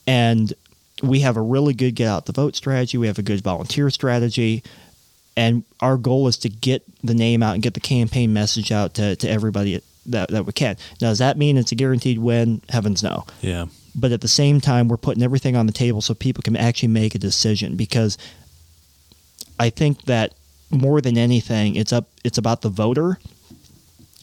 And 0.05 0.53
we 1.01 1.21
have 1.21 1.37
a 1.37 1.41
really 1.41 1.73
good 1.73 1.95
get 1.95 2.07
out 2.07 2.25
the 2.25 2.33
vote 2.33 2.55
strategy. 2.55 2.97
We 2.97 3.07
have 3.07 3.19
a 3.19 3.23
good 3.23 3.41
volunteer 3.41 3.89
strategy. 3.89 4.61
And 5.37 5.63
our 5.79 5.97
goal 5.97 6.27
is 6.27 6.37
to 6.39 6.49
get 6.49 6.83
the 7.03 7.13
name 7.13 7.43
out 7.43 7.53
and 7.53 7.63
get 7.63 7.73
the 7.73 7.79
campaign 7.79 8.33
message 8.33 8.71
out 8.71 8.93
to, 8.95 9.15
to 9.17 9.29
everybody 9.29 9.81
that, 10.07 10.29
that 10.29 10.45
we 10.45 10.53
can. 10.53 10.77
Now, 11.01 11.09
does 11.09 11.19
that 11.19 11.37
mean 11.37 11.57
it's 11.57 11.71
a 11.71 11.75
guaranteed 11.75 12.19
win? 12.19 12.61
Heavens 12.69 13.01
no 13.03 13.25
Yeah. 13.41 13.65
but 13.95 14.11
at 14.11 14.21
the 14.21 14.27
same 14.27 14.61
time 14.61 14.87
we're 14.87 14.97
putting 14.97 15.23
everything 15.23 15.55
on 15.55 15.65
the 15.67 15.73
table 15.73 16.01
so 16.01 16.13
people 16.13 16.41
can 16.41 16.55
actually 16.55 16.89
make 16.89 17.15
a 17.15 17.19
decision 17.19 17.75
because 17.75 18.17
I 19.59 19.69
think 19.69 20.03
that 20.03 20.33
more 20.69 20.99
than 21.01 21.17
anything 21.17 21.75
it's 21.75 21.93
up 21.93 22.09
it's 22.23 22.37
about 22.37 22.61
the 22.61 22.69
voter 22.69 23.17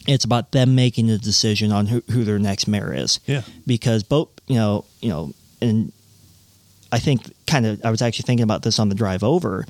it's 0.07 0.25
about 0.25 0.51
them 0.51 0.75
making 0.75 1.09
a 1.09 1.17
decision 1.17 1.71
on 1.71 1.87
who, 1.87 2.03
who 2.11 2.23
their 2.25 2.37
next 2.39 2.67
mayor 2.67 2.93
is 2.93 3.19
Yeah. 3.25 3.41
because 3.65 4.03
both 4.03 4.29
you 4.47 4.55
know 4.55 4.85
you 5.01 5.09
know 5.09 5.33
and 5.61 5.91
I 6.91 6.99
think 6.99 7.33
kind 7.47 7.65
of 7.65 7.83
I 7.85 7.89
was 7.89 8.01
actually 8.01 8.23
thinking 8.27 8.43
about 8.43 8.61
this 8.63 8.77
on 8.79 8.89
the 8.89 8.95
drive 8.95 9.23
over 9.23 9.65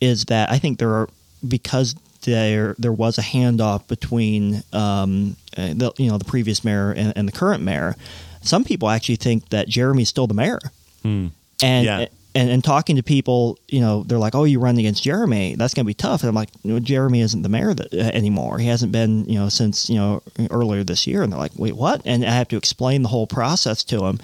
is 0.00 0.26
that 0.26 0.50
I 0.50 0.58
think 0.58 0.78
there 0.78 0.92
are 0.94 1.08
because 1.46 1.94
there 2.22 2.74
there 2.78 2.92
was 2.92 3.18
a 3.18 3.22
handoff 3.22 3.86
between 3.88 4.62
um, 4.72 5.36
uh, 5.56 5.72
the 5.74 5.92
you 5.98 6.10
know 6.10 6.18
the 6.18 6.24
previous 6.24 6.64
mayor 6.64 6.92
and, 6.92 7.12
and 7.16 7.26
the 7.28 7.32
current 7.32 7.62
mayor. 7.62 7.96
Some 8.42 8.64
people 8.64 8.88
actually 8.88 9.16
think 9.16 9.48
that 9.50 9.68
Jeremy's 9.68 10.08
still 10.08 10.26
the 10.26 10.34
mayor, 10.34 10.60
Hmm. 11.02 11.28
and 11.62 11.84
Yeah. 11.86 12.06
and 12.34 12.48
and 12.50 12.62
talking 12.64 12.96
to 12.96 13.02
people, 13.02 13.58
you 13.68 13.80
know, 13.80 14.04
they're 14.04 14.18
like, 14.18 14.34
"Oh, 14.34 14.44
you 14.44 14.60
run 14.60 14.78
against 14.78 15.02
Jeremy? 15.02 15.56
That's 15.56 15.74
going 15.74 15.84
to 15.84 15.90
be 15.90 15.94
tough." 15.94 16.22
And 16.22 16.28
I'm 16.28 16.34
like, 16.34 16.50
no, 16.64 16.78
"Jeremy 16.78 17.20
isn't 17.20 17.42
the 17.42 17.48
mayor 17.48 17.74
that, 17.74 17.92
uh, 17.92 17.96
anymore. 18.14 18.58
He 18.58 18.66
hasn't 18.68 18.92
been, 18.92 19.24
you 19.26 19.38
know, 19.38 19.48
since 19.48 19.90
you 19.90 19.96
know 19.96 20.22
earlier 20.50 20.84
this 20.84 21.06
year." 21.06 21.22
And 21.22 21.32
they're 21.32 21.38
like, 21.40 21.52
"Wait, 21.56 21.74
what?" 21.76 22.02
And 22.04 22.24
I 22.24 22.30
have 22.34 22.48
to 22.48 22.56
explain 22.56 23.02
the 23.02 23.08
whole 23.08 23.26
process 23.26 23.82
to 23.84 23.98
them. 23.98 24.18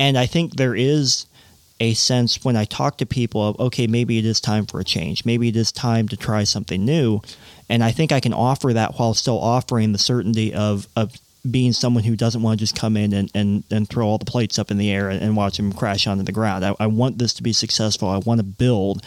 And 0.00 0.16
I 0.16 0.26
think 0.26 0.56
there 0.56 0.74
is 0.74 1.26
a 1.82 1.94
sense 1.94 2.44
when 2.44 2.56
I 2.56 2.64
talk 2.64 2.98
to 2.98 3.06
people 3.06 3.48
of, 3.48 3.58
okay, 3.58 3.88
maybe 3.88 4.16
it 4.16 4.24
is 4.24 4.40
time 4.40 4.66
for 4.66 4.78
a 4.78 4.84
change. 4.84 5.24
Maybe 5.24 5.48
it 5.48 5.56
is 5.56 5.72
time 5.72 6.06
to 6.08 6.16
try 6.16 6.44
something 6.44 6.84
new. 6.84 7.20
And 7.68 7.82
I 7.82 7.90
think 7.90 8.12
I 8.12 8.20
can 8.20 8.32
offer 8.32 8.72
that 8.72 8.98
while 8.98 9.14
still 9.14 9.40
offering 9.40 9.90
the 9.90 9.98
certainty 9.98 10.54
of, 10.54 10.86
of 10.94 11.12
being 11.50 11.72
someone 11.72 12.04
who 12.04 12.14
doesn't 12.14 12.40
want 12.40 12.60
to 12.60 12.62
just 12.62 12.76
come 12.76 12.96
in 12.96 13.12
and, 13.12 13.32
and, 13.34 13.64
and 13.68 13.88
throw 13.88 14.06
all 14.06 14.18
the 14.18 14.24
plates 14.24 14.60
up 14.60 14.70
in 14.70 14.78
the 14.78 14.92
air 14.92 15.10
and, 15.10 15.20
and 15.20 15.36
watch 15.36 15.56
them 15.56 15.72
crash 15.72 16.06
onto 16.06 16.22
the 16.22 16.30
ground. 16.30 16.64
I, 16.64 16.76
I 16.78 16.86
want 16.86 17.18
this 17.18 17.34
to 17.34 17.42
be 17.42 17.52
successful. 17.52 18.08
I 18.08 18.18
want 18.18 18.38
to 18.38 18.44
build 18.44 19.04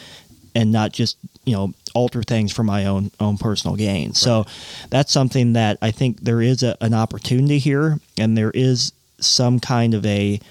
and 0.54 0.74
not 0.74 0.92
just, 0.92 1.18
you 1.46 1.56
know, 1.56 1.74
alter 1.94 2.24
things 2.24 2.52
for 2.52 2.64
my 2.64 2.88
own 2.88 3.10
own 3.22 3.38
personal 3.38 3.78
gain. 3.78 4.14
So 4.14 4.46
that's 4.90 5.14
something 5.14 5.54
that 5.54 5.78
I 5.82 5.92
think 5.92 6.20
there 6.22 6.42
is 6.42 6.62
a, 6.62 6.76
an 6.82 6.94
opportunity 6.94 7.58
here 7.58 8.00
and 8.18 8.38
there 8.38 8.52
is 8.52 8.92
some 9.22 9.62
kind 9.62 9.94
of 9.94 10.06
a 10.06 10.42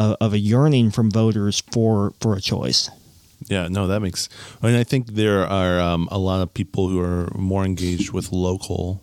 uh, 0.00 0.16
of 0.18 0.32
a 0.32 0.38
yearning 0.38 0.90
from 0.90 1.10
voters 1.10 1.62
for 1.72 2.12
for 2.20 2.34
a 2.34 2.40
choice. 2.40 2.90
Yeah, 3.48 3.68
no, 3.68 3.86
that 3.86 4.00
makes. 4.00 4.28
I 4.62 4.68
And 4.68 4.76
I 4.76 4.84
think 4.84 5.08
there 5.08 5.46
are 5.46 5.80
um, 5.80 6.08
a 6.10 6.18
lot 6.18 6.42
of 6.42 6.52
people 6.52 6.88
who 6.88 7.00
are 7.00 7.30
more 7.34 7.64
engaged 7.64 8.10
with 8.12 8.32
local 8.32 9.02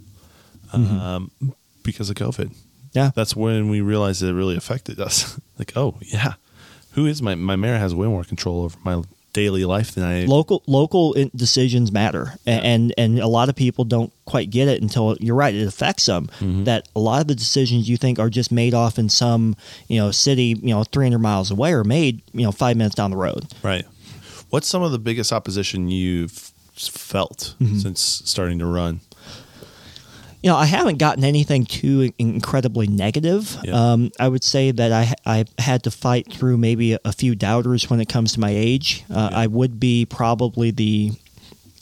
um, 0.73 1.31
because 1.83 2.09
of 2.09 2.15
COVID. 2.15 2.53
Yeah. 2.93 3.11
That's 3.15 3.35
when 3.35 3.69
we 3.69 3.81
realized 3.81 4.21
it 4.23 4.33
really 4.33 4.55
affected 4.55 4.99
us. 4.99 5.39
like, 5.59 5.73
oh 5.75 5.97
yeah, 6.01 6.33
who 6.93 7.05
is 7.05 7.21
my 7.21 7.35
my 7.35 7.55
mayor 7.55 7.77
has 7.77 7.93
way 7.93 8.07
more 8.07 8.23
control 8.23 8.63
over 8.63 8.77
my 8.83 9.03
daily 9.37 9.63
life 9.65 9.89
than 9.95 10.03
I. 10.03 10.25
local 10.25 10.63
local 10.67 11.13
decisions 11.35 11.91
matter 11.91 12.33
A- 12.47 12.49
and 12.49 12.93
and 12.97 13.19
a 13.19 13.27
lot 13.27 13.49
of 13.49 13.55
people 13.55 13.85
don't 13.85 14.11
quite 14.25 14.49
get 14.49 14.67
it 14.67 14.81
until 14.81 15.15
you're 15.19 15.35
right 15.35 15.53
it 15.55 15.67
affects 15.67 16.05
them 16.07 16.25
Mm-hmm. 16.39 16.63
that 16.65 16.87
a 16.95 16.99
lot 16.99 17.21
of 17.21 17.27
the 17.27 17.35
decisions 17.35 17.87
you 17.87 17.97
think 17.97 18.17
are 18.19 18.29
just 18.29 18.51
made 18.51 18.73
off 18.73 18.97
in 18.97 19.09
some 19.09 19.55
you 19.87 19.97
know 19.99 20.09
city 20.11 20.49
you 20.61 20.73
know 20.73 20.83
300 20.83 21.19
miles 21.19 21.51
away 21.51 21.71
are 21.73 21.83
made 21.83 22.21
you 22.33 22.41
know 22.45 22.51
5 22.51 22.75
minutes 22.77 22.95
down 22.95 23.11
the 23.11 23.17
road 23.17 23.45
Right. 23.63 23.85
What's 24.49 24.67
some 24.67 24.81
of 24.81 24.91
the 24.91 24.99
biggest 24.99 25.31
opposition 25.31 25.87
you've 25.89 26.51
felt 26.73 27.55
Mm-hmm. 27.61 27.77
since 27.79 28.01
starting 28.01 28.59
to 28.59 28.65
run? 28.65 29.01
You 30.47 30.53
know, 30.53 30.57
I 30.57 30.65
haven't 30.65 30.97
gotten 30.97 31.25
anything 31.25 31.65
too 31.65 32.13
incredibly 32.17 32.87
negative. 32.87 33.57
Yeah. 33.65 33.73
Um, 33.91 34.11
I 34.17 34.29
would 34.29 34.45
say 34.45 34.71
that 34.71 34.93
I 34.93 35.13
I 35.25 35.43
had 35.61 35.83
to 35.83 35.91
fight 35.91 36.31
through 36.31 36.55
maybe 36.57 36.93
a, 37.03 37.11
few 37.11 37.35
doubters 37.35 37.89
when 37.89 37.99
it 37.99 38.07
comes 38.07 38.31
to 38.33 38.39
my 38.39 38.51
age. 38.51 39.03
Uh, 39.09 39.27
Yeah. 39.29 39.39
I 39.43 39.47
would 39.47 39.77
be 39.77 40.05
probably 40.05 40.71
the 40.71 41.11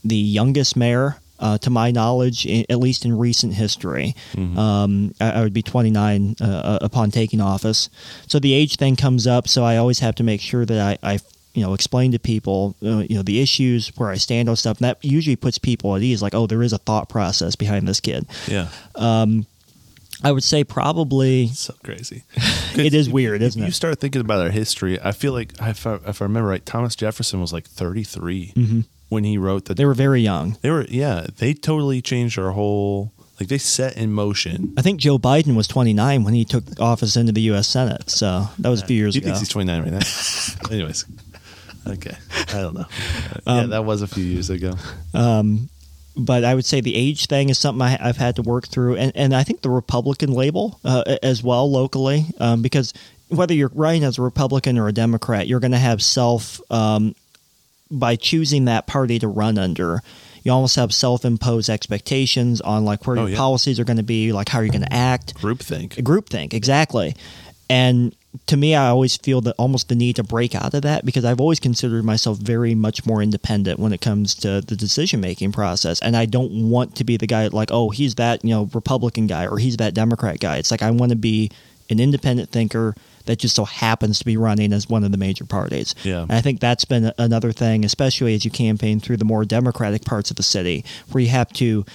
the 0.03 0.18
youngest 0.18 0.76
mayor. 0.76 1.18
Uh, 1.38 1.57
to 1.57 1.70
my 1.70 1.91
knowledge, 1.91 2.47
i 2.47 2.66
at 2.70 2.80
least 2.80 3.03
in 3.05 3.11
recent 3.18 3.53
history, 3.53 4.16
Mm-hmm. 4.34 4.57
um, 4.57 5.13
I, 5.20 5.32
I 5.32 5.41
would 5.41 5.51
be 5.53 5.61
29 5.61 6.36
uh, 6.41 6.80
upon 6.82 7.11
taking 7.11 7.41
office. 7.41 7.89
So 8.26 8.39
the 8.39 8.53
age 8.53 8.78
thing 8.78 8.95
comes 8.95 9.28
up. 9.28 9.47
So 9.49 9.66
I 9.66 9.76
always 9.76 9.99
have 9.99 10.16
to 10.16 10.24
make 10.24 10.39
sure 10.39 10.66
that 10.66 10.80
I, 11.03 11.13
I 11.16 11.20
you 11.55 11.63
know, 11.63 11.73
explain 11.73 12.11
to 12.11 12.19
people, 12.19 12.75
uh, 12.83 12.97
you 13.09 13.15
know, 13.15 13.23
the 13.23 13.41
issues 13.41 13.87
where 13.97 14.09
I 14.09 14.17
stand 14.17 14.49
on 14.49 14.55
stuff. 14.55 14.77
And 14.77 14.85
that 14.85 15.03
usually 15.03 15.35
puts 15.35 15.57
people 15.57 15.95
at 15.95 16.01
ease. 16.03 16.21
Like, 16.21 16.35
oh, 16.35 16.45
there 16.47 16.61
is 16.61 16.73
a 16.73 16.77
thought 16.77 17.09
process 17.09 17.55
behind 17.55 17.87
this 17.87 17.99
kid. 17.99 18.27
Yeah. 18.47 18.67
I 20.23 20.31
would 20.31 20.43
say 20.43 20.63
probably 20.63 21.47
So 21.49 21.73
crazy. 21.83 22.23
it 22.77 22.93
is 22.93 23.09
weird, 23.09 23.41
isn't 23.41 23.61
it? 23.61 23.65
you 23.65 23.71
start 23.71 23.99
thinking 23.99 24.21
about 24.21 24.41
our 24.41 24.49
history, 24.49 24.99
I 25.01 25.11
feel 25.11 25.33
like 25.33 25.53
if 25.61 25.85
I, 25.85 25.95
if 26.07 26.21
I 26.21 26.25
remember 26.25 26.49
right, 26.49 26.65
Thomas 26.65 26.95
Jefferson 26.95 27.41
was 27.41 27.51
like 27.51 27.65
33 27.67 28.85
when 29.09 29.23
he 29.23 29.37
wrote 29.37 29.65
that. 29.65 29.75
They 29.77 29.85
were 29.85 29.93
very 29.93 30.21
young. 30.21 30.57
They 30.61 30.71
were, 30.71 30.85
yeah, 30.89 31.27
they 31.37 31.53
totally 31.53 32.01
changed 32.01 32.39
our 32.39 32.51
whole, 32.51 33.11
like 33.39 33.49
they 33.49 33.57
set 33.57 33.97
in 33.97 34.13
motion. 34.13 34.73
I 34.77 34.81
think 34.81 34.99
Joe 35.01 35.19
Biden 35.19 35.55
was 35.55 35.67
29 35.67 36.23
when 36.23 36.33
he 36.33 36.45
took 36.45 36.63
office 36.79 37.17
into 37.17 37.33
the 37.33 37.41
U.S. 37.41 37.67
Senate. 37.67 38.09
So 38.09 38.47
that 38.59 38.69
was 38.69 38.81
a 38.81 38.85
few 38.85 38.97
years 38.97 39.15
he 39.15 39.19
ago. 39.19 39.25
thinks 39.27 39.39
he's 39.41 39.49
29 39.49 39.81
right 39.83 39.91
now. 39.91 40.69
Anyways, 40.73 41.05
okay, 41.88 42.15
I 42.49 42.61
don't 42.61 42.73
know. 42.75 42.81
Uh, 42.81 42.86
yeah, 43.47 43.53
Um, 43.63 43.69
that 43.71 43.86
was 43.86 44.01
a 44.01 44.07
few 44.07 44.23
years 44.23 44.49
ago. 44.49 44.73
but 46.17 46.43
I 46.45 46.55
would 46.55 46.65
say 46.65 46.79
the 46.81 46.95
age 46.95 47.27
thing 47.27 47.49
is 47.49 47.59
something 47.59 47.81
I, 47.81 47.97
I've 48.01 48.17
had 48.17 48.36
to 48.38 48.41
work 48.41 48.67
through, 48.67 48.95
and 48.95 49.11
and 49.15 49.36
I 49.36 49.43
think 49.43 49.61
the 49.61 49.69
Republican 49.69 50.31
label 50.31 50.79
uh, 50.86 51.17
as 51.21 51.43
well 51.43 51.69
locally, 51.69 52.25
um, 52.39 52.61
because 52.61 52.93
whether 53.27 53.53
you're 53.53 53.71
running 53.73 54.03
as 54.03 54.17
a 54.17 54.21
Republican 54.21 54.77
or 54.77 54.88
a 54.88 54.93
Democrat, 54.93 55.47
you're 55.47 55.59
going 55.59 55.71
to 55.71 55.77
have 55.77 56.01
self 56.01 56.61
um, 56.71 57.15
by 57.91 58.15
choosing 58.15 58.65
that 58.65 58.88
party 58.88 59.19
to 59.19 59.27
run 59.27 59.57
under. 59.57 60.01
You 60.43 60.51
almost 60.51 60.75
have 60.75 60.93
self-imposed 60.93 61.71
expectations 61.71 62.61
on 62.61 62.86
like 62.86 63.07
where 63.07 63.17
Oh, 63.17 63.21
your 63.21 63.29
yeah. 63.31 63.38
policies 63.38 63.79
are 63.79 63.83
going 63.83 63.97
to 63.97 64.03
be, 64.03 64.31
like 64.31 64.47
how 64.47 64.59
you're 64.59 64.69
going 64.71 64.83
to 64.83 64.93
act. 64.93 65.33
Groupthink. 65.36 65.95
groupthink 66.03 66.53
exactly 66.53 67.15
and 67.67 68.15
to 68.47 68.57
me 68.57 68.75
i 68.75 68.88
always 68.88 69.17
feel 69.17 69.41
that 69.41 69.55
almost 69.57 69.89
the 69.89 69.95
need 69.95 70.15
to 70.15 70.23
break 70.23 70.55
out 70.55 70.73
of 70.73 70.81
that 70.81 71.05
because 71.05 71.25
i've 71.25 71.39
always 71.39 71.59
considered 71.59 72.03
myself 72.03 72.38
very 72.38 72.75
much 72.75 73.05
more 73.05 73.21
independent 73.21 73.79
when 73.79 73.93
it 73.93 74.01
comes 74.01 74.36
to 74.36 74.61
the 74.61 74.75
decision 74.75 75.19
making 75.19 75.51
process. 75.51 75.99
And 76.01 76.15
i 76.15 76.25
don't 76.25 76.69
want 76.69 76.95
to 76.95 77.03
be 77.03 77.17
the 77.17 77.27
guy 77.27 77.47
like 77.47 77.69
oh 77.71 77.89
he's 77.89 78.15
that 78.15 78.43
you 78.43 78.51
know 78.51 78.69
republican 78.73 79.27
guy 79.27 79.47
or 79.47 79.57
he's 79.57 79.77
that 79.77 79.93
democrat 79.93 80.39
guy. 80.39 80.57
It's 80.57 80.71
like 80.71 80.81
i 80.81 80.91
want 80.91 81.11
to 81.11 81.15
be 81.15 81.51
an 81.89 81.99
independent 81.99 82.49
thinker 82.49 82.95
that 83.25 83.38
just 83.38 83.55
so 83.55 83.65
happens 83.65 84.19
to 84.19 84.25
be 84.25 84.38
running 84.38 84.73
as 84.73 84.89
one 84.89 85.03
of 85.03 85.11
the 85.11 85.17
major 85.17 85.45
parties. 85.45 85.93
Yeah. 86.03 86.21
and 86.21 86.31
i 86.31 86.41
think 86.41 86.59
that's 86.59 86.86
been 86.86 87.11
another 87.17 87.51
thing 87.51 87.86
especially 87.86 88.33
as 88.36 88.45
you 88.45 88.51
campaign 88.51 88.99
through 88.99 89.17
the 89.17 89.25
more 89.25 89.45
democratic 89.45 90.03
parts 90.03 90.29
of 90.31 90.38
the 90.38 90.43
city 90.43 90.83
where 91.11 91.21
you 91.23 91.29
have 91.29 91.51
to 91.53 91.86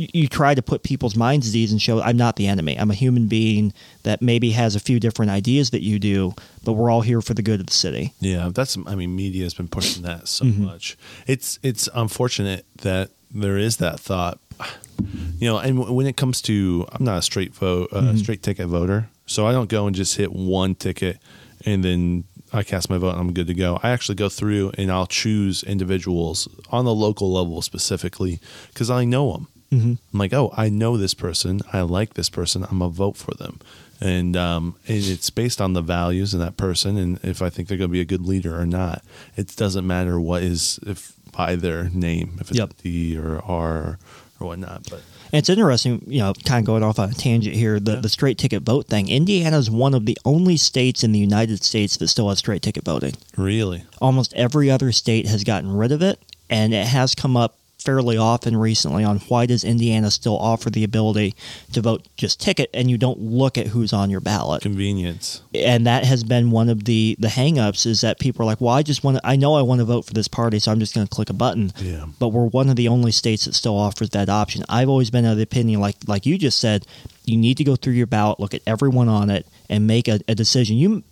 you, 0.00 0.08
you 0.22 0.28
try 0.28 0.54
to 0.54 0.62
put 0.62 0.82
people's 0.82 1.16
minds 1.16 1.48
at 1.48 1.54
ease 1.54 1.72
and 1.72 1.80
show 1.80 2.00
I'm 2.00 2.16
not 2.16 2.36
the 2.36 2.46
enemy. 2.46 2.76
I'm 2.78 2.90
a 2.90 2.94
human 2.94 3.26
being 3.26 3.72
that 4.02 4.20
maybe 4.22 4.50
has 4.52 4.74
a 4.76 4.80
few 4.80 4.98
different 5.00 5.30
ideas 5.30 5.70
that 5.70 5.82
you 5.82 5.98
do, 5.98 6.34
but 6.64 6.72
we're 6.72 6.90
all 6.90 7.02
here 7.02 7.20
for 7.20 7.34
the 7.34 7.42
good 7.42 7.60
of 7.60 7.66
the 7.66 7.72
city. 7.72 8.12
Yeah, 8.20 8.50
that's. 8.52 8.76
I 8.86 8.94
mean, 8.94 9.14
media 9.14 9.44
has 9.44 9.54
been 9.54 9.68
pushing 9.68 10.02
that 10.04 10.28
so 10.28 10.44
Mm-hmm. 10.44 10.64
much. 10.64 10.96
It's 11.26 11.58
it's 11.62 11.88
unfortunate 11.94 12.64
that 12.82 13.10
there 13.30 13.58
is 13.58 13.76
that 13.76 14.00
thought. 14.00 14.38
You 15.38 15.48
know, 15.48 15.58
and 15.58 15.76
w- 15.78 15.94
when 15.94 16.06
it 16.06 16.16
comes 16.18 16.42
to, 16.42 16.86
I'm 16.92 17.04
not 17.04 17.18
a 17.18 17.22
straight 17.22 17.54
vote, 17.54 17.88
uh, 17.92 18.00
Mm-hmm. 18.02 18.16
straight 18.18 18.42
ticket 18.42 18.66
voter, 18.68 19.08
so 19.26 19.46
I 19.46 19.52
don't 19.52 19.68
go 19.70 19.86
and 19.86 19.96
just 19.96 20.16
hit 20.16 20.32
one 20.32 20.74
ticket 20.74 21.18
and 21.64 21.82
then 21.84 22.24
I 22.52 22.62
cast 22.64 22.90
my 22.90 22.98
vote 22.98 23.10
and 23.12 23.20
I'm 23.20 23.32
good 23.32 23.46
to 23.46 23.54
go. 23.54 23.78
I 23.82 23.90
actually 23.90 24.16
go 24.16 24.28
through 24.28 24.72
and 24.76 24.90
I'll 24.90 25.06
choose 25.06 25.62
individuals 25.62 26.48
on 26.70 26.84
the 26.84 26.94
local 26.94 27.32
level 27.32 27.62
specifically 27.62 28.40
because 28.72 28.90
I 28.90 29.04
know 29.04 29.32
them. 29.32 29.48
Mm-hmm. 29.72 29.92
I'm 30.12 30.18
like, 30.18 30.32
oh, 30.32 30.52
I 30.56 30.68
know 30.68 30.96
this 30.96 31.14
person. 31.14 31.60
I 31.72 31.82
like 31.82 32.14
this 32.14 32.28
person. 32.30 32.64
I'm 32.64 32.80
gonna 32.80 32.88
vote 32.90 33.16
for 33.16 33.32
them, 33.34 33.60
and 34.00 34.36
um, 34.36 34.74
and 34.88 35.04
it's 35.04 35.30
based 35.30 35.60
on 35.60 35.74
the 35.74 35.82
values 35.82 36.34
of 36.34 36.40
that 36.40 36.56
person 36.56 36.96
and 36.96 37.20
if 37.22 37.40
I 37.40 37.50
think 37.50 37.68
they're 37.68 37.78
gonna 37.78 37.88
be 37.88 38.00
a 38.00 38.04
good 38.04 38.26
leader 38.26 38.58
or 38.58 38.66
not. 38.66 39.04
It 39.36 39.54
doesn't 39.56 39.86
matter 39.86 40.20
what 40.20 40.42
is 40.42 40.80
if 40.86 41.12
by 41.32 41.54
their 41.54 41.84
name, 41.90 42.38
if 42.40 42.50
it's 42.50 42.58
Yep. 42.58 42.72
D 42.82 43.16
or 43.16 43.40
R 43.44 43.98
or 44.40 44.46
whatnot. 44.48 44.88
But 44.90 45.02
And 45.32 45.38
it's 45.38 45.48
interesting, 45.48 46.02
you 46.08 46.18
know, 46.18 46.32
kind 46.44 46.60
of 46.62 46.66
going 46.66 46.82
off 46.82 46.98
on 46.98 47.10
a 47.10 47.14
tangent 47.14 47.54
here, 47.54 47.78
the, 47.78 47.92
Yeah. 47.92 48.00
the 48.00 48.08
straight 48.08 48.36
ticket 48.38 48.64
vote 48.64 48.88
thing. 48.88 49.08
Indiana 49.08 49.56
is 49.58 49.70
one 49.70 49.94
of 49.94 50.04
the 50.06 50.18
only 50.24 50.56
states 50.56 51.04
in 51.04 51.12
the 51.12 51.20
United 51.20 51.62
States 51.62 51.96
that 51.98 52.08
still 52.08 52.28
has 52.30 52.38
straight 52.38 52.62
ticket 52.62 52.84
voting. 52.84 53.14
really, 53.36 53.84
Almost 54.00 54.34
every 54.34 54.68
other 54.68 54.90
state 54.90 55.28
has 55.28 55.44
gotten 55.44 55.70
rid 55.70 55.92
of 55.92 56.02
it, 56.02 56.18
and 56.48 56.74
it 56.74 56.86
has 56.88 57.14
come 57.14 57.36
up 57.36 57.54
fairly 57.80 58.16
often 58.16 58.56
recently 58.56 59.04
on 59.04 59.18
why 59.20 59.46
does 59.46 59.64
Indiana 59.64 60.10
still 60.10 60.36
offer 60.36 60.70
the 60.70 60.84
ability 60.84 61.34
to 61.72 61.80
vote 61.80 62.06
just 62.16 62.40
ticket 62.40 62.68
and 62.74 62.90
you 62.90 62.98
don't 62.98 63.18
look 63.18 63.56
at 63.56 63.68
who's 63.68 63.92
on 63.92 64.10
your 64.10 64.20
ballot. 64.20 64.62
convenience. 64.62 65.42
and 65.54 65.86
that 65.86 66.04
has 66.04 66.22
been 66.24 66.50
one 66.50 66.68
of 66.68 66.84
the 66.84 67.16
the 67.18 67.28
hangups 67.28 67.86
is 67.86 68.00
that 68.02 68.18
people 68.18 68.42
are 68.42 68.46
like, 68.46 68.60
well, 68.60 68.74
I 68.74 68.82
just 68.82 69.02
want 69.02 69.16
to, 69.16 69.26
I 69.26 69.36
know 69.36 69.54
I 69.54 69.62
want 69.62 69.80
to 69.80 69.84
vote 69.84 70.04
for 70.04 70.12
this 70.12 70.28
party, 70.28 70.58
so 70.58 70.70
I'm 70.70 70.80
just 70.80 70.94
going 70.94 71.06
to 71.06 71.14
click 71.14 71.30
a 71.30 71.34
button. 71.34 71.72
Yeah. 71.78 72.06
But 72.18 72.28
we're 72.28 72.46
one 72.46 72.68
of 72.68 72.76
the 72.76 72.88
only 72.88 73.12
states 73.12 73.46
that 73.46 73.54
still 73.54 73.76
offers 73.76 74.10
that 74.10 74.28
option. 74.28 74.64
I've 74.68 74.88
always 74.88 75.10
been 75.10 75.24
of 75.24 75.36
the 75.36 75.42
opinion, 75.42 75.80
like 75.80 75.96
like 76.06 76.26
you 76.26 76.38
just 76.38 76.58
said, 76.58 76.86
you 77.24 77.36
need 77.36 77.56
to 77.58 77.64
go 77.64 77.76
through 77.76 77.94
your 77.94 78.06
ballot, 78.06 78.40
look 78.40 78.54
at 78.54 78.62
everyone 78.66 79.08
on 79.08 79.30
it, 79.30 79.46
and 79.68 79.86
make 79.86 80.08
a, 80.08 80.20
a 80.28 80.34
decision. 80.34 80.76
You 80.76 81.02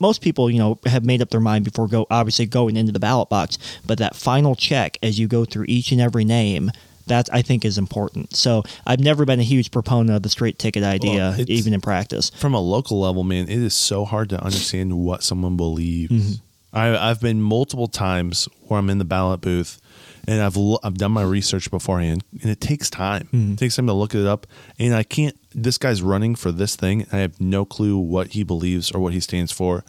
most 0.00 0.20
people, 0.22 0.50
you 0.50 0.58
know, 0.58 0.78
have 0.86 1.04
made 1.04 1.22
up 1.22 1.30
their 1.30 1.40
mind 1.40 1.64
before 1.64 1.86
go 1.88 2.06
obviously 2.10 2.46
going 2.46 2.76
into 2.76 2.92
the 2.92 2.98
ballot 3.00 3.28
box, 3.28 3.58
but 3.86 3.98
that 3.98 4.16
final 4.16 4.54
check 4.54 4.98
as 5.02 5.18
you 5.18 5.28
go 5.28 5.44
through 5.44 5.66
each 5.68 5.92
and 5.92 6.00
every 6.00 6.24
name. 6.24 6.70
That 7.08 7.28
I 7.32 7.40
think 7.40 7.64
is 7.64 7.78
important. 7.78 8.34
So 8.34 8.64
I've 8.84 8.98
never 8.98 9.24
been 9.24 9.38
a 9.38 9.44
huge 9.44 9.70
proponent 9.70 10.10
of 10.16 10.24
the 10.24 10.28
straight 10.28 10.58
ticket 10.58 10.82
idea, 10.82 11.30
it's- 11.38 11.48
even 11.48 11.72
in 11.72 11.80
practice. 11.80 12.30
From 12.30 12.52
a 12.52 12.58
local 12.60 12.98
level, 12.98 13.22
man, 13.22 13.44
it 13.48 13.58
is 13.62 13.74
so 13.76 14.04
hard 14.04 14.28
to 14.30 14.42
understand 14.42 14.98
what 14.98 15.22
someone 15.22 15.56
believes. 15.56 16.12
Mm-hmm. 16.12 16.76
I, 16.76 17.10
I've 17.10 17.20
been 17.20 17.40
multiple 17.40 17.86
times 17.86 18.48
where 18.66 18.80
I'm 18.80 18.90
in 18.90 18.98
the 18.98 19.04
ballot 19.04 19.40
booth, 19.40 19.80
and 20.26 20.40
I've 20.42 20.56
I've 20.82 20.98
done 20.98 21.12
my 21.12 21.22
research 21.22 21.70
beforehand, 21.70 22.24
and 22.42 22.50
it 22.50 22.60
takes 22.60 22.90
time. 22.90 23.28
Mm-hmm. 23.32 23.52
It 23.54 23.58
takes 23.58 23.76
time 23.76 23.86
to 23.86 23.92
look 23.92 24.14
it 24.14 24.26
up, 24.26 24.46
and 24.78 24.94
I 24.94 25.02
can't. 25.02 25.36
This 25.54 25.78
guy's 25.78 26.02
running 26.02 26.34
for 26.34 26.52
this 26.52 26.76
thing, 26.76 27.02
and 27.02 27.12
I 27.14 27.18
have 27.18 27.40
no 27.40 27.64
clue 27.64 27.96
what 27.98 28.28
he 28.28 28.42
believes 28.42 28.90
or 28.90 29.00
what 29.00 29.12
he 29.12 29.20
stands 29.20 29.52
for, 29.52 29.84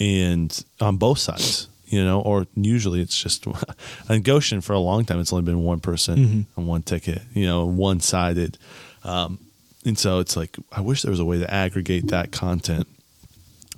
and 0.00 0.64
on 0.80 0.96
both 0.96 1.18
sides, 1.18 1.68
you 1.86 2.02
know, 2.04 2.20
or 2.20 2.46
usually 2.56 3.00
it's 3.00 3.20
just 3.20 3.46
on 4.08 4.22
Goshen 4.22 4.60
for 4.60 4.72
a 4.72 4.78
long 4.78 5.04
time. 5.04 5.20
It's 5.20 5.32
only 5.32 5.44
been 5.44 5.62
one 5.62 5.80
person 5.80 6.16
Mm-hmm. 6.16 6.60
on 6.60 6.66
one 6.66 6.82
ticket, 6.82 7.22
you 7.34 7.46
know, 7.46 7.64
one 7.66 8.00
sided. 8.00 8.58
Um, 9.04 9.38
and 9.84 9.98
so 9.98 10.18
it's 10.18 10.36
like 10.36 10.56
I 10.72 10.80
wish 10.80 11.02
there 11.02 11.10
was 11.10 11.20
a 11.20 11.24
way 11.24 11.38
to 11.38 11.52
aggregate 11.52 12.08
that 12.08 12.32
content 12.32 12.88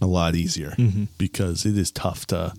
a 0.00 0.06
lot 0.06 0.34
easier 0.34 0.70
Mm-hmm. 0.78 1.04
because 1.18 1.66
it 1.66 1.76
is 1.76 1.90
tough 1.90 2.26
to 2.28 2.52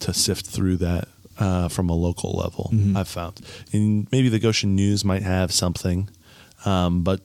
to 0.00 0.12
sift 0.14 0.46
through 0.46 0.76
that 0.76 1.08
uh, 1.38 1.68
from 1.68 1.88
a 1.90 1.94
local 1.94 2.32
level. 2.32 2.70
Mm-hmm. 2.72 2.96
I've 2.96 3.08
found, 3.08 3.40
and 3.72 4.06
maybe 4.12 4.28
the 4.28 4.38
Goshen 4.38 4.74
News 4.74 5.04
might 5.04 5.22
have 5.22 5.52
something, 5.52 6.08
um, 6.64 7.02
but 7.02 7.20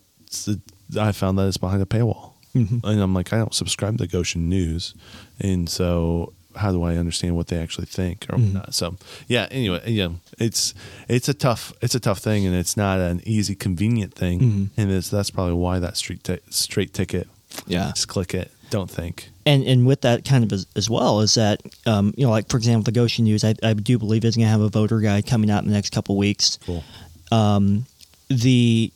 the, 0.46 0.60
I 1.00 1.12
found 1.12 1.38
that 1.38 1.48
it's 1.48 1.58
behind 1.58 1.82
a 1.82 1.86
paywall, 1.86 2.32
Mhm. 2.56 2.84
and 2.84 3.02
I'm 3.02 3.14
like, 3.14 3.32
I 3.34 3.38
don't 3.38 3.54
subscribe 3.54 3.98
to 4.00 4.08
Goshen 4.08 4.50
News, 4.50 4.94
and 5.40 5.70
so 5.70 6.34
how 6.58 6.74
do 6.74 6.84
I 6.84 6.98
understand 6.98 7.38
what 7.38 7.48
they 7.48 7.58
actually 7.58 7.86
think 7.88 8.26
or 8.30 8.38
Mhm. 8.38 8.54
not? 8.54 8.74
So 8.74 8.98
yeah, 9.28 9.48
anyway, 9.52 9.82
yeah, 9.90 10.10
it's 10.38 10.74
it's 11.08 11.30
a 11.30 11.34
tough 11.34 11.72
it's 11.82 11.96
a 11.96 12.00
tough 12.00 12.20
thing, 12.20 12.46
and 12.46 12.54
it's 12.56 12.76
not 12.76 13.00
an 13.00 13.22
easy, 13.26 13.56
convenient 13.56 14.14
thing, 14.14 14.40
Mhm. 14.42 14.70
and 14.76 14.92
it's, 14.92 15.10
that's 15.10 15.30
probably 15.32 15.54
why 15.54 15.80
that 15.80 15.96
street 15.96 16.24
ti- 16.26 16.40
straight 16.50 16.94
ticket. 16.94 17.28
Yeah. 17.68 17.92
Just 17.96 18.08
click 18.10 18.34
it. 18.34 18.52
Don't 18.72 18.90
think. 18.90 19.30
and 19.46 19.64
and 19.64 19.86
with 19.86 20.02
that 20.02 20.26
kind 20.26 20.44
of 20.44 20.52
as, 20.52 20.66
as 20.76 20.90
well 20.90 21.20
is 21.20 21.36
that 21.36 21.62
um, 21.86 22.14
you 22.18 22.26
know 22.26 22.32
like 22.32 22.50
for 22.50 22.58
example 22.58 22.84
the 22.84 22.92
Goshen 22.92 23.26
News 23.26 23.44
I, 23.44 23.54
I 23.62 23.74
do 23.74 24.00
believe 24.00 24.26
is 24.26 24.36
going 24.36 24.46
to 24.46 24.52
have 24.52 24.62
a 24.62 24.70
voter 24.70 25.00
guide 25.00 25.28
coming 25.28 25.52
out 25.52 25.62
in 25.62 25.70
the 25.70 25.76
next 25.76 25.92
couple 25.92 26.18
weeks. 26.18 26.58
Cool. 26.66 26.84
Um, 27.32 27.86
the 28.30 28.92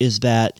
is 0.00 0.20
that 0.20 0.58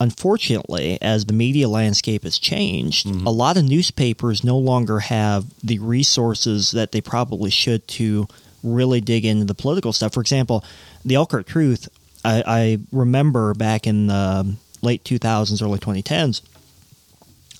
unfortunately, 0.00 0.98
as 1.00 1.26
the 1.26 1.32
media 1.32 1.68
landscape 1.68 2.24
has 2.24 2.38
changed, 2.38 3.06
a 3.06 3.30
lot 3.30 3.56
of 3.56 3.64
newspapers 3.64 4.42
no 4.42 4.58
longer 4.58 4.98
have 4.98 5.46
the 5.62 5.78
resources 5.78 6.72
that 6.72 6.92
they 6.92 7.00
probably 7.00 7.50
should 7.50 7.86
to 7.88 8.26
really 8.64 9.00
dig 9.00 9.24
into 9.24 9.44
the 9.44 9.54
political 9.54 9.92
stuff. 9.92 10.12
For 10.12 10.20
example, 10.20 10.64
the 11.04 11.14
Elkhart 11.14 11.46
Truth, 11.46 11.88
I, 12.24 12.42
I 12.46 12.78
remember 12.90 13.54
back 13.54 13.86
in 13.86 14.08
the 14.08 14.56
late 14.82 15.04
2000s, 15.04 15.62
early 15.62 15.78
2010s, 15.78 16.42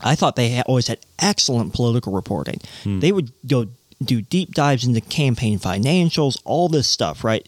I 0.00 0.14
thought 0.14 0.36
they 0.36 0.50
had, 0.50 0.66
always 0.66 0.88
had 0.88 0.98
excellent 1.18 1.72
political 1.72 2.12
reporting. 2.12 2.60
They 2.84 3.12
would 3.12 3.30
go 3.46 3.66
do 4.02 4.20
deep 4.20 4.52
dives 4.54 4.84
into 4.84 5.00
campaign 5.00 5.58
financials, 5.58 6.36
all 6.44 6.68
this 6.68 6.88
stuff, 6.88 7.24
right? 7.24 7.46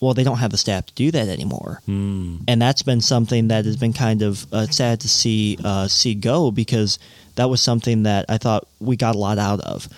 Well, 0.00 0.14
they 0.14 0.22
don't 0.24 0.38
have 0.38 0.50
the 0.52 0.58
staff 0.58 0.86
to 0.86 0.94
do 0.94 1.10
that 1.10 1.28
anymore, 1.28 1.80
Hmm. 1.86 2.36
and 2.46 2.60
that's 2.62 2.82
been 2.82 3.00
something 3.00 3.48
that 3.48 3.64
has 3.64 3.76
been 3.76 3.92
kind 3.92 4.22
of 4.22 4.46
uh, 4.52 4.66
sad 4.66 5.00
to 5.00 5.08
see 5.08 5.58
uh, 5.64 5.88
see 5.88 6.14
go 6.14 6.50
because 6.52 6.98
that 7.34 7.48
was 7.50 7.60
something 7.60 8.04
that 8.04 8.26
I 8.28 8.38
thought 8.38 8.68
we 8.80 8.96
got 8.96 9.14
a 9.16 9.18
lot 9.18 9.38
out 9.38 9.60
of. 9.60 9.88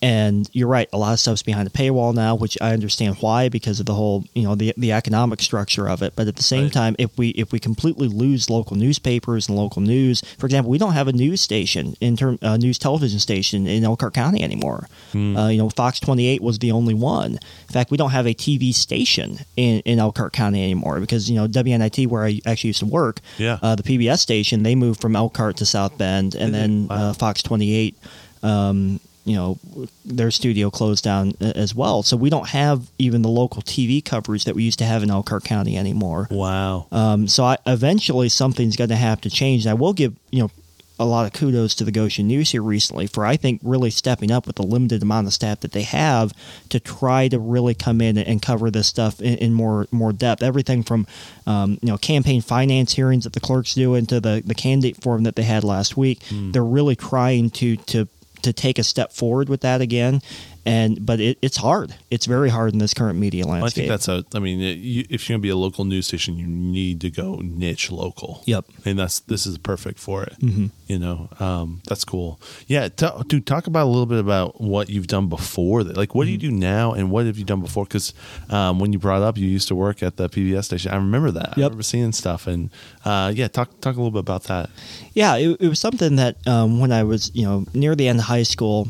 And 0.00 0.48
you're 0.52 0.68
right, 0.68 0.88
a 0.92 0.98
lot 0.98 1.12
of 1.12 1.18
stuff's 1.20 1.42
behind 1.42 1.66
a 1.66 1.70
paywall 1.72 2.14
now, 2.14 2.34
which 2.36 2.56
I 2.60 2.72
understand 2.72 3.16
why 3.20 3.48
because 3.48 3.80
of 3.80 3.86
the 3.86 3.94
whole, 3.94 4.24
you 4.34 4.44
know, 4.44 4.54
the 4.54 4.72
the 4.76 4.92
economic 4.92 5.42
structure 5.42 5.88
of 5.88 6.02
it. 6.02 6.12
But 6.14 6.28
at 6.28 6.36
the 6.36 6.42
same 6.42 6.64
Right. 6.64 6.72
time, 6.72 6.96
if 6.98 7.16
we 7.18 7.30
if 7.30 7.50
we 7.52 7.58
completely 7.58 8.06
lose 8.08 8.48
local 8.48 8.76
newspapers 8.76 9.48
and 9.48 9.56
local 9.56 9.82
news, 9.82 10.22
for 10.38 10.46
example, 10.46 10.70
we 10.70 10.78
don't 10.78 10.92
have 10.92 11.08
a 11.08 11.12
news 11.12 11.40
station 11.40 11.96
in 12.00 12.16
term 12.16 12.38
uh, 12.42 12.56
news 12.56 12.78
television 12.78 13.18
station 13.18 13.66
in 13.66 13.82
Elkhart 13.84 14.14
County 14.14 14.42
anymore. 14.42 14.88
Uh, 15.14 15.48
you 15.48 15.58
know, 15.58 15.68
Fox 15.70 15.98
28 15.98 16.42
was 16.42 16.58
the 16.60 16.70
only 16.70 16.94
one. 16.94 17.32
In 17.32 17.72
fact, 17.72 17.90
we 17.90 17.96
don't 17.96 18.10
have 18.10 18.26
a 18.26 18.34
TV 18.34 18.72
station 18.72 19.38
in, 19.56 19.80
in 19.80 19.98
Elkhart 19.98 20.32
County 20.32 20.62
anymore 20.62 21.00
because 21.00 21.28
you 21.28 21.34
know 21.36 21.48
WNIT, 21.48 22.06
where 22.06 22.24
I 22.24 22.40
actually 22.46 22.68
used 22.68 22.80
to 22.80 22.86
work, 22.86 23.20
Yeah. 23.38 23.58
uh, 23.62 23.74
the 23.74 23.82
PBS 23.82 24.20
station, 24.20 24.62
they 24.62 24.74
moved 24.76 25.00
from 25.00 25.16
Elkhart 25.16 25.56
to 25.56 25.66
South 25.66 25.98
Bend, 25.98 26.34
and 26.36 26.54
then 26.54 26.86
Wow. 26.88 27.10
uh, 27.10 27.12
Fox 27.14 27.42
28, 27.42 27.96
um, 28.42 29.00
you 29.24 29.36
know, 29.36 29.58
their 30.04 30.30
studio 30.30 30.70
closed 30.70 31.04
down 31.04 31.32
uh, 31.40 31.52
as 31.54 31.74
well. 31.74 32.02
So 32.02 32.16
we 32.16 32.30
don't 32.30 32.48
have 32.48 32.90
even 32.98 33.22
the 33.22 33.28
local 33.28 33.62
TV 33.62 34.04
coverage 34.04 34.44
that 34.44 34.54
we 34.54 34.62
used 34.62 34.78
to 34.78 34.84
have 34.84 35.02
in 35.02 35.10
Elkhart 35.10 35.44
County 35.44 35.76
anymore. 35.76 36.28
Wow. 36.30 36.86
Um, 36.90 37.28
so 37.28 37.44
I, 37.44 37.58
eventually 37.66 38.28
something's 38.28 38.76
going 38.76 38.90
to 38.90 38.96
have 38.96 39.20
to 39.22 39.30
change. 39.30 39.66
And 39.66 39.70
I 39.70 39.74
will 39.74 39.92
give 39.92 40.14
you 40.30 40.42
know 40.42 40.50
a 40.98 41.04
lot 41.04 41.26
of 41.26 41.32
kudos 41.32 41.74
to 41.76 41.84
the 41.84 41.92
Goshen 41.92 42.26
News 42.26 42.50
here 42.50 42.62
recently 42.62 43.06
for 43.06 43.24
I 43.24 43.36
think 43.36 43.60
really 43.62 43.90
stepping 43.90 44.30
up 44.30 44.46
with 44.46 44.56
the 44.56 44.64
limited 44.64 45.02
amount 45.02 45.26
of 45.26 45.32
staff 45.32 45.60
that 45.60 45.72
they 45.72 45.82
have 45.82 46.32
to 46.70 46.80
try 46.80 47.28
to 47.28 47.38
really 47.38 47.74
come 47.74 48.00
in 48.00 48.18
and 48.18 48.42
cover 48.42 48.70
this 48.70 48.88
stuff 48.88 49.20
in, 49.20 49.38
in 49.38 49.54
more 49.54 49.86
more 49.92 50.12
depth. 50.12 50.42
Everything 50.42 50.82
from 50.82 51.06
um, 51.46 51.78
you 51.82 51.88
know 51.88 51.98
campaign 51.98 52.40
finance 52.40 52.94
hearings 52.94 53.24
that 53.24 53.32
the 53.32 53.40
clerks 53.40 53.74
do 53.74 53.94
into 53.94 54.20
the 54.20 54.42
the 54.44 54.54
candidate 54.54 55.00
forum 55.02 55.22
that 55.22 55.36
they 55.36 55.44
had 55.44 55.64
last 55.64 55.96
week. 55.96 56.20
They're 56.52 56.64
really 56.64 56.96
trying 56.96 57.50
to 57.50 57.76
to 57.76 58.08
to 58.42 58.52
take 58.52 58.78
a 58.78 58.84
step 58.84 59.12
forward 59.12 59.48
with 59.48 59.60
that 59.62 59.80
again. 59.80 60.22
And 60.68 61.04
but 61.06 61.18
it, 61.20 61.38
it's 61.40 61.56
hard. 61.56 61.94
It's 62.10 62.26
very 62.26 62.50
hard 62.50 62.72
in 62.74 62.78
this 62.78 62.92
current 62.92 63.18
media 63.18 63.46
Well, 63.46 63.64
I 63.64 63.70
think 63.70 63.88
that's 63.88 64.06
a. 64.08 64.24
I 64.34 64.38
mean, 64.38 64.58
you, 64.60 65.04
if 65.08 65.28
you're 65.28 65.34
gonna 65.36 65.42
be 65.42 65.48
a 65.48 65.56
local 65.56 65.84
news 65.84 66.06
station, 66.06 66.36
you 66.38 66.46
need 66.46 67.00
to 67.00 67.10
go 67.10 67.36
niche 67.42 67.90
local. 67.90 68.42
Yep. 68.46 68.64
and 68.84 68.98
that's 68.98 69.20
this 69.20 69.46
is 69.46 69.56
perfect 69.58 69.98
for 69.98 70.22
it. 70.24 70.34
Mm-hmm. 70.40 70.66
You 70.86 70.98
know, 70.98 71.28
um, 71.40 71.80
that's 71.88 72.04
cool. 72.04 72.38
Yeah, 72.66 72.88
t- 72.88 73.06
dude, 73.28 73.46
talk 73.46 73.66
about 73.66 73.84
a 73.84 73.90
little 73.90 74.06
bit 74.06 74.18
about 74.20 74.60
what 74.60 74.88
you've 74.90 75.06
done 75.06 75.28
before. 75.28 75.84
That, 75.84 75.96
like, 75.96 76.14
what 76.14 76.24
do 76.24 76.30
you 76.30 76.38
Mm-hmm. 76.38 76.48
do 76.60 76.60
now, 76.60 76.92
and 76.92 77.10
what 77.10 77.26
have 77.26 77.36
you 77.38 77.44
done 77.44 77.60
before? 77.60 77.84
Because 77.84 78.12
um, 78.50 78.78
when 78.78 78.92
you 78.92 78.98
brought 78.98 79.22
up 79.22 79.36
you 79.38 79.46
used 79.46 79.68
to 79.68 79.74
work 79.74 80.02
at 80.02 80.16
the 80.16 80.28
PBS 80.28 80.64
station, 80.64 80.92
I 80.92 80.96
remember 80.96 81.30
that. 81.32 81.48
I 81.56 81.60
Yep. 81.60 81.64
remember 81.70 81.82
seeing 81.82 82.12
stuff, 82.12 82.46
and 82.46 82.70
uh, 83.04 83.32
yeah, 83.34 83.48
talk 83.48 83.68
talk 83.80 83.94
a 83.96 83.98
little 83.98 84.10
bit 84.10 84.20
about 84.20 84.44
that. 84.44 84.70
Yeah, 85.14 85.36
it, 85.36 85.56
it 85.60 85.68
was 85.68 85.80
something 85.80 86.16
that 86.16 86.36
um, 86.46 86.78
when 86.80 86.92
I 86.92 87.02
was, 87.04 87.30
you 87.34 87.44
know, 87.44 87.64
near 87.74 87.94
the 87.94 88.06
end 88.08 88.18
of 88.20 88.26
high 88.26 88.44
school, 88.44 88.88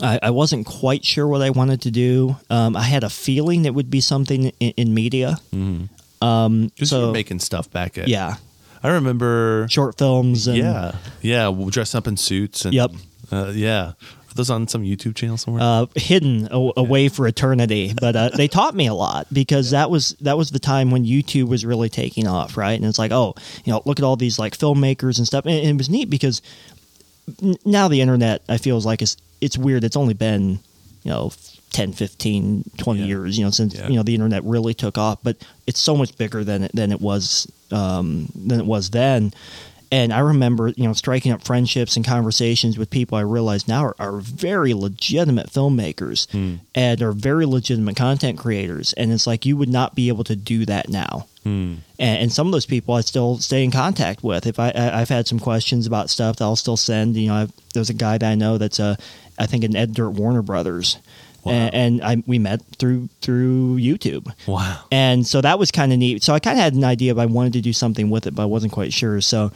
I, 0.00 0.18
I 0.22 0.30
wasn't 0.30 0.66
quite 0.66 1.04
sure 1.04 1.26
what 1.26 1.42
I 1.42 1.50
wanted 1.50 1.82
to 1.82 1.90
do. 1.90 2.36
Um, 2.50 2.76
I 2.76 2.82
had 2.82 3.02
a 3.04 3.10
feeling 3.10 3.64
it 3.64 3.74
would 3.74 3.90
be 3.90 4.00
something 4.00 4.52
in, 4.60 4.72
in 4.76 4.94
media. 4.94 5.38
Um, 5.52 5.88
Because 6.68 6.70
you 6.78 6.86
so 6.86 7.06
were 7.08 7.12
making 7.12 7.38
stuff 7.40 7.70
back 7.70 7.98
at. 7.98 8.08
yeah, 8.08 8.36
I 8.82 8.88
remember. 8.88 9.66
short 9.70 9.98
films 9.98 10.46
and 10.48 10.56
yeah, 10.58 10.96
yeah, 11.22 11.48
we'll 11.48 11.70
dress 11.70 11.94
up 11.94 12.06
in 12.06 12.16
suits. 12.16 12.64
And, 12.64 12.74
Yep. 12.74 12.90
Uh, 13.30 13.52
yeah. 13.54 13.92
Are 14.30 14.34
those 14.34 14.50
on 14.50 14.68
some 14.68 14.82
YouTube 14.82 15.14
channel 15.16 15.36
somewhere? 15.36 15.62
uh, 15.62 15.86
hidden 15.94 16.48
a- 16.50 16.72
away 16.76 17.08
for 17.08 17.26
eternity. 17.26 17.92
But 17.98 18.14
uh, 18.16 18.28
they 18.30 18.46
taught 18.48 18.74
me 18.74 18.86
a 18.86 18.94
lot 18.94 19.26
because 19.32 19.70
that 19.70 19.90
was 19.90 20.16
that 20.20 20.36
was 20.36 20.50
the 20.50 20.58
time 20.58 20.90
when 20.90 21.04
YouTube 21.04 21.48
was 21.48 21.64
really 21.64 21.88
taking 21.88 22.26
off, 22.26 22.56
right? 22.56 22.74
And 22.78 22.84
it's 22.84 22.98
like, 22.98 23.10
oh, 23.12 23.34
you 23.64 23.72
know, 23.72 23.82
look 23.84 23.98
at 23.98 24.04
all 24.04 24.16
these 24.16 24.38
like 24.38 24.56
filmmakers 24.56 25.18
and 25.18 25.26
stuff. 25.26 25.44
And, 25.46 25.54
and 25.54 25.68
it 25.70 25.76
was 25.78 25.88
neat 25.90 26.10
because 26.10 26.42
now 27.64 27.88
the 27.88 28.00
internet, 28.00 28.42
I 28.48 28.56
feel 28.58 28.76
is 28.76 28.86
like 28.86 29.02
it's 29.02 29.16
it's 29.40 29.56
weird. 29.58 29.84
It's 29.84 29.96
only 29.96 30.14
been 30.14 30.58
you 31.04 31.10
know 31.10 31.32
10, 31.72 31.92
15, 31.92 32.64
20 32.78 33.00
Yeah. 33.00 33.06
years, 33.06 33.38
you 33.38 33.44
know, 33.44 33.50
since 33.50 33.74
Yeah. 33.74 33.88
you 33.88 33.96
know 33.96 34.02
the 34.02 34.14
internet 34.14 34.42
really 34.44 34.74
took 34.74 34.98
off. 34.98 35.18
But 35.22 35.36
it's 35.66 35.80
so 35.80 35.96
much 35.96 36.16
bigger 36.18 36.44
than 36.44 36.64
it 36.64 36.72
than 36.74 36.92
it 36.92 37.00
was 37.00 37.46
um, 37.70 38.28
than 38.34 38.58
it 38.60 38.66
was 38.66 38.90
then. 38.90 39.32
And 39.90 40.12
I 40.12 40.18
remember, 40.18 40.68
you 40.68 40.84
know, 40.86 40.92
striking 40.92 41.32
up 41.32 41.42
friendships 41.42 41.96
and 41.96 42.04
conversations 42.04 42.76
with 42.76 42.90
people 42.90 43.16
I 43.16 43.22
realize 43.22 43.66
now 43.66 43.84
are, 43.86 43.96
are 43.98 44.18
very 44.18 44.74
legitimate 44.74 45.50
filmmakers 45.50 46.26
and 46.74 47.02
are 47.02 47.12
very 47.12 47.46
legitimate 47.46 47.96
content 47.96 48.38
creators. 48.38 48.92
And 48.94 49.10
it's 49.12 49.26
like 49.26 49.46
you 49.46 49.56
would 49.56 49.70
not 49.70 49.94
be 49.94 50.08
able 50.08 50.24
to 50.24 50.36
do 50.36 50.66
that 50.66 50.88
now. 50.90 51.26
Hmm. 51.42 51.76
And, 51.98 52.22
and 52.22 52.32
some 52.32 52.46
of 52.46 52.52
those 52.52 52.66
people 52.66 52.94
I 52.94 53.00
still 53.00 53.38
stay 53.38 53.64
in 53.64 53.70
contact 53.70 54.22
with. 54.22 54.46
If 54.46 54.58
I, 54.58 54.70
I 54.70 55.00
I've 55.00 55.08
had 55.08 55.26
some 55.26 55.38
questions 55.38 55.86
about 55.86 56.10
stuff 56.10 56.36
that 56.36 56.44
I'll 56.44 56.56
still 56.56 56.76
send. 56.76 57.16
You 57.16 57.28
know, 57.28 57.34
I've, 57.34 57.52
there's 57.72 57.88
a 57.90 57.94
guy 57.94 58.18
that 58.18 58.30
I 58.30 58.34
know 58.34 58.58
that's 58.58 58.78
a, 58.80 58.98
I 59.38 59.46
think 59.46 59.64
an 59.64 59.74
editor 59.76 60.08
at 60.08 60.14
Warner 60.14 60.42
Brothers, 60.42 60.98
Wow. 61.44 61.52
and, 61.52 61.74
and 61.74 62.02
I 62.02 62.22
we 62.26 62.38
met 62.40 62.60
through 62.78 63.08
through 63.22 63.76
YouTube. 63.78 64.30
wow. 64.48 64.82
And 64.90 65.24
so 65.26 65.40
that 65.40 65.58
was 65.58 65.70
kind 65.70 65.92
of 65.92 65.98
neat. 65.98 66.22
So 66.24 66.34
I 66.34 66.40
kind 66.40 66.58
of 66.58 66.62
had 66.64 66.74
an 66.74 66.82
idea, 66.84 67.14
but 67.14 67.22
I 67.22 67.26
wanted 67.26 67.52
to 67.54 67.60
do 67.60 67.72
something 67.72 68.10
with 68.10 68.26
it, 68.26 68.34
but 68.34 68.42
I 68.42 68.46
wasn't 68.46 68.72
quite 68.72 68.92
sure. 68.92 69.20
So 69.20 69.52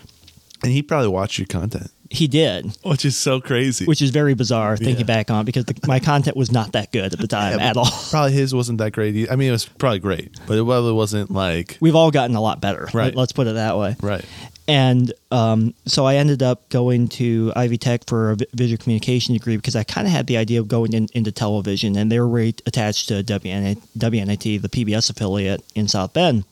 And 0.63 0.73
he 0.73 0.83
probably 0.83 1.09
watched 1.09 1.39
your 1.39 1.47
content, 1.47 1.91
he 2.11 2.29
did, 2.29 2.77
which 2.85 3.05
is 3.05 3.17
so 3.17 3.41
crazy. 3.41 3.85
which 3.87 4.03
is 4.03 4.11
very 4.11 4.35
bizarre 4.35 4.77
thinking 4.77 4.99
Yeah. 4.99 5.05
back 5.17 5.31
on 5.31 5.45
because 5.45 5.65
the, 5.65 5.75
my 5.87 5.99
content 5.99 6.37
was 6.37 6.53
not 6.53 6.73
that 6.73 6.93
good 6.93 7.13
at 7.13 7.19
the 7.19 7.27
time 7.39 7.59
Yeah, 7.59 7.71
at 7.71 7.77
all. 7.77 7.89
Probably 8.11 8.33
his 8.33 8.55
wasn't 8.55 8.79
that 8.79 8.93
great. 8.93 9.17
Either. 9.17 9.33
I 9.33 9.37
mean, 9.37 9.49
it 9.49 9.53
was 9.53 9.65
probably 9.67 9.99
great, 9.99 10.39
but 10.47 10.59
it 10.59 10.65
probably 10.65 10.93
wasn't 10.93 11.31
like 11.31 11.79
We've 11.81 11.97
all 11.97 12.11
gotten 12.11 12.37
a 12.37 12.41
lot 12.41 12.61
better. 12.61 12.89
Right. 12.95 13.15
Let, 13.15 13.23
us 13.25 13.33
put 13.33 13.47
it 13.47 13.55
that 13.55 13.77
way. 13.79 13.97
right. 14.03 14.25
And 14.69 15.13
um, 15.33 15.75
so 15.87 16.05
I 16.07 16.15
ended 16.17 16.41
up 16.43 16.69
going 16.69 17.09
to 17.09 17.53
Ivy 17.57 17.79
Tech 17.79 18.03
for 18.07 18.31
a 18.31 18.37
visual 18.55 18.79
communication 18.81 19.35
degree 19.35 19.57
because 19.57 19.75
I 19.75 19.83
kind 19.83 20.07
of 20.07 20.13
had 20.13 20.29
the 20.29 20.37
idea 20.37 20.61
of 20.61 20.69
going 20.69 20.93
in, 20.93 21.09
into 21.15 21.33
television, 21.33 21.97
and 21.97 22.13
they 22.13 22.21
were 22.21 22.39
attached 22.39 23.09
to 23.09 23.25
WNIT, 23.25 23.79
WNIT, 23.99 24.63
the 24.63 24.69
PBS 24.69 25.11
affiliate 25.11 25.65
in 25.75 25.89
South 25.89 26.13
Bend. 26.13 26.45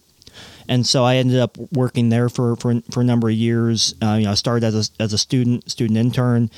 And 0.71 0.87
so 0.87 1.05
I 1.05 1.17
ended 1.17 1.39
up 1.41 1.59
working 1.73 2.09
there 2.11 2.29
for, 2.29 2.55
for, 2.57 2.81
for 2.93 3.01
a 3.01 3.05
number 3.05 3.29
of 3.29 3.35
years. 3.35 3.95
Uh, 4.01 4.15
you 4.21 4.25
know, 4.25 4.31
I 4.31 4.35
started 4.35 4.65
as 4.65 4.91
a, 4.99 5.03
as 5.03 5.13
a 5.13 5.19
student, 5.19 5.69
student 5.69 5.99
intern, 5.99 6.49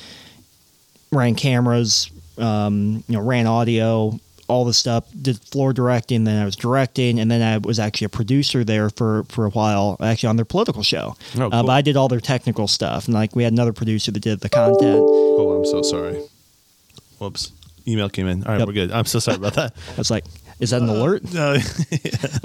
ran 1.10 1.34
cameras, 1.34 2.10
um, 2.36 3.02
you 3.08 3.16
know, 3.16 3.22
ran 3.22 3.46
audio, 3.46 4.20
all 4.48 4.66
the 4.66 4.74
stuff. 4.74 5.04
Did 5.20 5.40
floor 5.40 5.72
directing, 5.72 6.24
then 6.24 6.40
I 6.40 6.44
was 6.44 6.56
directing, 6.56 7.20
and 7.20 7.30
then 7.30 7.40
I 7.40 7.56
was 7.56 7.78
actually 7.78 8.04
a 8.04 8.10
producer 8.10 8.64
there 8.64 8.90
for 8.90 9.24
for 9.30 9.46
a 9.46 9.50
while, 9.50 9.96
actually 10.02 10.28
on 10.28 10.36
their 10.36 10.44
political 10.44 10.82
show. 10.82 11.16
Oh, 11.38 11.46
uh, 11.46 11.62
but 11.62 11.70
I 11.70 11.80
did 11.80 11.96
all 11.96 12.08
their 12.08 12.20
technical 12.20 12.68
stuff, 12.68 13.06
and 13.06 13.14
like 13.14 13.34
we 13.34 13.44
had 13.44 13.52
another 13.54 13.72
producer 13.72 14.12
that 14.12 14.20
did 14.20 14.40
the 14.40 14.50
content. 14.50 15.00
Oh, 15.02 15.52
I'm 15.56 15.64
so 15.64 15.80
sorry. 15.80 16.22
Whoops. 17.18 17.50
Email 17.88 18.10
came 18.10 18.26
in. 18.28 18.44
All 18.44 18.50
right, 18.52 18.58
Yep. 18.58 18.68
we're 18.68 18.74
good. 18.74 18.92
I'm 18.92 19.06
so 19.06 19.18
sorry 19.20 19.36
about 19.38 19.54
that. 19.54 19.74
I 19.92 19.96
was 19.96 20.10
like, 20.10 20.24
"Is 20.60 20.70
that 20.70 20.82
an 20.82 20.88
alert?" 20.90 21.22
No, 21.32 21.56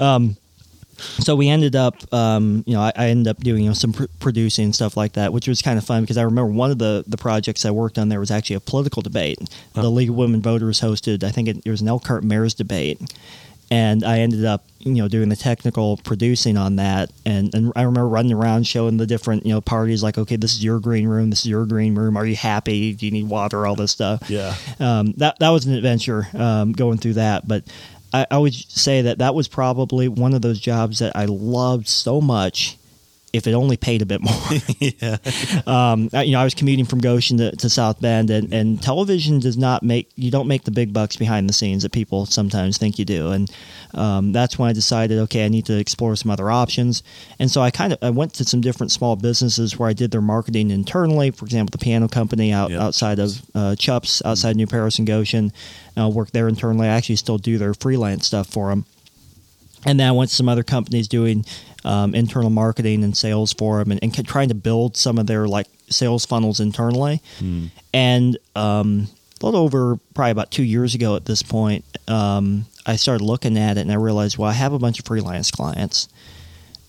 so 0.98 1.36
we 1.36 1.48
ended 1.48 1.76
up, 1.76 1.96
um, 2.12 2.64
you 2.66 2.74
know, 2.74 2.80
I, 2.80 2.92
I 2.96 3.08
ended 3.08 3.28
up 3.28 3.38
doing 3.38 3.62
you 3.62 3.70
know 3.70 3.74
some 3.74 3.92
pr- 3.92 4.04
producing 4.20 4.66
and 4.66 4.74
stuff 4.74 4.96
like 4.96 5.12
that, 5.12 5.32
which 5.32 5.48
was 5.48 5.62
kind 5.62 5.78
of 5.78 5.84
fun 5.84 6.02
because 6.02 6.16
I 6.16 6.22
remember 6.22 6.52
one 6.52 6.70
of 6.70 6.78
the 6.78 7.04
the 7.06 7.16
projects 7.16 7.64
I 7.64 7.70
worked 7.70 7.98
on 7.98 8.08
there 8.08 8.20
was 8.20 8.30
actually 8.30 8.56
a 8.56 8.60
political 8.60 9.02
debate. 9.02 9.38
The 9.74 9.90
League 9.90 10.10
of 10.10 10.16
Women 10.16 10.42
Voters 10.42 10.80
hosted, 10.80 11.22
I 11.22 11.30
think 11.30 11.48
it, 11.48 11.58
it 11.64 11.70
was 11.70 11.80
an 11.80 11.88
Elkhart 11.88 12.24
mayor's 12.24 12.54
debate, 12.54 13.00
and 13.70 14.04
I 14.04 14.20
ended 14.20 14.44
up 14.44 14.64
you 14.80 14.94
know 14.94 15.08
doing 15.08 15.28
the 15.28 15.36
technical 15.36 15.98
producing 15.98 16.56
on 16.56 16.76
that, 16.76 17.10
and 17.24 17.54
and 17.54 17.72
I 17.76 17.82
remember 17.82 18.08
running 18.08 18.32
around 18.32 18.66
showing 18.66 18.96
the 18.96 19.06
different 19.06 19.46
you 19.46 19.52
know 19.52 19.60
parties 19.60 20.02
like, 20.02 20.18
okay, 20.18 20.36
this 20.36 20.54
is 20.54 20.64
your 20.64 20.80
green 20.80 21.06
room, 21.06 21.30
this 21.30 21.40
is 21.40 21.46
your 21.46 21.66
green 21.66 21.94
room. 21.94 22.16
Are 22.16 22.26
you 22.26 22.36
happy? 22.36 22.92
Do 22.92 23.06
you 23.06 23.12
need 23.12 23.28
water? 23.28 23.66
All 23.66 23.76
this 23.76 23.92
stuff 23.92 24.28
yeah. 24.28 24.54
um, 24.80 25.12
that 25.18 25.38
that 25.38 25.50
was 25.50 25.66
an 25.66 25.74
adventure 25.74 26.28
um, 26.34 26.72
going 26.72 26.98
through 26.98 27.14
that. 27.14 27.46
But 27.46 27.64
I, 28.12 28.26
I 28.30 28.38
would 28.38 28.54
say 28.54 29.02
that 29.02 29.18
that 29.18 29.34
was 29.34 29.48
probably 29.48 30.08
one 30.08 30.34
of 30.34 30.42
those 30.42 30.60
jobs 30.60 31.00
that 31.00 31.14
I 31.14 31.26
loved 31.26 31.88
so 31.88 32.20
much. 32.20 32.77
If 33.38 33.46
it 33.46 33.54
only 33.54 33.76
paid 33.76 34.02
a 34.02 34.06
bit 34.06 34.20
more. 34.20 34.34
yeah. 34.78 35.16
um, 35.66 36.10
you 36.12 36.32
know, 36.32 36.40
I 36.40 36.44
was 36.44 36.54
commuting 36.54 36.84
from 36.84 36.98
Goshen 37.00 37.38
to, 37.38 37.56
to 37.56 37.70
South 37.70 38.00
Bend, 38.00 38.28
and, 38.30 38.52
and 38.52 38.82
television 38.82 39.38
does 39.40 39.56
not 39.56 39.82
make 39.82 40.10
you 40.16 40.30
don't 40.30 40.46
make 40.48 40.64
the 40.64 40.70
big 40.70 40.92
bucks 40.92 41.16
behind 41.16 41.48
the 41.48 41.52
scenes 41.52 41.82
that 41.84 41.92
people 41.92 42.26
sometimes 42.26 42.76
think 42.78 42.98
you 42.98 43.04
do, 43.04 43.30
and 43.30 43.50
um, 43.94 44.32
that's 44.32 44.58
when 44.58 44.68
I 44.68 44.72
decided, 44.72 45.18
okay, 45.20 45.44
I 45.44 45.48
need 45.48 45.66
to 45.66 45.78
explore 45.78 46.14
some 46.16 46.30
other 46.30 46.50
options, 46.50 47.02
and 47.38 47.50
so 47.50 47.62
I 47.62 47.70
kind 47.70 47.92
of 47.94 47.98
I 48.02 48.10
went 48.10 48.34
to 48.34 48.44
some 48.44 48.60
different 48.60 48.92
small 48.92 49.16
businesses 49.16 49.78
where 49.78 49.88
I 49.88 49.94
did 49.94 50.10
their 50.10 50.20
marketing 50.20 50.70
internally. 50.70 51.30
For 51.30 51.44
example, 51.46 51.70
the 51.72 51.82
piano 51.82 52.08
company 52.08 52.52
out 52.52 52.70
Yep. 52.70 52.80
outside 52.80 53.18
of 53.18 53.40
uh, 53.54 53.76
Chupp's, 53.76 54.20
outside 54.24 54.56
New 54.56 54.66
Paris 54.66 54.98
and 54.98 55.06
Goshen, 55.06 55.52
uh, 55.96 56.08
worked 56.08 56.32
there 56.32 56.48
internally. 56.48 56.86
I 56.86 56.90
actually 56.90 57.16
still 57.16 57.38
do 57.38 57.56
their 57.56 57.72
freelance 57.72 58.26
stuff 58.26 58.46
for 58.48 58.68
them. 58.68 58.84
And 59.86 59.98
then 60.00 60.08
I 60.08 60.12
went 60.12 60.30
to 60.30 60.36
some 60.36 60.48
other 60.48 60.64
companies 60.64 61.06
doing 61.08 61.44
um, 61.88 62.14
internal 62.14 62.50
marketing 62.50 63.02
and 63.02 63.16
sales 63.16 63.54
for 63.54 63.78
them 63.78 63.90
and, 63.90 64.00
and 64.02 64.28
trying 64.28 64.50
to 64.50 64.54
build 64.54 64.94
some 64.94 65.18
of 65.18 65.26
their 65.26 65.48
like 65.48 65.66
sales 65.88 66.26
funnels 66.26 66.60
internally. 66.60 67.22
And 67.94 68.36
um, 68.54 69.08
a 69.40 69.46
little 69.46 69.60
over 69.60 69.98
probably 70.14 70.32
about 70.32 70.50
two 70.50 70.62
years 70.64 70.94
ago 70.94 71.16
at 71.16 71.24
this 71.24 71.42
point, 71.42 71.86
um, 72.06 72.66
I 72.84 72.96
started 72.96 73.24
looking 73.24 73.56
at 73.56 73.78
it 73.78 73.80
and 73.80 73.90
I 73.90 73.94
realized, 73.94 74.36
well, 74.36 74.50
I 74.50 74.52
have 74.52 74.74
a 74.74 74.78
bunch 74.78 74.98
of 74.98 75.06
freelance 75.06 75.50
clients, 75.50 76.08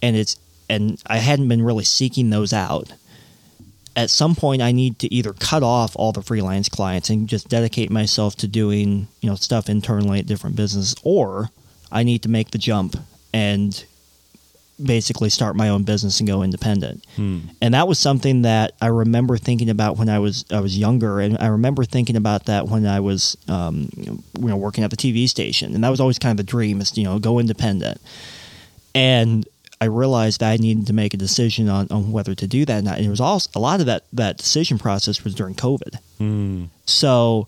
and 0.02 0.18
it's 0.18 0.36
and 0.70 1.02
I 1.08 1.18
hadn't 1.18 1.47
been 1.47 1.64
really 1.64 1.86
seeking 1.86 2.30
those 2.30 2.52
out. 2.52 2.91
At 3.95 4.10
some 4.10 4.36
point, 4.36 4.62
I 4.62 4.72
need 4.72 5.00
to 5.00 5.14
either 5.14 5.34
cut 5.34 5.64
off 5.64 5.95
all 5.95 6.12
the 6.12 6.22
freelance 6.22 6.70
clients 6.70 7.10
and 7.10 7.28
just 7.28 7.50
dedicate 7.50 7.89
myself 7.89 8.36
to 8.38 8.47
doing 8.47 9.08
you 9.22 9.30
know 9.30 9.36
stuff 9.36 9.70
internally 9.70 10.20
at 10.20 10.26
different 10.26 10.58
businesses, 10.58 10.93
or 11.04 11.52
I 11.89 12.04
need 12.04 12.22
to 12.24 12.30
make 12.30 12.52
the 12.52 12.58
jump 12.58 12.97
and 13.34 13.86
basically 14.84 15.30
start 15.30 15.56
my 15.56 15.70
own 15.70 15.84
business 15.84 16.20
and 16.20 16.28
go 16.28 16.44
independent. 16.44 17.06
And 17.62 17.74
that 17.74 17.88
was 17.88 18.00
something 18.00 18.44
that 18.44 18.74
I 18.82 18.88
remember 18.88 19.38
thinking 19.38 19.70
about 19.70 19.98
when 19.98 20.10
I 20.10 20.20
was 20.20 20.46
I 20.52 20.60
was 20.60 20.78
younger, 20.78 21.20
and 21.20 21.38
I 21.40 21.48
remember 21.48 21.84
thinking 21.84 22.16
about 22.16 22.46
that 22.46 22.68
when 22.68 22.86
I 22.86 23.00
was 23.00 23.38
um, 23.48 23.90
you 23.98 24.22
know 24.38 24.58
working 24.58 24.84
at 24.84 24.92
the 24.92 24.98
TV 24.98 25.28
station, 25.28 25.76
and 25.76 25.84
that 25.84 25.90
was 25.90 26.00
always 26.00 26.20
kind 26.20 26.38
of 26.40 26.44
a 26.44 26.48
dream 26.48 26.82
is 26.82 26.98
you 26.98 27.04
know 27.04 27.20
go 27.20 27.40
independent. 27.40 28.02
And 28.96 29.48
I 29.82 29.86
realized 29.86 30.42
that 30.42 30.52
I 30.52 30.58
needed 30.58 30.88
to 30.88 30.94
make 30.94 31.14
a 31.14 31.18
decision 31.18 31.70
on, 31.70 31.88
on 31.90 32.12
whether 32.12 32.36
to 32.36 32.48
do 32.48 32.66
that 32.66 32.80
or 32.80 32.82
not. 32.82 32.98
And 32.98 33.06
it 33.06 33.10
was 33.10 33.22
also 33.22 33.50
a 33.56 33.60
lot 33.60 33.80
of 33.80 33.86
that 33.86 34.04
that 34.14 34.38
decision 34.38 34.78
process 34.78 35.24
was 35.24 35.34
during 35.34 35.56
COVID. 35.56 35.98
Mm. 36.20 36.70
So 36.86 37.48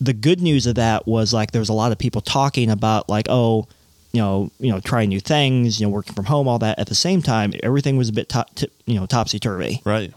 the 0.00 0.12
good 0.12 0.40
news 0.40 0.66
of 0.66 0.76
that 0.76 1.06
was 1.06 1.32
like 1.32 1.52
there 1.52 1.60
was 1.60 1.68
a 1.68 1.74
lot 1.74 1.92
of 1.92 1.98
people 1.98 2.20
talking 2.20 2.70
about 2.70 3.08
like 3.08 3.26
oh 3.28 3.66
you 4.12 4.20
know 4.20 4.50
you 4.58 4.70
know 4.72 4.80
trying 4.80 5.08
new 5.10 5.20
things 5.20 5.80
you 5.80 5.86
know 5.86 5.90
working 5.92 6.14
from 6.14 6.24
home 6.26 6.48
all 6.48 6.58
that. 6.60 6.78
At 6.78 6.86
the 6.88 6.94
same 6.94 7.22
time 7.22 7.52
everything 7.62 7.96
was 7.96 8.08
a 8.08 8.12
bit 8.12 8.28
top, 8.28 8.54
t- 8.54 8.70
you 8.86 8.94
know 8.94 9.06
topsy 9.06 9.38
turvy 9.38 9.80
Right. 9.84 10.12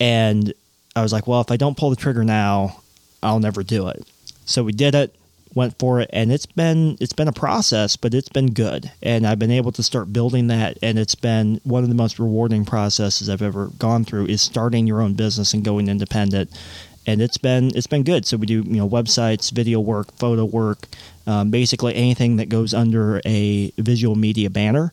and 0.00 0.52
I 0.94 1.02
was 1.02 1.12
like 1.12 1.26
well 1.26 1.40
if 1.40 1.50
I 1.50 1.56
don't 1.56 1.76
pull 1.76 1.90
the 1.90 1.96
trigger 1.96 2.24
now 2.24 2.80
I'll 3.22 3.40
never 3.40 3.62
do 3.62 3.88
it. 3.88 4.06
So 4.44 4.62
we 4.62 4.72
did 4.72 4.94
it 4.94 5.14
went 5.54 5.78
for 5.78 6.00
it 6.00 6.10
and 6.12 6.30
it's 6.30 6.44
been 6.44 6.98
it's 7.00 7.14
been 7.14 7.28
a 7.28 7.32
process 7.32 7.96
but 7.96 8.12
it's 8.12 8.28
been 8.28 8.52
good. 8.52 8.90
And 9.02 9.26
I've 9.26 9.38
been 9.38 9.50
able 9.50 9.72
to 9.72 9.82
start 9.82 10.12
building 10.12 10.48
that 10.48 10.76
and 10.82 10.98
it's 10.98 11.14
been 11.14 11.60
one 11.64 11.82
of 11.82 11.88
the 11.88 11.94
most 11.94 12.18
rewarding 12.18 12.66
processes 12.66 13.30
I've 13.30 13.40
ever 13.40 13.68
gone 13.78 14.04
through 14.04 14.26
is 14.26 14.42
starting 14.42 14.86
your 14.86 15.00
own 15.00 15.14
business 15.14 15.54
and 15.54 15.64
going 15.64 15.88
independent 15.88 16.50
and 17.06 17.22
it's 17.22 17.38
been 17.38 17.70
it's 17.76 17.86
been 17.86 18.02
good 18.02 18.26
so 18.26 18.36
we 18.36 18.46
do 18.46 18.62
you 18.66 18.76
know 18.76 18.88
websites 18.88 19.50
video 19.52 19.80
work 19.80 20.12
photo 20.16 20.44
work 20.44 20.86
um, 21.26 21.50
basically 21.50 21.94
anything 21.94 22.36
that 22.36 22.48
goes 22.48 22.74
under 22.74 23.20
a 23.24 23.70
visual 23.78 24.16
media 24.16 24.50
banner 24.50 24.92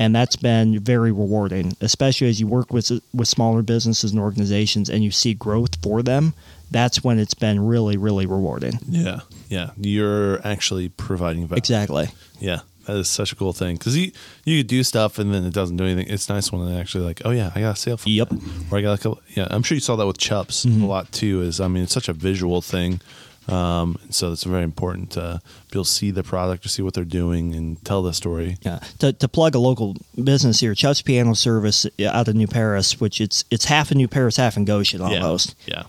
and 0.00 0.12
that's 0.16 0.34
been 0.34 0.80
very 0.80 1.12
rewarding 1.12 1.72
especially 1.80 2.28
as 2.28 2.40
you 2.40 2.46
work 2.48 2.72
with 2.72 2.90
with 3.14 3.28
smaller 3.28 3.62
businesses 3.62 4.10
and 4.10 4.20
organizations 4.20 4.90
and 4.90 5.04
you 5.04 5.12
see 5.12 5.32
growth 5.32 5.80
for 5.80 6.02
them 6.02 6.34
that's 6.72 7.04
when 7.04 7.20
it's 7.20 7.34
been 7.34 7.60
really 7.64 7.96
really 7.96 8.26
rewarding 8.26 8.80
Yeah. 8.88 9.20
Yeah. 9.48 9.70
You're 9.76 10.44
actually 10.44 10.88
providing 10.88 11.46
value. 11.46 11.58
exactly 11.58 12.08
Yeah. 12.40 12.60
That 12.90 12.98
is 12.98 13.08
such 13.08 13.32
a 13.32 13.36
cool 13.36 13.52
thing 13.52 13.76
because 13.76 13.96
you 13.96 14.12
you 14.44 14.58
could 14.60 14.66
do 14.66 14.82
stuff 14.82 15.18
and 15.18 15.32
then 15.32 15.44
it 15.44 15.54
doesn't 15.54 15.76
do 15.76 15.84
anything. 15.84 16.12
It's 16.12 16.28
nice 16.28 16.50
when 16.52 16.66
it 16.68 16.78
actually 16.80 17.04
like, 17.04 17.22
oh 17.24 17.30
yeah, 17.30 17.52
I 17.54 17.60
got 17.60 17.76
a 17.76 17.80
sale. 17.80 17.96
From 17.96 18.12
Yep. 18.12 18.28
that. 18.30 18.40
Or 18.70 18.78
I 18.78 18.82
got 18.82 18.98
a 18.98 19.02
couple. 19.02 19.22
Yeah, 19.36 19.46
I'm 19.50 19.62
sure 19.62 19.74
you 19.76 19.80
saw 19.80 19.96
that 19.96 20.06
with 20.06 20.18
Chupp's 20.18 20.64
a 20.64 20.68
lot 20.68 21.12
too. 21.12 21.42
Is 21.42 21.60
I 21.60 21.68
mean, 21.68 21.84
it's 21.84 21.92
such 21.92 22.08
a 22.08 22.12
visual 22.12 22.60
thing, 22.62 23.00
um, 23.48 23.96
so 24.10 24.32
it's 24.32 24.44
very 24.44 24.64
important 24.64 25.10
to 25.12 25.40
be 25.70 25.76
able 25.78 25.84
to 25.84 25.90
see 25.90 26.10
the 26.10 26.22
product, 26.22 26.62
to 26.64 26.68
see 26.68 26.82
what 26.82 26.94
they're 26.94 27.04
doing, 27.04 27.54
and 27.54 27.82
tell 27.84 28.02
the 28.02 28.12
story. 28.12 28.58
Yeah, 28.62 28.80
to, 28.98 29.12
to 29.12 29.28
plug 29.28 29.54
a 29.54 29.58
local 29.58 29.96
business 30.22 30.60
here, 30.60 30.74
Chupp's 30.74 31.02
Piano 31.02 31.34
Service 31.34 31.86
out 32.04 32.28
of 32.28 32.34
New 32.34 32.46
Paris, 32.48 33.00
which 33.00 33.20
it's 33.20 33.44
it's 33.50 33.64
half 33.66 33.90
in 33.92 33.98
New 33.98 34.08
Paris, 34.08 34.36
half 34.36 34.56
in 34.56 34.64
Goshen 34.64 35.00
almost. 35.00 35.54
Yeah. 35.66 35.84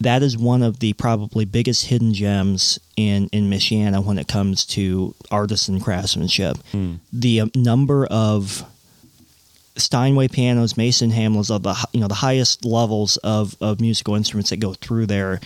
That 0.00 0.22
is 0.22 0.36
one 0.36 0.62
of 0.62 0.80
the 0.80 0.92
probably 0.92 1.44
biggest 1.44 1.86
hidden 1.86 2.12
gems 2.14 2.78
in 2.96 3.28
in 3.32 3.48
Michiana 3.50 4.04
when 4.04 4.18
it 4.18 4.28
comes 4.28 4.64
to 4.66 5.14
artisan 5.30 5.80
craftsmanship. 5.80 6.56
The 7.12 7.40
um, 7.40 7.50
number 7.54 8.06
of 8.06 8.64
Steinway 9.76 10.28
pianos, 10.28 10.76
Mason 10.76 11.10
Hamlins 11.10 11.50
of 11.50 11.62
the 11.64 11.74
you 11.92 12.00
know 12.00 12.08
the 12.08 12.14
highest 12.14 12.64
levels 12.64 13.16
of, 13.18 13.56
of 13.60 13.80
musical 13.80 14.14
instruments 14.14 14.50
that 14.50 14.58
go 14.58 14.74
through 14.74 15.06
there 15.06 15.40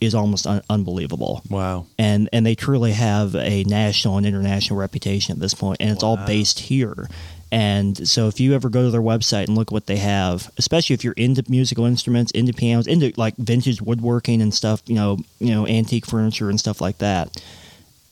is 0.00 0.14
almost 0.14 0.46
un- 0.46 0.62
unbelievable 0.70 1.42
Wow. 1.50 1.86
and 1.98 2.28
and 2.32 2.46
they 2.46 2.54
truly 2.54 2.92
have 2.92 3.34
a 3.34 3.64
national 3.64 4.16
and 4.16 4.24
international 4.26 4.78
reputation 4.78 5.32
at 5.34 5.40
this 5.40 5.54
point, 5.54 5.78
and 5.80 5.90
it's 5.90 6.02
all 6.04 6.16
based 6.16 6.60
here. 6.60 7.08
And 7.50 8.06
so, 8.08 8.28
if 8.28 8.40
you 8.40 8.54
ever 8.54 8.68
go 8.68 8.82
to 8.84 8.90
their 8.90 9.00
website 9.00 9.46
and 9.48 9.56
look 9.56 9.70
what 9.70 9.86
they 9.86 9.96
have, 9.96 10.50
especially 10.58 10.94
if 10.94 11.02
you're 11.02 11.14
into 11.14 11.42
musical 11.48 11.86
instruments, 11.86 12.30
into 12.32 12.52
pianos, 12.52 12.86
into 12.86 13.12
like 13.16 13.36
vintage 13.36 13.80
woodworking 13.80 14.42
and 14.42 14.52
stuff, 14.52 14.82
you 14.86 14.94
know, 14.94 15.18
you 15.38 15.54
know, 15.54 15.66
antique 15.66 16.04
furniture 16.06 16.50
and 16.50 16.60
stuff 16.60 16.80
like 16.82 16.98
that, 16.98 17.42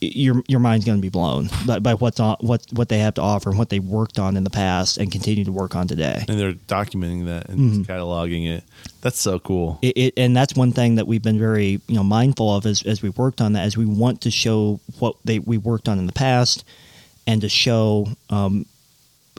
your 0.01 0.43
your 0.49 0.61
mind's 0.61 0.84
going 0.84 0.99
to 0.99 1.03
be 1.03 1.09
blown 1.11 1.49
by, 1.66 1.78
by 1.78 1.95
what's 1.95 2.20
on 2.20 2.37
what 2.41 2.64
what 2.72 2.89
they 2.89 2.99
have 2.99 3.14
to 3.14 3.22
offer 3.22 3.49
and 3.51 3.59
what 3.59 3.68
they 3.70 3.78
worked 3.78 4.18
on 4.18 4.37
in 4.37 4.45
the 4.45 4.51
past 4.51 4.99
and 4.99 5.11
continue 5.12 5.45
to 5.45 5.53
work 5.53 5.74
on 5.74 5.87
today. 5.89 6.24
And 6.28 6.39
they're 6.39 6.53
documenting 6.53 7.26
that 7.26 7.49
and 7.49 7.59
Mm-hmm. 7.59 7.82
cataloging 7.93 8.47
it. 8.47 8.64
That's 9.03 9.18
so 9.20 9.39
cool. 9.39 9.78
it, 9.82 9.97
it, 9.97 10.14
and 10.16 10.37
that's 10.37 10.55
one 10.55 10.72
thing 10.72 10.95
that 10.97 11.07
we've 11.07 11.22
been 11.22 11.39
very 11.39 11.80
you 11.89 11.95
know 11.95 12.05
mindful 12.05 12.55
of 12.55 12.64
as, 12.66 12.82
as 12.84 13.03
we 13.03 13.09
worked 13.11 13.41
on 13.41 13.53
that 13.55 13.64
as 13.64 13.76
we 13.76 13.84
want 13.87 14.22
to 14.22 14.30
show 14.30 14.80
what 14.99 15.16
they 15.24 15.39
we 15.41 15.59
worked 15.59 15.89
on 15.91 15.99
in 15.99 16.07
the 16.07 16.12
past 16.12 16.64
and 17.26 17.41
to 17.43 17.49
show 17.49 18.07
um, 18.30 18.66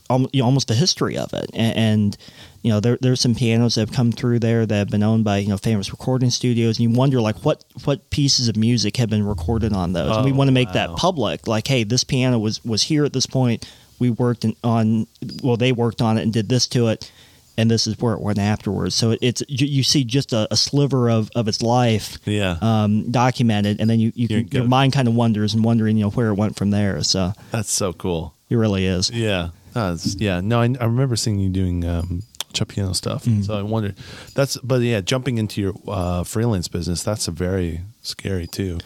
almost, 0.10 0.34
you 0.36 0.42
know, 0.42 0.46
almost 0.46 0.68
the 0.68 0.76
history 0.76 1.18
of 1.18 1.34
it 1.34 1.50
and, 1.54 1.78
and 1.78 2.18
you 2.64 2.72
know 2.72 2.80
there, 2.80 2.98
there's 3.02 3.22
some 3.22 3.36
pianos 3.36 3.76
that 3.76 3.82
have 3.82 3.92
come 3.96 4.12
through 4.12 4.40
there 4.40 4.66
that 4.66 4.76
have 4.76 4.90
been 4.90 5.04
owned 5.04 5.24
by 5.24 5.38
you 5.38 5.48
know 5.50 5.58
famous 5.58 5.92
recording 5.92 6.30
studios 6.30 6.80
and 6.80 6.90
you 6.92 6.98
wonder 6.98 7.22
like 7.22 7.38
what 7.46 7.64
what 7.86 8.10
pieces 8.10 8.48
of 8.48 8.56
music 8.58 8.98
have 8.98 9.10
been 9.10 9.26
recorded 9.26 9.74
on 9.74 9.94
those 9.94 10.16
and 10.16 10.26
we 10.26 10.32
Oh, 10.32 10.36
want 10.36 10.48
to 10.48 10.54
make 10.54 10.70
wow. 10.70 10.74
that 10.74 10.96
public 10.98 11.48
like 11.48 11.68
hey 11.68 11.84
this 11.84 12.04
piano 12.04 12.38
was 12.40 12.64
was 12.66 12.84
here 12.84 13.06
at 13.06 13.14
this 13.14 13.26
point 13.26 13.70
we 14.00 14.10
worked 14.10 14.44
in, 14.46 14.56
on 14.64 15.08
well 15.44 15.58
they 15.58 15.72
worked 15.72 16.02
on 16.02 16.18
it 16.18 16.24
and 16.24 16.34
did 16.34 16.50
this 16.50 16.68
to 16.68 16.88
it 16.88 17.12
and 17.60 17.72
this 17.72 17.88
is 17.88 17.98
where 18.00 18.14
it 18.14 18.22
went 18.22 18.38
afterwards 18.40 18.94
so 18.96 19.12
it, 19.12 19.20
it's 19.22 19.44
you 19.48 19.66
you 19.68 19.84
see 19.84 20.04
just 20.04 20.32
a, 20.34 20.48
a 20.52 20.58
sliver 20.58 21.10
of, 21.10 21.30
of 21.36 21.48
its 21.48 21.62
life 21.62 22.18
Yeah. 22.26 22.58
um, 22.62 23.10
documented 23.12 23.80
and 23.80 23.90
then 23.90 24.00
you, 24.00 24.12
you 24.16 24.28
can, 24.28 24.48
your 24.50 24.66
mind 24.68 24.94
kind 24.94 25.08
of 25.08 25.16
wonders 25.16 25.54
and 25.54 25.64
wondering 25.64 25.98
you 25.98 26.04
know 26.04 26.10
where 26.12 26.28
it 26.30 26.36
went 26.36 26.56
from 26.58 26.72
there 26.72 27.02
so 27.04 27.34
That's 27.52 27.72
so 27.72 27.94
cool. 27.94 28.34
it 28.50 28.56
really 28.56 28.86
is 28.86 29.10
Yeah. 29.10 29.50
That's, 29.92 30.16
yeah. 30.16 30.42
No, 30.42 30.60
I, 30.62 30.66
I 30.80 30.86
remember 30.86 31.16
seeing 31.16 31.40
you 31.40 31.50
doing 31.50 31.86
um, 31.86 32.24
Chuck 32.54 32.70
piano 32.70 32.94
stuff. 32.94 33.26
Mm-hmm. 33.26 33.44
So 33.44 33.58
I 33.58 33.62
wondered. 33.62 33.96
That's, 34.36 34.58
but 34.58 34.82
yeah, 34.82 35.02
jumping 35.02 35.38
into 35.38 35.62
your 35.62 35.74
uh, 35.88 36.24
freelance 36.24 36.68
business, 36.68 37.04
that's 37.04 37.28
a 37.28 37.32
very 37.32 37.82
scary 38.02 38.48
too. 38.48 38.80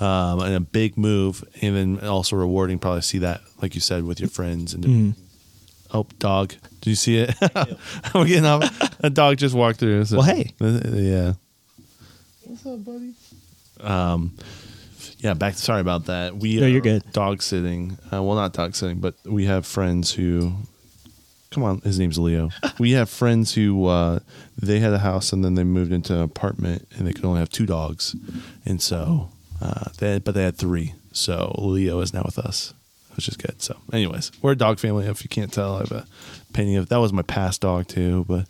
Um, 0.00 0.40
and 0.40 0.54
a 0.54 0.60
big 0.60 0.96
move, 0.96 1.42
and 1.60 1.74
then 1.76 2.06
also 2.08 2.36
rewarding. 2.36 2.78
Probably 2.78 3.00
see 3.02 3.18
that, 3.18 3.40
like 3.60 3.74
you 3.74 3.80
said, 3.80 4.04
with 4.04 4.20
your 4.20 4.28
friends 4.28 4.72
and. 4.74 4.84
Mm-hmm. 4.84 5.10
Oh, 5.92 6.06
dog! 6.18 6.54
Do 6.82 6.90
you 6.90 6.96
see 6.96 7.16
it? 7.18 7.34
We're 8.14 8.26
getting 8.26 8.44
off. 8.44 8.70
A 9.00 9.08
dog 9.10 9.38
just 9.38 9.54
walked 9.54 9.80
through. 9.80 10.04
so- 10.04 10.18
Well, 10.18 10.26
hey. 10.26 10.52
Yeah. 10.60 11.32
What's 12.44 12.66
up, 12.66 12.84
buddy? 12.84 13.14
Um, 13.80 14.36
yeah. 15.18 15.34
Back. 15.34 15.54
Sorry 15.54 15.80
about 15.80 16.06
that. 16.06 16.36
We 16.36 16.60
No, 16.60 16.66
you're 16.66 16.80
good. 16.80 17.10
Dog 17.12 17.42
sitting. 17.42 17.98
Uh, 18.12 18.22
well, 18.22 18.36
not 18.36 18.52
dog 18.52 18.74
sitting, 18.74 18.98
but 18.98 19.14
we 19.24 19.44
have 19.46 19.66
friends 19.66 20.12
who. 20.12 20.52
Come 21.50 21.62
on, 21.62 21.80
his 21.80 21.98
name's 21.98 22.18
Leo. 22.18 22.50
we 22.78 22.92
have 22.92 23.08
friends 23.08 23.54
who 23.54 23.86
uh, 23.86 24.18
they 24.60 24.80
had 24.80 24.92
a 24.92 24.98
house 24.98 25.32
and 25.32 25.42
then 25.42 25.54
they 25.54 25.64
moved 25.64 25.92
into 25.92 26.14
an 26.14 26.20
apartment 26.20 26.86
and 26.96 27.06
they 27.06 27.12
could 27.14 27.24
only 27.24 27.40
have 27.40 27.48
two 27.48 27.64
dogs, 27.64 28.14
and 28.66 28.82
so 28.82 29.30
uh, 29.60 29.84
they 29.98 30.18
but 30.18 30.34
they 30.34 30.42
had 30.44 30.56
three. 30.56 30.94
So 31.12 31.54
Leo 31.58 32.00
is 32.00 32.12
now 32.12 32.22
with 32.24 32.38
us. 32.38 32.74
Which 33.18 33.28
is 33.28 33.36
good. 33.36 33.60
So, 33.60 33.76
anyways, 33.92 34.30
we're 34.40 34.52
a 34.52 34.56
dog 34.56 34.78
family. 34.78 35.04
If 35.06 35.24
you 35.24 35.28
can't 35.28 35.52
tell, 35.52 35.74
I 35.74 35.78
have 35.80 35.90
a 35.92 36.06
painting 36.52 36.76
of 36.76 36.88
that 36.88 36.96
was 36.98 37.12
my 37.12 37.22
past 37.22 37.60
dog 37.62 37.88
too, 37.88 38.24
but 38.28 38.46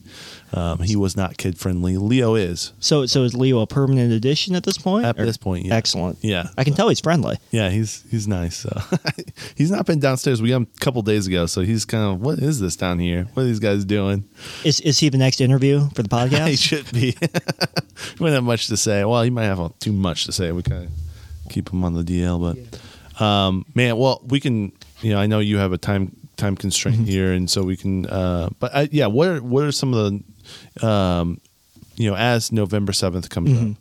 um, 0.52 0.78
he 0.80 0.94
was 0.94 1.16
not 1.16 1.38
kid 1.38 1.58
friendly. 1.58 1.96
Leo 1.96 2.34
is 2.34 2.72
So 2.80 3.06
so 3.06 3.24
is 3.24 3.34
Leo 3.34 3.60
a 3.60 3.66
permanent 3.66 4.12
addition 4.12 4.54
at 4.54 4.62
this 4.64 4.76
point? 4.76 5.06
at 5.06 5.18
Or- 5.18 5.24
this 5.24 5.38
point. 5.38 5.64
Yeah. 5.64 5.74
Excellent. 5.74 6.18
Yeah, 6.22 6.48
I 6.58 6.64
can 6.64 6.74
tell 6.74 6.90
he's 6.90 7.00
friendly. 7.00 7.38
Yeah, 7.50 7.70
he's 7.70 8.04
he's 8.10 8.28
nice. 8.28 8.58
So 8.58 8.78
he's 9.56 9.70
not 9.70 9.86
been 9.86 10.00
downstairs. 10.00 10.42
We 10.42 10.50
got 10.50 10.56
him 10.56 10.68
a 10.76 10.80
couple 10.80 11.00
days 11.02 11.26
ago, 11.26 11.46
so 11.46 11.62
he's 11.62 11.84
kind 11.86 12.04
of 12.04 12.20
what 12.20 12.38
is 12.38 12.60
this 12.60 12.76
down 12.76 12.98
here? 12.98 13.24
What 13.32 13.44
are 13.44 13.46
these 13.46 13.58
guys 13.60 13.86
doing? 13.86 14.28
Is 14.64 14.80
is 14.80 14.98
he 14.98 15.08
the 15.08 15.18
next 15.18 15.40
interview 15.40 15.88
for 15.94 16.02
the 16.02 16.08
podcast? 16.18 16.48
he 16.48 16.56
should 16.56 16.92
be. 16.92 17.16
we 18.20 18.26
don't 18.26 18.34
have 18.34 18.44
much 18.44 18.66
to 18.68 18.76
say. 18.76 19.02
Well, 19.04 19.22
he 19.22 19.30
might 19.30 19.44
have 19.44 19.78
too 19.78 19.92
much 19.94 20.24
to 20.26 20.32
say. 20.32 20.52
We 20.52 20.62
kind 20.62 20.84
of 20.84 20.90
keep 21.50 21.72
him 21.72 21.82
on 21.84 21.94
the 21.94 22.02
DL, 22.04 22.38
but 22.38 22.78
um, 23.18 23.64
man, 23.74 23.96
well, 23.96 24.20
we 24.26 24.40
can. 24.40 24.72
You 25.00 25.12
know, 25.12 25.18
I 25.20 25.26
know 25.26 25.38
you 25.38 25.58
have 25.58 25.72
a 25.72 25.78
time 25.78 26.16
time 26.36 26.56
constraint 26.56 27.06
here, 27.08 27.32
and 27.32 27.48
so 27.50 27.62
we 27.62 27.76
can. 27.76 28.06
Uh, 28.06 28.48
but 28.58 28.74
I, 28.74 28.88
yeah, 28.90 29.06
what 29.06 29.28
are 29.28 29.42
what 29.42 29.64
are 29.64 29.72
some 29.72 29.94
of 29.94 30.12
the, 30.80 30.86
um, 30.86 31.40
you 31.96 32.10
know, 32.10 32.16
as 32.16 32.50
November 32.52 32.92
seventh 32.92 33.28
comes 33.30 33.50
up, 33.56 33.76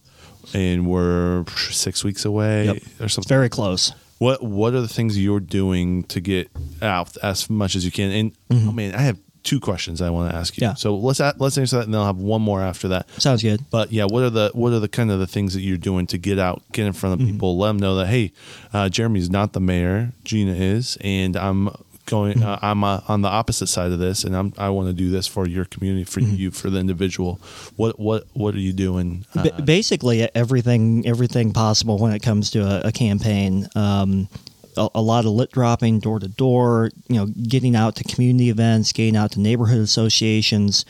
and 0.55 0.85
we're 0.87 1.45
six 1.55 2.03
weeks 2.03 2.23
away 2.25 2.65
Yep. 2.65 2.75
or 2.99 3.05
It's 3.05 3.13
something. 3.15 3.27
very 3.29 3.49
close. 3.49 3.93
What 4.19 4.41
What 4.43 4.73
are 4.73 4.81
the 4.81 4.87
things 4.87 5.17
you're 5.17 5.39
doing 5.39 6.03
to 6.05 6.19
get 6.21 6.49
out 6.81 7.15
as 7.23 7.49
much 7.49 7.75
as 7.75 7.83
you 7.85 7.91
can? 7.91 8.11
And 8.11 8.31
oh 8.51 8.71
man, 8.71 8.95
I 8.95 9.01
have 9.01 9.17
two 9.47 9.59
questions 9.59 10.01
I 10.01 10.09
want 10.09 10.29
to 10.31 10.37
ask 10.37 10.57
you. 10.57 10.67
Yeah. 10.67 10.73
So 10.75 10.95
let's 10.97 11.19
let's 11.39 11.57
answer 11.57 11.77
that, 11.77 11.85
and 11.85 11.93
then 11.93 12.01
I'll 12.01 12.07
have 12.13 12.17
one 12.17 12.41
more 12.41 12.61
after 12.61 12.87
that. 12.89 13.09
Sounds 13.21 13.41
good. 13.41 13.61
But 13.71 13.91
yeah, 13.91 14.05
what 14.05 14.23
are 14.23 14.29
the 14.29 14.51
what 14.53 14.73
are 14.73 14.79
the 14.79 14.89
kind 14.89 15.09
of 15.11 15.19
the 15.19 15.27
things 15.27 15.53
that 15.53 15.61
you're 15.61 15.77
doing 15.77 16.05
to 16.07 16.17
get 16.17 16.37
out, 16.37 16.61
get 16.73 16.85
in 16.85 16.93
front 16.93 17.19
Mm-hmm. 17.19 17.27
of 17.29 17.33
people, 17.33 17.57
let 17.57 17.69
them 17.69 17.77
know 17.79 17.95
that 17.95 18.07
hey, 18.07 18.33
uh, 18.73 18.89
Jeremy's 18.89 19.29
not 19.29 19.53
the 19.53 19.59
mayor, 19.61 20.11
Gina 20.25 20.53
is, 20.53 20.97
and 21.01 21.35
I'm 21.37 21.69
going, 22.05 22.35
Mm-hmm. 22.35 22.43
uh, 22.47 22.57
I'm 22.61 22.83
uh, 22.83 23.01
on 23.09 23.21
the 23.21 23.27
opposite 23.29 23.67
side 23.67 23.91
of 23.91 23.99
this, 23.99 24.23
and 24.25 24.35
I'm 24.35 24.53
I 24.57 24.69
want 24.69 24.87
to 24.89 24.93
do 24.93 25.09
this 25.09 25.27
for 25.27 25.47
your 25.47 25.65
community, 25.65 26.03
for 26.03 26.19
Mm-hmm. 26.21 26.35
you, 26.35 26.51
for 26.51 26.69
the 26.69 26.79
individual. 26.79 27.39
What 27.77 27.99
what 27.99 28.25
what 28.33 28.53
are 28.55 28.59
you 28.59 28.73
doing? 28.73 29.25
Uh, 29.35 29.43
Ba- 29.43 29.61
basically 29.63 30.27
everything 30.35 31.05
everything 31.07 31.53
possible 31.53 31.97
when 31.97 32.11
it 32.13 32.21
comes 32.21 32.51
to 32.51 32.59
a, 32.59 32.89
a 32.89 32.91
campaign. 32.91 33.67
Um, 33.75 34.27
a, 34.77 34.89
a 34.95 35.01
lot 35.01 35.25
of 35.25 35.31
lit 35.31 35.51
dropping 35.51 35.99
door 35.99 36.19
to 36.19 36.27
door. 36.27 36.91
You 37.07 37.15
know, 37.15 37.25
getting 37.25 37.75
out 37.75 37.95
to 37.97 38.03
community 38.03 38.49
events, 38.49 38.91
getting 38.91 39.15
out 39.15 39.31
to 39.31 39.39
neighborhood 39.39 39.79
associations. 39.79 40.85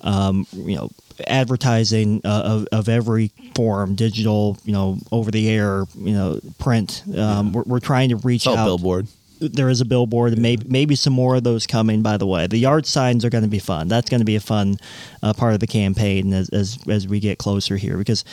Um, 0.00 0.46
you 0.52 0.76
know, 0.76 0.90
advertising 1.26 2.20
uh, 2.24 2.42
of, 2.44 2.66
of 2.72 2.88
every 2.88 3.30
form, 3.54 3.94
digital, 3.94 4.58
you 4.64 4.72
know, 4.72 4.98
over 5.12 5.30
the 5.30 5.48
air, 5.48 5.84
you 5.96 6.12
know, 6.12 6.40
print. 6.58 7.02
Um, 7.16 7.52
we're, 7.52 7.62
we're 7.62 7.80
trying 7.80 8.10
to 8.10 8.16
reach 8.16 8.46
out 8.46 8.64
billboard. 8.64 9.06
there 9.40 9.68
is 9.68 9.80
a 9.80 9.84
billboard 9.84 10.32
and 10.32 10.42
maybe 10.42 10.66
maybe 10.68 10.94
some 10.94 11.12
more 11.12 11.36
of 11.36 11.44
those 11.44 11.66
coming 11.66 12.02
by 12.02 12.16
the 12.16 12.26
way 12.26 12.46
the 12.46 12.56
yard 12.56 12.86
signs 12.86 13.24
are 13.24 13.30
going 13.30 13.44
to 13.44 13.50
be 13.50 13.58
fun 13.58 13.88
that's 13.88 14.08
going 14.08 14.20
to 14.20 14.24
be 14.24 14.36
a 14.36 14.40
fun 14.40 14.76
uh, 15.22 15.32
part 15.32 15.54
of 15.54 15.60
the 15.60 15.66
campaign 15.66 16.32
as, 16.32 16.48
as 16.50 16.78
as 16.88 17.06
we 17.08 17.20
get 17.20 17.36
closer 17.36 17.76
here 17.76 17.96
because 17.98 18.24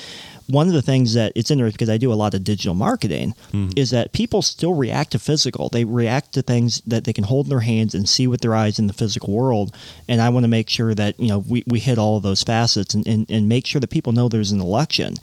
one 0.52 0.68
of 0.68 0.74
the 0.74 0.82
things 0.82 1.14
that 1.14 1.32
it's 1.36 1.49
interesting 1.52 1.76
because 1.78 1.89
I 1.89 1.97
do 1.97 2.12
a 2.12 2.16
lot 2.16 2.34
of 2.34 2.43
digital 2.43 2.74
marketing 2.74 3.34
is 3.76 3.89
that 3.91 4.12
people 4.14 4.41
still 4.41 4.74
react 4.74 5.12
to 5.12 5.20
physical. 5.20 5.70
They 5.70 5.84
react 5.86 6.34
to 6.34 6.41
things 6.41 6.82
that 6.88 7.04
they 7.06 7.14
can 7.14 7.24
hold 7.26 7.45
in 7.45 7.49
their 7.49 7.62
hands 7.62 7.95
and 7.95 8.08
see 8.08 8.28
with 8.28 8.41
their 8.41 8.56
eyes 8.56 8.80
in 8.80 8.88
the 8.88 8.93
physical 8.93 9.34
world. 9.34 9.76
And 10.08 10.22
I 10.22 10.30
want 10.30 10.43
to 10.43 10.47
make 10.49 10.70
sure 10.70 10.93
that 10.95 11.20
you 11.20 11.28
know 11.30 11.39
we, 11.39 11.64
we 11.68 11.80
hit 11.80 11.97
all 11.97 12.18
of 12.18 12.24
those 12.24 12.43
facets 12.43 12.93
and, 12.93 13.08
and, 13.08 13.30
and 13.30 13.47
make 13.49 13.66
sure 13.66 13.80
that 13.82 13.89
people 13.89 14.14
know 14.14 14.28
there's 14.30 14.52
an 14.52 14.62
election. 14.62 15.16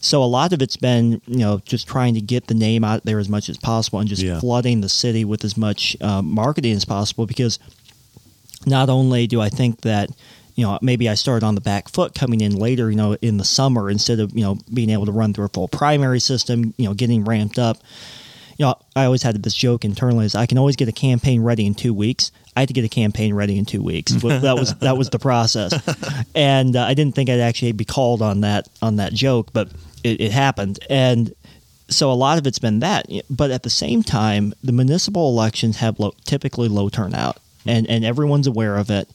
So 0.00 0.22
a 0.22 0.26
lot 0.26 0.52
of 0.52 0.60
it's 0.60 0.76
been, 0.76 1.22
you 1.26 1.38
know, 1.38 1.62
just 1.64 1.88
trying 1.88 2.12
to 2.14 2.20
get 2.20 2.46
the 2.48 2.54
name 2.54 2.84
out 2.84 3.04
there 3.04 3.18
as 3.18 3.28
much 3.30 3.48
as 3.48 3.56
possible 3.56 4.00
and 4.00 4.08
just 4.08 4.20
Yeah. 4.22 4.38
flooding 4.38 4.82
the 4.82 4.88
city 4.90 5.24
with 5.24 5.42
as 5.44 5.56
much 5.56 5.96
um, 6.02 6.26
marketing 6.30 6.72
as 6.76 6.84
possible. 6.84 7.24
Because 7.24 7.58
not 8.66 8.88
only 8.90 9.26
do 9.26 9.40
I 9.40 9.48
think 9.48 9.80
that, 9.80 10.10
you 10.54 10.64
know, 10.64 10.78
maybe 10.80 11.08
I 11.08 11.14
started 11.14 11.44
on 11.44 11.54
the 11.54 11.60
back 11.60 11.88
foot 11.88 12.14
coming 12.14 12.40
in 12.40 12.56
later, 12.56 12.90
you 12.90 12.96
know, 12.96 13.14
in 13.20 13.38
the 13.38 13.44
summer 13.44 13.90
instead 13.90 14.20
of, 14.20 14.32
you 14.36 14.42
know, 14.42 14.58
being 14.72 14.90
able 14.90 15.06
to 15.06 15.12
run 15.12 15.34
through 15.34 15.46
a 15.46 15.48
full 15.48 15.68
primary 15.68 16.20
system, 16.20 16.74
you 16.76 16.86
know, 16.86 16.94
getting 16.94 17.24
ramped 17.24 17.58
up. 17.58 17.78
You 18.56 18.66
know, 18.66 18.76
I 18.94 19.04
always 19.04 19.24
had 19.24 19.42
this 19.42 19.54
joke 19.54 19.84
internally: 19.84 20.26
is 20.26 20.36
I 20.36 20.46
can 20.46 20.58
always 20.58 20.76
get 20.76 20.88
a 20.88 20.92
campaign 20.92 21.42
ready 21.42 21.66
in 21.66 21.74
two 21.74 21.92
weeks. 21.92 22.30
I 22.54 22.60
had 22.60 22.68
to 22.68 22.72
get 22.72 22.84
a 22.84 22.88
campaign 22.88 23.34
ready 23.34 23.58
in 23.58 23.64
two 23.64 23.82
weeks. 23.82 24.12
that 24.22 24.54
was 24.56 24.74
that 24.76 24.96
was 24.96 25.10
the 25.10 25.18
process, 25.18 25.72
and 26.36 26.76
uh, 26.76 26.84
I 26.84 26.94
didn't 26.94 27.16
think 27.16 27.30
I'd 27.30 27.40
actually 27.40 27.72
be 27.72 27.84
called 27.84 28.22
on 28.22 28.42
that 28.42 28.68
on 28.80 28.96
that 28.96 29.12
joke, 29.12 29.48
but 29.52 29.70
it, 30.04 30.20
it 30.20 30.30
happened. 30.30 30.78
And 30.88 31.34
so 31.88 32.12
a 32.12 32.14
lot 32.14 32.38
of 32.38 32.46
it's 32.46 32.60
been 32.60 32.78
that. 32.78 33.06
But 33.28 33.50
at 33.50 33.64
the 33.64 33.70
same 33.70 34.04
time, 34.04 34.54
the 34.62 34.72
municipal 34.72 35.28
elections 35.30 35.78
have 35.78 35.98
low, 35.98 36.14
typically 36.24 36.68
low 36.68 36.88
turnout, 36.88 37.38
and 37.66 37.88
and 37.88 38.04
everyone's 38.04 38.46
aware 38.46 38.76
of 38.76 38.88
it. 38.88 39.08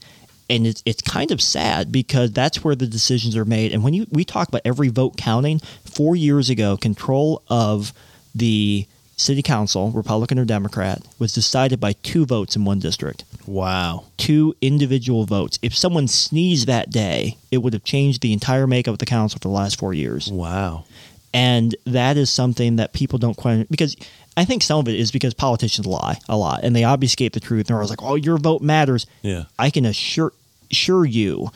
And 0.49 0.65
it's 0.65 0.81
it's 0.85 1.01
kind 1.01 1.31
of 1.31 1.41
sad 1.41 1.91
because 1.91 2.31
that's 2.31 2.63
where 2.63 2.75
the 2.75 2.87
decisions 2.87 3.35
are 3.37 3.45
made. 3.45 3.71
And 3.71 3.83
when 3.83 3.93
you 3.93 4.07
we 4.09 4.25
talk 4.25 4.47
about 4.47 4.61
every 4.65 4.87
vote 4.89 5.15
counting, 5.17 5.59
four 5.85 6.15
years 6.15 6.49
ago, 6.49 6.75
control 6.77 7.43
of 7.49 7.93
the 8.33 8.87
city 9.15 9.41
council, 9.41 9.91
Republican 9.91 10.39
or 10.39 10.45
Democrat, 10.45 11.01
was 11.19 11.33
decided 11.33 11.79
by 11.79 11.91
two 11.93 12.25
votes 12.25 12.55
in 12.55 12.63
one 12.65 12.79
district 12.79 13.25
Wow. 13.45 14.05
two 14.17 14.55
individual 14.61 15.25
votes. 15.25 15.59
If 15.61 15.75
someone 15.75 16.07
sneezed 16.07 16.67
that 16.67 16.89
day, 16.89 17.35
it 17.51 17.57
would 17.59 17.73
have 17.73 17.83
changed 17.83 18.21
the 18.21 18.31
entire 18.33 18.65
makeup 18.65 18.93
of 18.93 18.99
the 18.99 19.05
council 19.05 19.37
for 19.37 19.47
the 19.49 19.53
last 19.53 19.77
four 19.77 19.93
years. 19.93 20.31
Wow. 20.31 20.85
And 21.33 21.75
that 21.85 22.17
is 22.17 22.29
something 22.29 22.77
that 22.77 22.93
people 22.93 23.19
don't 23.19 23.35
quite 23.37 23.69
because 23.69 23.95
I 24.37 24.45
think 24.45 24.63
some 24.63 24.79
of 24.79 24.87
it 24.87 24.95
is 24.95 25.11
because 25.11 25.33
politicians 25.33 25.85
lie 25.85 26.17
a 26.29 26.37
lot 26.37 26.61
and 26.63 26.73
they 26.75 26.83
obfuscate 26.85 27.33
the 27.33 27.39
truth. 27.41 27.59
And 27.61 27.65
they're 27.67 27.75
always 27.75 27.89
like, 27.89 28.01
"Oh, 28.01 28.15
your 28.15 28.37
vote 28.37 28.61
matters." 28.61 29.05
Yeah. 29.21 29.43
I 29.59 29.69
can 29.69 29.85
assure 29.85 30.31
assure 30.71 31.05
you, 31.05 31.51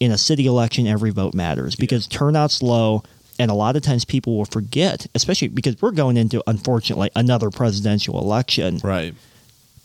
in 0.00 0.10
a 0.10 0.18
city 0.18 0.46
election, 0.46 0.86
every 0.86 1.10
vote 1.10 1.34
matters. 1.34 1.76
Because 1.76 2.06
turnout's 2.06 2.62
low. 2.62 3.02
And 3.38 3.50
a 3.50 3.54
lot 3.54 3.76
of 3.76 3.82
times 3.82 4.04
people 4.04 4.36
will 4.36 4.44
forget, 4.44 5.06
especially 5.14 5.48
because 5.48 5.80
we're 5.80 5.92
going 5.92 6.16
into, 6.16 6.42
unfortunately, 6.46 7.10
another 7.16 7.50
presidential 7.50 8.18
election. 8.20 8.78
Right. 8.84 9.14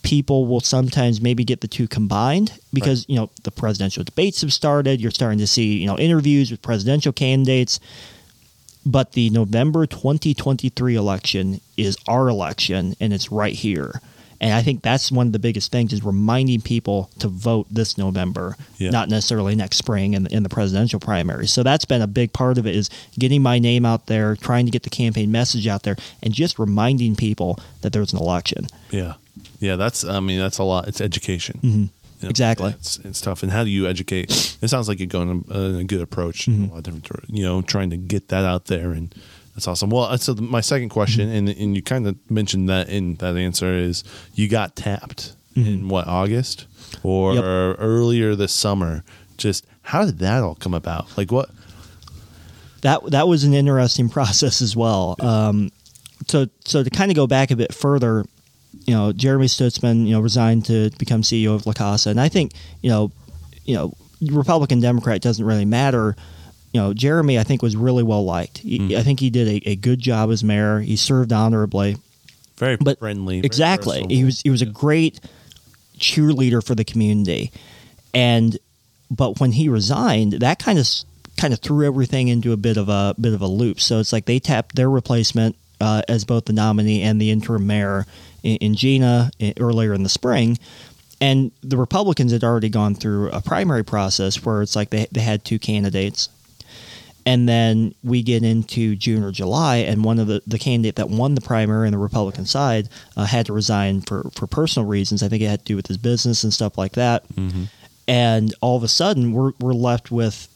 people 0.04 0.48
will 0.48 0.60
sometimes 0.60 1.22
maybe 1.22 1.44
get 1.44 1.62
the 1.62 1.68
two 1.68 1.88
combined 1.88 2.58
because 2.72 3.06
you 3.10 3.16
know 3.16 3.30
the 3.44 3.52
presidential 3.52 4.04
debates 4.04 4.42
have 4.42 4.54
started. 4.54 5.02
You're 5.02 5.12
starting 5.12 5.40
to 5.40 5.48
see 5.48 5.78
you 5.78 5.88
know 5.88 5.98
interviews 5.98 6.52
with 6.52 6.62
presidential 6.62 7.12
candidates. 7.14 7.80
But 8.86 9.14
the 9.14 9.30
November 9.32 9.86
2023 9.86 10.96
election 10.96 11.60
is 11.76 11.98
our 12.08 12.30
election 12.30 12.96
and 13.02 13.12
it's 13.12 13.32
right 13.32 13.54
here 13.54 14.02
and 14.40 14.54
I 14.54 14.62
think 14.62 14.82
that's 14.82 15.12
one 15.12 15.28
of 15.28 15.34
the 15.34 15.40
biggest 15.40 15.72
things 15.72 15.94
is 15.94 16.04
reminding 16.04 16.62
people 16.62 17.10
to 17.20 17.28
vote 17.28 17.68
this 17.72 17.98
November, 17.98 18.56
Yeah. 18.78 18.92
not 18.92 19.10
necessarily 19.10 19.56
next 19.56 19.78
spring 19.78 20.14
in 20.14 20.24
the, 20.24 20.34
in 20.36 20.44
the 20.44 20.50
presidential 20.50 21.00
primary. 21.00 21.48
So 21.48 21.64
that's 21.64 21.86
been 21.86 22.02
a 22.02 22.08
big 22.08 22.34
part 22.34 22.58
of 22.58 22.68
it 22.68 22.76
is 22.76 22.90
getting 23.18 23.42
my 23.42 23.60
name 23.60 23.86
out 23.86 24.08
there, 24.08 24.36
trying 24.36 24.66
to 24.66 24.72
get 24.72 24.84
the 24.84 24.90
campaign 24.90 25.32
message 25.32 25.68
out 25.68 25.84
there, 25.84 25.96
and 26.22 26.34
just 26.34 26.60
reminding 26.60 27.16
people 27.16 27.60
that 27.82 27.94
there's 27.94 28.14
an 28.14 28.20
election. 28.20 28.68
Yeah. 28.92 29.14
Yeah. 29.60 29.76
That's. 29.76 30.04
I 30.04 30.20
mean, 30.20 30.40
that's 30.40 30.58
a 30.60 30.64
lot. 30.64 30.88
It's 30.88 31.02
education. 31.02 31.60
Mhm. 31.64 31.90
You 32.20 32.24
know, 32.24 32.30
Exactly. 32.30 32.72
It's, 32.72 32.98
it's 33.04 33.22
tough. 33.22 33.44
And 33.44 33.52
how 33.52 33.64
do 33.64 33.70
you 33.70 33.88
educate? 33.88 34.58
It 34.62 34.70
sounds 34.70 34.88
like 34.88 34.98
you're 35.00 35.06
going 35.08 35.46
a, 35.52 35.80
a 35.80 35.84
good 35.84 36.02
approach. 36.02 36.48
Mm-hmm. 36.48 36.72
A 36.72 36.76
lot 36.76 36.88
of 36.88 37.02
different, 37.04 37.30
you 37.30 37.44
know, 37.44 37.62
trying 37.62 37.92
to 37.92 37.98
get 37.98 38.30
that 38.30 38.44
out 38.44 38.66
there, 38.66 38.92
and 38.92 39.14
that's 39.58 39.68
awesome. 39.68 39.90
Well, 39.90 40.04
uh, 40.04 40.18
so 40.18 40.34
the- 40.34 40.44
my 40.44 40.62
second 40.62 40.90
question, 40.90 41.28
Mm-hmm. 41.30 41.36
and 41.38 41.50
and 41.50 41.76
you 41.76 41.82
kind 41.82 42.06
of 42.08 42.16
mentioned 42.30 42.70
that 42.70 42.90
in 42.90 43.16
that 43.16 43.36
answer 43.36 43.74
is 43.74 44.04
you 44.36 44.48
got 44.48 44.76
tapped 44.76 45.34
in 45.56 45.90
what 45.90 46.08
August 46.08 46.68
or 47.04 47.34
Mm-hmm. 47.34 47.72
Yep. 47.72 47.78
earlier 47.80 48.36
this 48.36 48.54
summer. 48.54 49.04
Just 49.38 49.66
how 49.82 50.06
did 50.06 50.20
that 50.20 50.44
all 50.44 50.56
come 50.56 50.74
about? 50.76 51.18
Like 51.18 51.32
what? 51.32 51.50
that 52.82 53.04
that 53.12 53.28
was 53.28 53.44
an 53.44 53.54
interesting 53.54 54.10
process 54.18 54.62
as 54.62 54.76
well. 54.76 55.16
Um, 55.20 55.72
so 56.28 56.48
so 56.66 56.84
to 56.84 56.90
kind 56.90 57.12
of 57.12 57.16
go 57.16 57.28
back 57.28 57.52
a 57.52 57.56
bit 57.56 57.74
further, 57.74 58.26
you 58.86 58.94
know, 58.94 59.12
Jeremy 59.14 59.48
Stutzman, 59.48 60.06
you 60.06 60.12
know, 60.12 60.20
resigned 60.20 60.66
to 60.66 60.92
become 61.00 61.22
CEO 61.22 61.56
of 61.56 61.66
La 61.66 61.74
Casa, 61.74 62.10
and 62.10 62.20
I 62.22 62.30
think 62.30 62.54
you 62.82 62.90
know, 62.90 63.12
you 63.66 63.76
know, 63.76 63.94
Republican 64.22 64.80
Democrat 64.80 65.22
doesn't 65.22 65.44
really 65.46 65.66
matter. 65.66 66.16
You 66.78 66.84
know, 66.84 66.94
Jeremy, 66.94 67.40
I 67.40 67.44
think 67.44 67.64
was 67.64 67.76
really 67.76 68.04
well 68.04 68.24
liked. 68.24 68.60
He, 68.60 68.96
I 68.96 69.02
think 69.02 69.20
he 69.20 69.32
did 69.32 69.48
a, 69.48 69.70
a 69.72 69.76
good 69.76 70.00
job 70.00 70.30
as 70.30 70.44
mayor. 70.44 70.80
He 70.80 70.96
served 70.96 71.34
honorably. 71.34 71.98
Very 72.58 72.76
But- 72.78 73.00
friendly. 73.00 73.38
very 73.38 73.46
Exactly. 73.48 74.06
He 74.08 74.24
was 74.24 74.42
he 74.42 74.52
was 74.52 74.62
a 74.62 74.68
great 74.68 75.20
cheerleader 75.98 76.64
for 76.64 76.76
the 76.76 76.84
community, 76.84 77.52
and 78.14 78.58
but 79.10 79.40
when 79.40 79.54
he 79.54 79.70
resigned, 79.70 80.34
that 80.34 80.60
kind 80.60 80.78
of 80.78 80.88
kind 81.36 81.52
of 81.52 81.60
threw 81.62 81.88
everything 81.88 82.28
into 82.28 82.52
a 82.52 82.58
bit 82.58 82.78
of 82.78 82.90
a 82.90 83.16
bit 83.20 83.34
of 83.34 83.42
a 83.42 83.48
loop. 83.48 83.80
So 83.80 84.00
it's 84.00 84.14
like 84.14 84.26
they 84.26 84.38
tapped 84.40 84.76
their 84.76 84.90
replacement 84.90 85.56
uh, 85.82 86.04
as 86.08 86.26
both 86.26 86.46
the 86.46 86.54
nominee 86.54 87.02
and 87.02 87.20
the 87.20 87.32
interim 87.32 87.66
mayor 87.66 88.06
in, 88.44 88.58
in 88.58 88.76
Gina 88.76 89.32
i- 89.42 89.54
earlier 89.60 89.94
in 89.96 90.04
the 90.04 90.10
spring. 90.10 90.60
And 91.20 91.52
the 91.64 91.78
Republicans 91.78 92.32
had 92.32 92.44
already 92.44 92.70
gone 92.70 92.94
through 92.94 93.32
a 93.32 93.42
primary 93.42 93.84
process 93.84 94.46
where 94.46 94.62
it's 94.62 94.76
like 94.76 94.92
they, 94.92 95.08
they 95.12 95.22
had 95.22 95.44
two 95.44 95.58
candidates. 95.58 96.30
And 97.28 97.48
then 97.48 97.94
we 98.06 98.24
get 98.24 98.42
into 98.42 98.96
June 98.96 99.22
or 99.22 99.34
July, 99.34 99.80
and 99.80 100.06
one 100.06 100.18
of 100.18 100.28
the, 100.28 100.42
the 100.48 100.58
candidate 100.58 100.96
that 100.96 101.10
won 101.10 101.36
the 101.36 101.42
primary 101.42 101.86
on 101.86 101.92
the 101.92 101.98
Republican 101.98 102.46
side 102.46 102.88
uh, 103.18 103.26
had 103.26 103.48
to 103.48 103.54
resign 103.54 104.00
for, 104.00 104.32
for 104.34 104.48
personal 104.48 104.88
reasons. 104.88 105.22
I 105.22 105.28
think 105.28 105.42
it 105.44 105.48
had 105.48 105.60
to 105.60 105.66
do 105.66 105.76
with 105.76 105.88
his 105.88 105.98
business 105.98 106.46
and 106.46 106.54
stuff 106.54 106.78
like 106.78 106.94
that. 106.94 107.26
And 108.08 108.56
all 108.62 108.78
of 108.78 108.84
a 108.84 108.88
sudden, 108.88 109.34
we're, 109.34 109.52
we're 109.60 109.74
left 109.74 110.10
with 110.10 110.48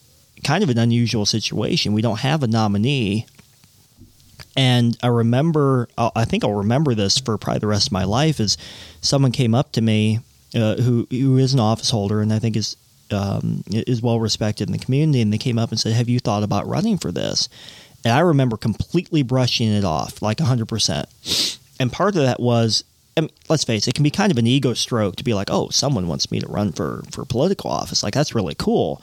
kind 0.45 0.63
of 0.63 0.69
an 0.69 0.77
unusual 0.77 1.25
situation. 1.25 1.91
We 1.91 2.01
don't 2.01 2.19
have 2.21 2.41
a 2.41 2.47
nominee. 2.47 3.25
And 4.55 4.97
I 5.03 5.07
remember, 5.07 5.89
uh, 5.97 6.11
I 6.15 6.23
think 6.23 6.45
I'll 6.45 6.53
remember 6.53 6.95
this 6.95 7.17
for 7.19 7.37
probably 7.37 7.59
the 7.59 7.67
rest 7.67 7.87
of 7.87 7.91
my 7.91 8.05
life. 8.05 8.39
Is 8.39 8.57
someone 9.01 9.33
came 9.33 9.53
up 9.53 9.73
to 9.73 9.81
me 9.81 10.19
uh, 10.55 10.75
who 10.75 11.05
who 11.11 11.37
is 11.37 11.53
an 11.53 11.59
office 11.59 11.89
holder 11.89 12.21
and 12.21 12.31
I 12.31 12.39
think 12.39 12.55
is 12.55 12.77
um, 13.13 13.63
is 13.67 14.01
well 14.01 14.19
respected 14.19 14.67
in 14.67 14.73
the 14.73 14.83
community, 14.83 15.21
and 15.21 15.31
they 15.31 15.37
came 15.37 15.59
up 15.59 15.71
and 15.71 15.79
said, 15.79 15.93
"Have 15.93 16.09
you 16.09 16.19
thought 16.19 16.43
about 16.43 16.67
running 16.67 16.97
for 16.97 17.11
this?" 17.11 17.49
And 18.03 18.13
I 18.13 18.19
remember 18.19 18.57
completely 18.57 19.21
brushing 19.23 19.71
it 19.71 19.83
off, 19.83 20.21
like 20.21 20.39
hundred 20.39 20.67
percent. 20.67 21.07
And 21.79 21.91
part 21.91 22.15
of 22.15 22.23
that 22.23 22.39
was, 22.39 22.83
I 23.17 23.21
mean, 23.21 23.29
let's 23.49 23.63
face 23.63 23.87
it, 23.87 23.91
it 23.91 23.95
can 23.95 24.03
be 24.03 24.11
kind 24.11 24.31
of 24.31 24.37
an 24.37 24.47
ego 24.47 24.73
stroke 24.73 25.15
to 25.17 25.23
be 25.23 25.33
like, 25.33 25.49
"Oh, 25.51 25.69
someone 25.69 26.07
wants 26.07 26.31
me 26.31 26.39
to 26.39 26.47
run 26.47 26.71
for 26.71 27.03
for 27.11 27.25
political 27.25 27.69
office." 27.69 28.03
Like 28.03 28.13
that's 28.13 28.35
really 28.35 28.55
cool. 28.55 29.01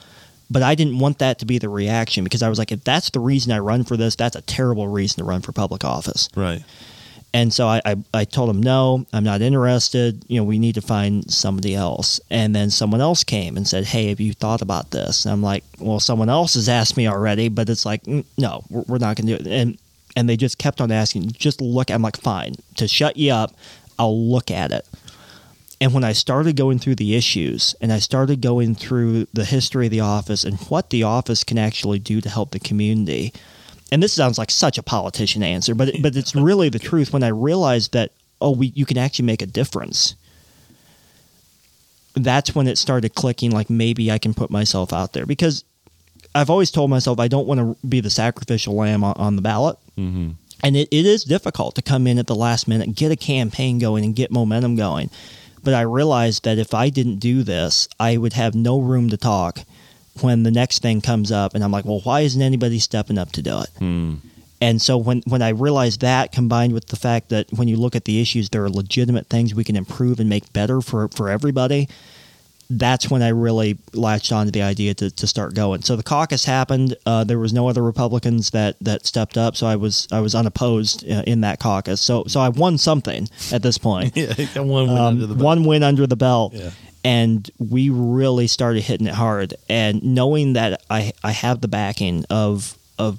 But 0.51 0.63
I 0.63 0.75
didn't 0.75 0.99
want 0.99 1.19
that 1.19 1.39
to 1.41 1.47
be 1.47 1.59
the 1.59 1.69
reaction 1.69 2.25
because 2.25 2.43
I 2.43 2.49
was 2.49 2.59
like, 2.59 2.73
if 2.73 2.83
that's 2.83 3.11
the 3.11 3.21
reason 3.21 3.53
I 3.53 3.59
run 3.59 3.85
for 3.85 3.99
this, 3.99 4.17
that's 4.17 4.35
a 4.35 4.41
terrible 4.41 4.89
reason 4.89 5.19
to 5.19 5.25
run 5.25 5.43
for 5.43 5.53
public 5.53 5.85
office. 5.85 6.31
Right. 6.35 6.63
And 7.35 7.53
so 7.53 7.67
I, 7.67 7.83
I, 7.85 7.97
I 8.15 8.25
told 8.25 8.49
him, 8.49 8.63
no, 8.63 9.07
I'm 9.13 9.25
not 9.25 9.43
interested. 9.43 10.25
You 10.29 10.39
know, 10.41 10.45
we 10.45 10.59
need 10.59 10.77
to 10.77 10.81
find 10.81 11.31
somebody 11.31 11.75
else. 11.75 12.21
And 12.31 12.57
then 12.57 12.71
someone 12.71 13.03
else 13.03 13.23
came 13.23 13.57
and 13.57 13.69
said, 13.69 13.85
hey, 13.85 14.09
have 14.09 14.21
you 14.21 14.33
thought 14.33 14.63
about 14.63 14.91
this? 14.93 15.25
And 15.25 15.33
I'm 15.33 15.43
like, 15.43 15.63
well, 15.79 16.01
someone 16.01 16.31
else 16.31 16.55
has 16.55 16.69
asked 16.69 16.97
me 16.97 17.07
already, 17.07 17.49
but 17.49 17.69
it's 17.69 17.85
like, 17.85 18.03
"Mm, 18.05 18.25
no, 18.39 18.65
we're, 18.71 18.83
we're 18.89 18.99
not 18.99 19.17
going 19.17 19.27
to 19.27 19.39
do 19.39 19.45
it. 19.45 19.53
And 19.53 19.79
and 20.17 20.29
they 20.29 20.37
just 20.37 20.59
kept 20.59 20.81
on 20.81 20.91
asking, 20.91 21.31
just 21.33 21.61
look. 21.61 21.91
I'm 21.93 22.03
like, 22.03 22.17
fine. 22.17 22.55
To 22.79 22.89
shut 22.89 23.17
you 23.17 23.33
up, 23.33 23.55
I'll 24.01 24.19
look 24.19 24.51
at 24.51 24.73
it. 24.73 24.85
And 25.81 25.95
when 25.95 26.03
I 26.03 26.13
started 26.13 26.57
going 26.57 26.81
through 26.81 26.97
the 26.97 27.15
issues 27.15 27.77
and 27.81 27.93
I 27.93 28.01
started 28.01 28.41
going 28.41 28.75
through 28.75 29.29
the 29.33 29.45
history 29.45 29.87
of 29.87 29.93
the 29.93 30.01
office 30.01 30.43
and 30.43 30.59
what 30.63 30.91
the 30.91 31.05
office 31.05 31.45
can 31.45 31.57
actually 31.57 32.01
do 32.01 32.21
to 32.21 32.29
help 32.29 32.51
the 32.51 32.59
community, 32.59 33.33
and 33.91 34.03
this 34.03 34.13
sounds 34.13 34.39
like 34.39 34.51
such 34.51 34.79
a 34.79 34.83
politician 34.83 35.43
answer, 35.43 35.75
but 35.75 35.95
but 36.03 36.17
it's 36.17 36.35
really 36.35 36.69
the 36.69 36.79
truth. 36.79 37.13
When 37.13 37.23
I 37.23 37.29
realized 37.29 37.93
that 37.93 38.13
oh, 38.41 38.53
we 38.53 38.73
you 38.75 38.87
can 38.87 38.99
actually 38.99 39.27
make 39.27 39.43
a 39.43 39.47
difference. 39.47 40.15
That's 42.15 42.55
when 42.55 42.67
it 42.67 42.79
started 42.79 43.15
clicking. 43.15 43.51
Like 43.51 43.71
maybe 43.71 44.11
I 44.11 44.19
can 44.19 44.35
put 44.35 44.51
myself 44.51 44.93
out 44.93 45.13
there 45.13 45.27
because 45.27 45.65
I've 46.35 46.51
always 46.51 46.71
told 46.71 46.91
myself 46.91 47.19
I 47.21 47.29
don't 47.29 47.47
want 47.47 47.61
to 47.61 47.87
be 47.87 48.01
the 48.01 48.11
sacrificial 48.11 48.75
lamb 48.75 49.05
on, 49.05 49.15
on 49.17 49.37
the 49.37 49.43
ballot. 49.43 49.77
Mm-hmm. 49.97 50.31
And 50.63 50.77
it, 50.77 50.89
it 50.91 51.07
is 51.07 51.23
difficult 51.23 51.77
to 51.77 51.83
come 51.83 52.09
in 52.09 52.19
at 52.19 52.27
the 52.27 52.35
last 52.35 52.67
minute, 52.67 52.95
get 52.97 53.13
a 53.13 53.17
campaign 53.17 53.79
going, 53.79 54.05
and 54.05 54.15
get 54.15 54.33
momentum 54.33 54.75
going. 54.75 55.09
But 55.63 55.75
I 55.75 55.83
realized 55.83 56.45
that 56.45 56.59
if 56.59 56.75
I 56.75 56.91
didn't 56.91 57.19
do 57.19 57.45
this, 57.45 57.89
I 58.01 58.17
would 58.17 58.33
have 58.33 58.55
no 58.55 58.81
room 58.81 59.09
to 59.11 59.17
talk 59.17 59.61
when 60.23 60.43
the 60.43 60.51
next 60.51 60.83
thing 60.83 61.01
comes 61.01 61.31
up. 61.33 61.55
And 61.55 61.63
I'm 61.65 61.71
like, 61.73 61.85
well, 61.85 62.01
why 62.05 62.21
isn't 62.21 62.41
anybody 62.43 62.79
stepping 62.79 63.19
up 63.19 63.33
to 63.33 63.43
do 63.43 63.61
it? 63.61 63.71
Hmm. 63.79 64.15
And 64.61 64.83
so 64.83 64.99
when, 64.99 65.23
when 65.27 65.41
I 65.41 65.51
realized 65.51 66.01
that, 66.01 66.33
combined 66.33 66.73
with 66.73 66.87
the 66.89 66.97
fact 66.97 67.29
that 67.29 67.47
when 67.53 67.69
you 67.69 67.77
look 67.77 67.95
at 67.95 68.05
the 68.07 68.21
issues, 68.21 68.49
there 68.51 68.65
are 68.65 68.71
legitimate 68.71 69.29
things 69.29 69.55
we 69.55 69.63
can 69.63 69.77
improve 69.77 70.19
and 70.19 70.29
make 70.29 70.53
better 70.53 70.81
for, 70.81 71.07
for 71.09 71.29
everybody, 71.29 71.89
that's 72.71 73.09
when 73.09 73.23
I 73.23 73.29
really 73.29 73.79
latched 73.95 74.31
on 74.33 74.47
to 74.47 74.53
the 74.53 74.63
idea 74.63 74.93
to, 74.95 75.11
to 75.11 75.27
start 75.27 75.55
going. 75.55 75.83
So 75.83 75.97
the 75.97 76.03
caucus 76.03 76.45
happened. 76.45 76.97
Uh, 77.07 77.25
there 77.25 77.39
was 77.39 77.53
no 77.53 77.69
other 77.69 77.83
Republicans 77.83 78.51
that, 78.51 78.77
that 78.83 79.07
stepped 79.07 79.39
up, 79.39 79.57
so 79.57 79.67
I 79.67 79.77
was 79.77 80.07
I 80.13 80.21
was 80.21 80.35
unopposed 80.35 81.09
uh, 81.11 81.23
in 81.27 81.41
that 81.43 81.61
caucus. 81.61 82.01
So 82.03 82.25
so 82.27 82.41
I 82.41 82.51
won 82.51 82.77
something 82.77 83.27
at 83.53 83.63
this 83.63 83.79
point. 83.79 84.13
Yeah, 84.17 84.35
one 84.61 84.89
win 84.89 84.91
Um, 84.91 84.99
under 85.07 85.27
the 85.27 85.35
belt. 85.35 85.45
one 85.45 85.65
win 85.65 85.83
under 85.83 86.07
the 86.07 86.17
belt. 86.17 86.53
Yeah. 86.53 86.71
And 87.09 87.51
we 87.59 87.89
really 87.91 88.47
started 88.49 88.83
hitting 88.83 89.07
it 89.07 89.15
hard. 89.15 89.55
And 89.69 90.03
knowing 90.03 90.53
that 90.55 90.83
I, 90.91 91.13
I 91.25 91.33
have 91.33 91.61
the 91.61 91.69
backing 91.69 92.25
of 92.31 92.77
of 92.99 93.19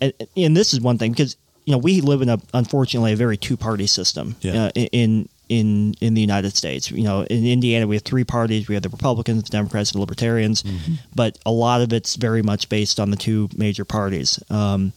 and, 0.00 0.12
and 0.36 0.56
this 0.56 0.72
is 0.74 0.80
one 0.80 0.98
thing 0.98 1.12
because 1.12 1.36
you 1.66 1.72
know 1.72 1.78
we 1.78 2.00
live 2.00 2.22
in 2.22 2.28
a 2.28 2.38
unfortunately 2.54 3.12
a 3.12 3.16
very 3.16 3.36
two 3.36 3.56
party 3.56 3.86
system 3.86 4.34
Yeah. 4.40 4.64
uh, 4.66 4.70
in 4.74 5.28
in 5.48 5.94
in 6.00 6.14
the 6.14 6.20
United 6.20 6.56
States. 6.56 6.90
You 6.90 7.04
know, 7.04 7.22
in 7.22 7.44
Indiana 7.46 7.86
we 7.86 7.96
have 7.96 8.04
three 8.04 8.24
parties. 8.24 8.68
We 8.68 8.74
have 8.74 8.82
the 8.82 8.88
Republicans, 8.88 9.42
the 9.44 9.50
Democrats, 9.50 9.90
and 9.90 9.96
the 9.98 10.00
Libertarians. 10.00 10.64
But 11.14 11.38
a 11.44 11.50
lot 11.52 11.82
of 11.82 11.92
it's 11.92 12.16
very 12.16 12.42
much 12.42 12.68
based 12.68 12.98
on 12.98 13.10
the 13.10 13.16
two 13.16 13.48
major 13.56 13.84
parties. 13.84 14.38
Um, 14.50 14.92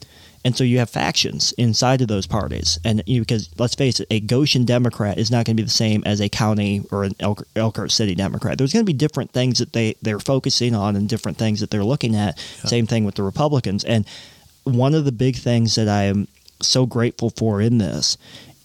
and 0.45 0.55
so 0.55 0.63
you 0.63 0.79
have 0.79 0.89
factions 0.89 1.53
inside 1.53 2.01
of 2.01 2.07
those 2.07 2.27
parties, 2.27 2.79
and 2.83 3.01
you 3.05 3.21
because 3.21 3.49
let's 3.57 3.75
face 3.75 3.99
it, 3.99 4.07
a 4.09 4.19
Goshen 4.19 4.65
Democrat 4.65 5.17
is 5.17 5.31
not 5.31 5.45
going 5.45 5.55
to 5.55 5.61
be 5.61 5.65
the 5.65 5.71
same 5.71 6.03
as 6.05 6.19
a 6.19 6.29
county 6.29 6.83
or 6.91 7.03
an 7.03 7.15
Elk, 7.19 7.47
Elkhart 7.55 7.91
City 7.91 8.13
Democrat. 8.15 8.57
There's 8.57 8.73
going 8.73 8.85
to 8.85 8.91
be 8.91 8.97
different 8.97 9.31
things 9.31 9.59
that 9.59 9.73
they 9.73 9.95
they're 10.01 10.19
focusing 10.19 10.75
on 10.75 10.95
and 10.95 11.07
different 11.07 11.37
things 11.37 11.59
that 11.61 11.69
they're 11.69 11.83
looking 11.83 12.15
at. 12.15 12.37
Same 12.39 12.87
thing 12.87 13.05
with 13.05 13.15
the 13.15 13.23
Republicans. 13.23 13.83
And 13.83 14.05
one 14.63 14.93
of 14.93 15.05
the 15.05 15.11
big 15.11 15.37
things 15.37 15.75
that 15.75 15.87
I 15.87 16.03
am 16.03 16.27
so 16.61 16.85
grateful 16.85 17.29
for 17.29 17.61
in 17.61 17.77
this 17.77 18.17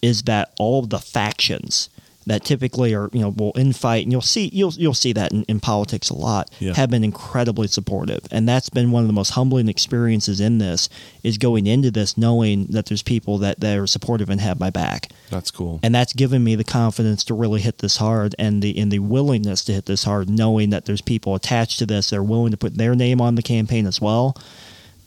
is 0.03 0.23
that 0.25 0.53
all 0.59 0.83
the 0.83 0.99
factions 0.99 1.91
that 2.29 2.45
typically 2.45 2.95
are 2.95 3.11
you 3.13 3.21
know 3.21 3.31
will 3.31 3.53
infight 3.55 4.03
and 4.05 4.13
you'll 4.13 4.21
see 4.21 4.49
you'll 4.53 4.73
you'll 4.73 4.95
see 4.95 5.13
that 5.13 5.33
in, 5.33 5.43
in 5.45 5.59
politics 5.61 6.09
a 6.11 6.15
lot 6.15 6.51
Yeah. 6.61 6.75
have 6.75 6.91
been 6.91 7.03
incredibly 7.05 7.67
supportive 7.69 8.21
and 8.31 8.49
that's 8.49 8.69
been 8.71 8.91
one 8.93 9.03
of 9.03 9.07
the 9.09 9.13
most 9.13 9.31
humbling 9.31 9.69
experiences 9.69 10.41
in 10.41 10.59
this 10.59 10.89
is 11.23 11.39
going 11.39 11.67
into 11.67 11.91
this 11.91 12.17
knowing 12.17 12.67
that 12.67 12.87
there's 12.87 13.03
people 13.03 13.39
that, 13.39 13.61
that 13.61 13.77
are 13.77 13.87
supportive 13.87 14.31
and 14.31 14.41
have 14.41 14.61
my 14.61 14.71
back 14.71 15.11
That's 15.31 15.51
cool. 15.51 15.81
and 15.83 15.95
that's 15.95 16.13
given 16.13 16.45
me 16.45 16.55
the 16.55 16.65
confidence 16.65 17.25
to 17.25 17.35
really 17.35 17.61
hit 17.61 17.79
this 17.79 17.97
hard 17.97 18.35
and 18.39 18.63
the 18.63 18.79
and 18.79 18.93
the 18.93 19.01
willingness 19.01 19.65
to 19.65 19.73
hit 19.73 19.87
this 19.87 20.05
hard 20.05 20.29
knowing 20.31 20.71
that 20.71 20.85
there's 20.87 21.01
people 21.03 21.35
attached 21.35 21.79
to 21.81 21.87
this 21.87 22.11
that 22.11 22.17
are 22.17 22.23
willing 22.23 22.51
to 22.53 22.57
put 22.57 22.75
their 22.77 22.95
name 22.95 23.21
on 23.21 23.35
the 23.35 23.43
campaign 23.43 23.87
as 23.87 24.01
well 24.01 24.37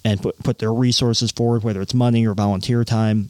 and 0.03 0.21
put, 0.21 0.37
put 0.43 0.57
their 0.59 0.73
resources 0.73 1.31
forward 1.31 1.63
whether 1.63 1.81
it's 1.81 1.93
money 1.93 2.25
or 2.25 2.33
volunteer 2.33 2.83
time 2.83 3.29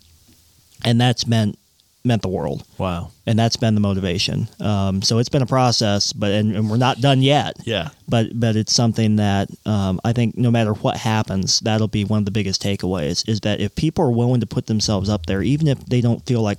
and 0.83 0.99
that's 0.99 1.27
meant 1.27 1.57
meant 2.04 2.22
the 2.24 2.28
world 2.30 2.64
Wow. 2.78 3.12
and 3.28 3.38
that's 3.38 3.58
been 3.58 3.76
the 3.76 3.82
motivation 3.82 4.47
um, 4.60 5.02
so 5.02 5.20
it's 5.20 5.30
been 5.30 5.41
a 5.43 5.45
process 5.47 6.14
but 6.14 6.32
and, 6.32 6.56
and 6.56 6.70
we're 6.70 6.78
not 6.78 6.99
done 6.99 7.22
yet 7.22 7.56
Yeah. 7.64 7.89
but 8.10 8.28
but 8.39 8.56
it's 8.56 8.74
something 8.74 9.18
that 9.18 9.49
um, 9.66 9.99
I 10.04 10.12
think 10.14 10.36
no 10.38 10.49
matter 10.52 10.74
what 10.74 10.97
happens, 10.97 11.60
that'll 11.60 11.88
be 11.88 12.04
one 12.06 12.20
of 12.20 12.26
the 12.26 12.32
biggest 12.32 12.62
takeaways. 12.64 13.28
Is 13.30 13.41
that 13.41 13.60
if 13.62 13.76
people 13.76 14.04
are 14.06 14.12
willing 14.12 14.39
to 14.41 14.47
put 14.47 14.66
themselves 14.68 15.10
up 15.10 15.26
there, 15.28 15.41
even 15.43 15.68
if 15.68 15.86
they 15.86 16.02
don't 16.02 16.26
feel 16.26 16.41
like, 16.41 16.58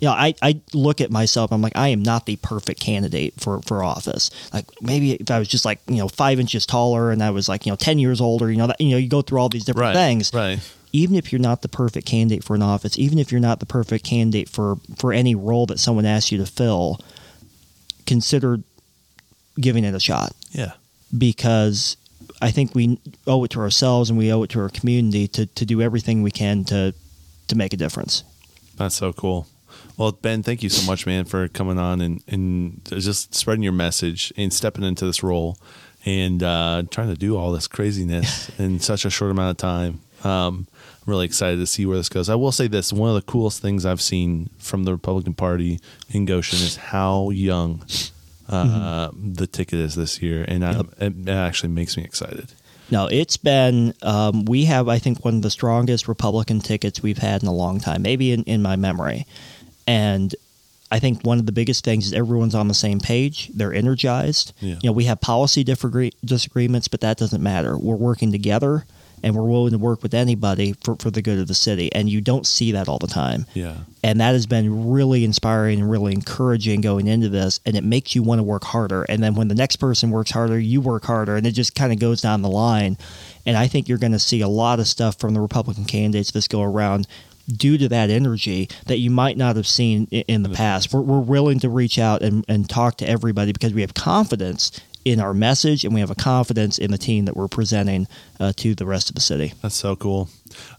you 0.00 0.08
know, 0.08 0.12
I, 0.12 0.34
I 0.42 0.60
look 0.72 1.00
at 1.00 1.10
myself, 1.10 1.52
I'm 1.52 1.62
like, 1.62 1.76
I 1.76 1.88
am 1.88 2.02
not 2.02 2.26
the 2.26 2.36
perfect 2.36 2.80
candidate 2.80 3.34
for 3.38 3.62
for 3.62 3.82
office. 3.84 4.30
Like 4.52 4.66
maybe 4.82 5.12
if 5.12 5.30
I 5.30 5.38
was 5.38 5.48
just 5.48 5.64
like 5.64 5.78
you 5.88 5.96
know 5.96 6.08
five 6.08 6.40
inches 6.40 6.66
taller 6.66 7.10
and 7.12 7.22
I 7.22 7.30
was 7.30 7.48
like 7.48 7.64
you 7.66 7.72
know 7.72 7.76
ten 7.76 7.98
years 7.98 8.20
older, 8.20 8.50
you 8.50 8.56
know 8.58 8.66
that 8.66 8.80
you 8.80 8.90
know 8.90 8.96
you 8.98 9.08
go 9.08 9.22
through 9.22 9.38
all 9.38 9.48
these 9.48 9.64
different 9.64 9.86
Right. 9.86 9.94
things 9.94 10.32
Right. 10.34 10.58
Even 10.94 11.16
if 11.16 11.32
you're 11.32 11.40
not 11.40 11.60
the 11.62 11.68
perfect 11.68 12.06
candidate 12.06 12.44
for 12.44 12.54
an 12.54 12.62
office, 12.62 12.96
even 12.96 13.18
if 13.18 13.32
you're 13.32 13.40
not 13.40 13.58
the 13.58 13.66
perfect 13.66 14.04
candidate 14.04 14.48
for 14.48 14.76
for 14.96 15.12
any 15.12 15.34
role 15.34 15.66
that 15.66 15.80
someone 15.80 16.06
asks 16.06 16.30
you 16.30 16.38
to 16.38 16.46
fill, 16.46 17.00
consider 18.06 18.60
giving 19.60 19.84
it 19.84 19.94
a 19.94 20.00
shot 20.00 20.32
Yeah. 20.52 20.72
because 21.16 21.96
I 22.40 22.50
think 22.50 22.74
we 22.74 22.98
owe 23.26 23.42
it 23.44 23.50
to 23.52 23.60
ourselves 23.60 24.08
and 24.10 24.18
we 24.18 24.32
owe 24.32 24.42
it 24.44 24.50
to 24.50 24.60
our 24.60 24.68
community 24.68 25.28
to, 25.28 25.46
to 25.46 25.64
do 25.64 25.80
everything 25.82 26.22
we 26.22 26.30
can 26.30 26.64
to 26.64 26.94
to 27.48 27.56
make 27.56 27.72
a 27.74 27.76
difference. 27.76 28.24
That's 28.76 28.94
so 28.94 29.12
cool. 29.12 29.46
Well, 29.96 30.12
Ben, 30.12 30.42
thank 30.42 30.62
you 30.62 30.68
so 30.68 30.84
much, 30.90 31.06
man, 31.06 31.24
for 31.24 31.46
coming 31.48 31.78
on 31.78 32.00
and, 32.00 32.22
and 32.28 32.80
just 32.84 33.34
spreading 33.34 33.62
your 33.62 33.72
message 33.72 34.32
and 34.36 34.52
stepping 34.52 34.82
into 34.84 35.04
this 35.04 35.22
role 35.22 35.58
and 36.04 36.42
uh, 36.42 36.82
trying 36.90 37.08
to 37.08 37.16
do 37.16 37.36
all 37.36 37.52
this 37.52 37.66
craziness 37.68 38.48
in 38.58 38.80
such 38.80 39.04
a 39.04 39.10
short 39.10 39.30
amount 39.30 39.50
of 39.50 39.56
time. 39.56 40.00
Um, 40.24 40.66
really 41.06 41.26
excited 41.26 41.58
to 41.58 41.66
see 41.66 41.86
where 41.86 41.96
this 41.96 42.08
goes. 42.08 42.28
I 42.28 42.34
will 42.34 42.52
say 42.52 42.66
this 42.66 42.92
one 42.92 43.10
of 43.10 43.14
the 43.14 43.22
coolest 43.22 43.60
things 43.60 43.84
I've 43.84 44.00
seen 44.00 44.50
from 44.58 44.84
the 44.84 44.92
Republican 44.92 45.34
Party 45.34 45.80
in 46.10 46.24
Goshen 46.24 46.58
is 46.58 46.76
how 46.76 47.30
young 47.30 47.84
uh, 48.48 49.10
the 49.14 49.46
ticket 49.46 49.78
is 49.78 49.94
this 49.94 50.22
year. 50.22 50.44
And 50.46 50.64
I, 50.64 50.82
it, 50.98 51.28
actually 51.28 51.70
makes 51.70 51.96
me 51.96 52.04
excited. 52.04 52.52
No, 52.90 53.06
it's 53.06 53.36
been 53.36 53.94
um, 54.02 54.44
we 54.44 54.66
have 54.66 54.88
I 54.88 54.98
think 54.98 55.24
one 55.24 55.36
of 55.36 55.42
the 55.42 55.50
strongest 55.50 56.06
Republican 56.06 56.60
tickets 56.60 57.02
we've 57.02 57.18
had 57.18 57.42
in 57.42 57.48
a 57.48 57.54
long 57.54 57.80
time, 57.80 58.02
maybe 58.02 58.32
in, 58.32 58.42
in 58.44 58.62
my 58.62 58.76
memory. 58.76 59.26
And 59.86 60.34
I 60.90 60.98
think 60.98 61.22
one 61.22 61.38
of 61.38 61.46
the 61.46 61.52
biggest 61.52 61.84
things 61.84 62.06
is 62.06 62.12
everyone's 62.12 62.54
on 62.54 62.68
the 62.68 62.74
same 62.74 63.00
page. 63.00 63.48
They're 63.48 63.72
energized. 63.72 64.52
Yeah. 64.60 64.76
You 64.82 64.90
know, 64.90 64.92
we 64.92 65.04
have 65.04 65.20
policy 65.20 65.64
disagree- 65.64 66.12
disagreements, 66.24 66.88
but 66.88 67.00
that 67.00 67.16
doesn't 67.16 67.42
matter. 67.42 67.76
We're 67.76 67.96
working 67.96 68.30
together 68.30 68.84
and 69.24 69.34
we're 69.34 69.42
willing 69.42 69.72
to 69.72 69.78
work 69.78 70.02
with 70.02 70.12
anybody 70.12 70.74
for, 70.84 70.96
for 70.96 71.10
the 71.10 71.22
good 71.22 71.38
of 71.38 71.48
the 71.48 71.54
city. 71.54 71.90
And 71.94 72.10
you 72.10 72.20
don't 72.20 72.46
see 72.46 72.72
that 72.72 72.88
all 72.88 72.98
the 72.98 73.06
time. 73.06 73.46
Yeah. 73.54 73.78
And 74.02 74.20
that 74.20 74.32
has 74.32 74.46
been 74.46 74.90
really 74.90 75.24
inspiring 75.24 75.80
and 75.80 75.90
really 75.90 76.12
encouraging 76.12 76.82
going 76.82 77.06
into 77.06 77.30
this. 77.30 77.58
And 77.64 77.74
it 77.74 77.84
makes 77.84 78.14
you 78.14 78.22
want 78.22 78.40
to 78.40 78.42
work 78.42 78.64
harder. 78.64 79.04
And 79.04 79.22
then 79.22 79.34
when 79.34 79.48
the 79.48 79.54
next 79.54 79.76
person 79.76 80.10
works 80.10 80.30
harder, 80.30 80.58
you 80.58 80.82
work 80.82 81.06
harder. 81.06 81.36
And 81.36 81.46
it 81.46 81.52
just 81.52 81.74
kind 81.74 81.90
of 81.90 81.98
goes 81.98 82.20
down 82.20 82.42
the 82.42 82.50
line. 82.50 82.98
And 83.46 83.56
I 83.56 83.66
think 83.66 83.88
you're 83.88 83.96
going 83.96 84.12
to 84.12 84.18
see 84.18 84.42
a 84.42 84.48
lot 84.48 84.78
of 84.78 84.86
stuff 84.86 85.18
from 85.18 85.32
the 85.32 85.40
Republican 85.40 85.86
candidates 85.86 86.30
this 86.30 86.46
go 86.46 86.62
around 86.62 87.08
due 87.48 87.78
to 87.78 87.88
that 87.88 88.10
energy 88.10 88.68
that 88.86 88.98
you 88.98 89.10
might 89.10 89.38
not 89.38 89.56
have 89.56 89.66
seen 89.66 90.06
in, 90.10 90.42
the 90.42 90.50
mm-hmm. 90.50 90.56
past. 90.56 90.92
We're, 90.92 91.00
we're 91.00 91.20
willing 91.20 91.60
to 91.60 91.70
reach 91.70 91.98
out 91.98 92.22
and, 92.22 92.44
and 92.46 92.68
talk 92.68 92.98
to 92.98 93.08
everybody 93.08 93.52
because 93.52 93.72
we 93.72 93.80
have 93.80 93.94
confidence 93.94 94.82
in 95.04 95.20
our 95.20 95.34
message 95.34 95.84
and 95.84 95.94
we 95.94 96.00
have 96.00 96.10
a 96.10 96.14
confidence 96.14 96.78
in 96.78 96.90
the 96.90 96.98
team 96.98 97.26
that 97.26 97.36
we're 97.36 97.48
presenting 97.48 98.06
uh, 98.40 98.52
to 98.56 98.74
the 98.74 98.86
rest 98.86 99.08
of 99.08 99.14
the 99.14 99.20
city. 99.20 99.52
That's 99.62 99.74
so 99.74 99.96
cool. 99.96 100.28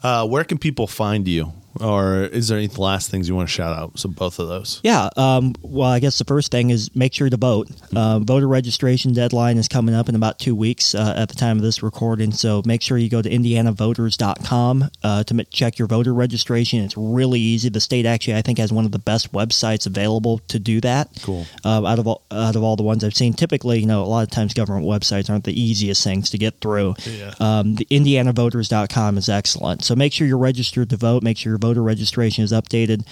Uh, 0.04 0.28
where 0.28 0.44
can 0.44 0.58
people 0.58 0.88
find 0.88 1.28
you? 1.28 1.54
Or 1.82 2.24
is 2.24 2.48
there 2.48 2.58
any 2.58 2.68
last 2.68 3.12
things 3.12 3.28
you 3.28 3.36
want 3.36 3.50
to 3.50 3.54
shout 3.54 3.78
out? 3.78 4.00
So 4.00 4.08
both 4.08 4.40
of 4.40 4.48
those. 4.48 4.80
Yeah. 4.82 5.10
Um, 5.18 5.56
well, 5.62 5.90
I 5.90 6.00
guess 6.00 6.18
the 6.18 6.24
first 6.24 6.50
thing 6.50 6.70
is 6.70 6.96
make 6.96 7.14
sure 7.14 7.30
to 7.30 7.36
vote. 7.36 7.68
Uh, 7.94 8.20
voter 8.20 8.48
registration 8.48 9.12
deadline 9.12 9.58
is 9.58 9.68
coming 9.68 9.94
up 9.94 10.08
in 10.08 10.16
about 10.16 10.40
two 10.40 10.56
weeks 10.56 10.96
uh, 10.96 11.16
at 11.18 11.28
the 11.28 11.36
time 11.36 11.58
of 11.58 11.64
this 11.64 11.84
recording. 11.84 12.32
So 12.32 12.62
make 12.66 12.82
sure 12.82 12.98
you 12.98 13.10
go 13.10 13.22
to 13.22 13.30
indianavoters.com 13.30 14.90
uh, 15.04 15.24
to 15.24 15.34
m- 15.34 15.46
check 15.50 15.78
your 15.78 15.88
voter 15.90 16.14
registration. 16.14 16.80
It's 16.80 16.96
really 16.96 17.40
easy. 17.40 17.68
The 17.70 17.82
state 17.82 18.06
actually, 18.06 18.36
I 18.36 18.42
think, 18.42 18.58
has 18.60 18.72
one 18.72 18.86
of 18.86 18.92
the 18.92 19.00
best 19.00 19.34
websites 19.34 19.86
available 19.86 20.40
to 20.48 20.60
do 20.60 20.80
that. 20.82 21.10
Cool. 21.24 21.46
Uh, 21.64 21.86
out 21.86 22.00
of 22.00 22.08
all, 22.08 22.24
out 22.32 22.56
of 22.56 22.64
all 22.64 22.76
the 22.76 22.84
ones 22.84 23.04
I've 23.04 23.16
seen, 23.16 23.34
typically, 23.34 23.80
you 23.80 23.86
know, 23.86 24.04
a 24.04 24.06
lot 24.06 24.24
of 24.24 24.30
times 24.32 24.54
government 24.54 24.86
websites 24.86 25.30
aren't 25.30 25.44
the 25.44 25.60
easiest 25.60 26.04
things 26.04 26.30
to 26.30 26.38
get 26.38 26.60
through. 26.62 26.96
Yeah. 27.06 27.34
Um, 27.42 27.76
the 27.76 27.86
indianavoters.com 27.92 29.18
is 29.18 29.30
excellent. 29.30 29.65
So 29.82 29.96
make 29.96 30.14
sure 30.14 30.28
you're 30.28 30.38
registered 30.38 30.90
to 30.92 30.98
vote. 30.98 31.24
Make 31.24 31.38
sure 31.38 31.52
your 31.52 31.58
voter 31.58 31.84
registration 31.84 32.44
is 32.44 32.52
updated, 32.52 33.06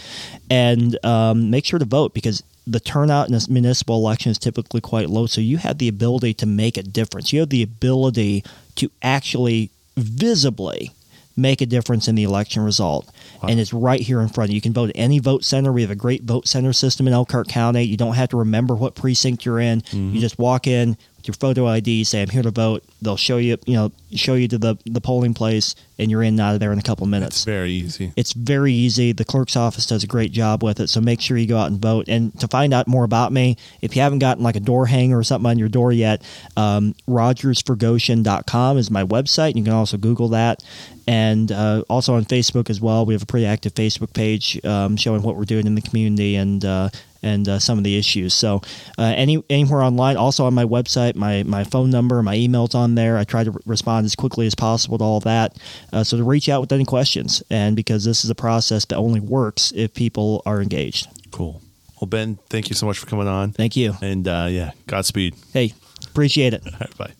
and 0.49 1.04
um, 1.06 1.49
make 1.49 1.66
sure 1.66 1.80
to 1.80 1.86
vote 1.86 2.14
because 2.14 2.43
the 2.66 2.80
turnout 2.80 3.28
in 3.28 3.36
a 3.36 3.39
municipal 3.49 3.95
election 3.97 4.32
is 4.32 4.38
typically 4.38 4.82
quite 4.82 5.10
low. 5.10 5.26
So 5.26 5.41
you 5.41 5.58
have 5.58 5.78
the 5.80 5.88
ability 5.88 6.34
to 6.36 6.45
make 6.45 6.78
a 6.78 6.84
difference. 6.84 7.34
You 7.34 7.41
have 7.41 7.49
the 7.49 7.64
ability 7.64 8.43
to 8.76 8.89
actually 9.01 9.70
visibly 9.97 10.91
make 11.36 11.62
a 11.62 11.66
difference 11.66 12.08
in 12.08 12.16
the 12.16 12.24
election 12.24 12.64
result. 12.64 13.12
And 13.49 13.60
it's 13.60 13.74
right 13.74 13.99
here 13.99 14.22
in 14.22 14.30
front 14.30 14.49
of 14.49 14.51
you. 14.51 14.56
You 14.56 14.62
can 14.62 14.72
vote 14.72 14.91
at 14.91 14.95
any 14.95 15.20
vote 15.20 15.43
center. 15.43 15.72
We 15.74 15.82
have 15.82 15.91
a 15.91 15.95
great 15.95 16.24
vote 16.24 16.47
center 16.47 16.72
system 16.74 17.08
in 17.08 17.14
Elkhart 17.14 17.47
County. 17.49 17.82
You 17.82 17.97
don't 17.97 18.14
have 18.14 18.30
to 18.30 18.38
remember 18.38 18.76
what 18.76 18.95
precinct 18.95 19.43
you're 19.43 19.60
in. 19.60 19.82
You 20.14 20.22
just 20.22 20.38
walk 20.39 20.68
in 20.68 20.95
your 21.28 21.34
photo 21.34 21.67
ID, 21.67 22.03
say 22.03 22.21
I'm 22.21 22.30
here 22.30 22.43
to 22.43 22.51
vote. 22.51 22.84
They'll 23.01 23.17
show 23.17 23.38
you, 23.38 23.57
you 23.65 23.76
know, 23.76 23.91
show 24.13 24.36
you 24.36 24.47
to 24.49 24.57
the, 24.57 24.78
the 24.86 25.01
polling 25.01 25.34
place 25.34 25.76
and 25.97 26.09
you're 26.09 26.24
in 26.24 26.30
and 26.30 26.41
out 26.41 26.53
of 26.53 26.59
there 26.59 26.71
in 26.71 26.80
a 26.80 26.84
couple 26.84 27.05
minutes. 27.07 27.38
It's 27.38 27.45
very 27.45 27.71
easy. 27.71 28.13
It's 28.15 28.34
very 28.34 28.74
easy. 28.74 29.11
The 29.11 29.26
clerk's 29.26 29.55
office 29.55 29.86
does 29.86 30.03
a 30.03 30.07
great 30.07 30.32
job 30.32 30.63
with 30.63 30.80
it. 30.80 30.89
So 30.89 31.01
make 31.01 31.21
sure 31.21 31.38
you 31.38 31.47
go 31.47 31.57
out 31.57 31.71
and 31.71 31.82
vote. 31.82 32.07
And 32.07 32.38
to 32.39 32.47
find 32.47 32.74
out 32.74 32.88
more 32.88 33.03
about 33.03 33.32
me, 33.32 33.57
if 33.82 33.95
you 33.95 34.01
haven't 34.01 34.19
gotten 34.19 34.43
like 34.43 34.55
a 34.55 34.59
door 34.59 34.86
hanger 34.86 35.17
or 35.17 35.24
something 35.24 35.49
on 35.49 35.59
your 35.59 35.69
door 35.69 35.91
yet, 35.91 36.21
um, 36.57 36.95
rogersforgoshen.com 37.07 38.78
is 38.78 38.91
my 38.91 39.03
website. 39.03 39.55
You 39.55 39.63
can 39.63 39.74
also 39.74 39.97
Google 39.97 40.30
that. 40.30 40.63
And 41.05 41.51
uh, 41.51 41.84
also 41.89 42.15
on 42.15 42.26
Facebook 42.26 42.69
as 42.69 42.80
well. 42.80 43.05
We 43.05 43.13
have 43.13 43.24
a 43.24 43.28
pretty 43.28 43.45
active 43.45 43.74
Facebook 43.74 44.13
page 44.13 44.63
um, 44.65 44.95
showing 44.97 45.21
what 45.21 45.36
we're 45.36 45.45
doing 45.45 45.67
in 45.67 45.76
the 45.76 45.82
community 45.82 46.36
and 46.36 46.63
uh, 46.63 46.89
and 47.24 47.47
uh, 47.47 47.59
some 47.59 47.78
of 47.78 47.84
the 47.84 47.97
issues. 47.97 48.34
So 48.34 48.61
uh, 48.97 49.13
any 49.15 49.43
anywhere 49.49 49.82
online, 49.82 50.17
also 50.17 50.45
on 50.45 50.53
my 50.53 50.65
website, 50.65 51.15
my 51.15 51.43
my 51.43 51.63
phone 51.63 51.89
number, 51.89 52.21
my 52.21 52.36
emails 52.36 52.76
on 52.76 52.95
there. 52.95 53.17
I 53.17 53.24
try 53.24 53.43
to 53.43 53.51
re- 53.51 53.61
respond 53.65 54.05
as 54.05 54.15
quickly 54.15 54.45
as 54.45 54.55
possible 54.55 54.97
to 54.97 55.03
all 55.03 55.19
that. 55.21 55.57
Uh, 55.91 56.03
so 56.03 56.17
to 56.17 56.24
reach 56.24 56.49
out 56.49 56.61
with 56.61 56.71
any 56.71 56.86
questions, 56.86 57.41
and 57.49 57.76
because 57.76 58.03
this 58.05 58.24
is 58.24 58.30
a 58.30 58.36
process 58.36 58.86
that 58.86 58.97
only 58.97 59.19
works 59.19 59.71
if 59.76 59.93
people 59.93 60.41
are 60.45 60.61
engaged. 60.61 61.07
Cool. 61.32 61.61
Well, 61.99 62.07
Ben, 62.07 62.38
thank 62.49 62.69
you 62.69 62.76
so 62.76 62.86
much 62.86 62.99
for 62.99 63.05
coming 63.05 63.28
on. 63.28 63.51
Thank 63.51 63.76
you. 63.78 63.95
And 64.01 64.28
uh, 64.28 64.47
yeah, 64.49 64.71
Godspeed. 64.88 65.36
Hey, 65.53 65.74
appreciate 66.05 66.53
it. 66.53 66.63
Right, 66.80 66.97
bye. 66.97 67.13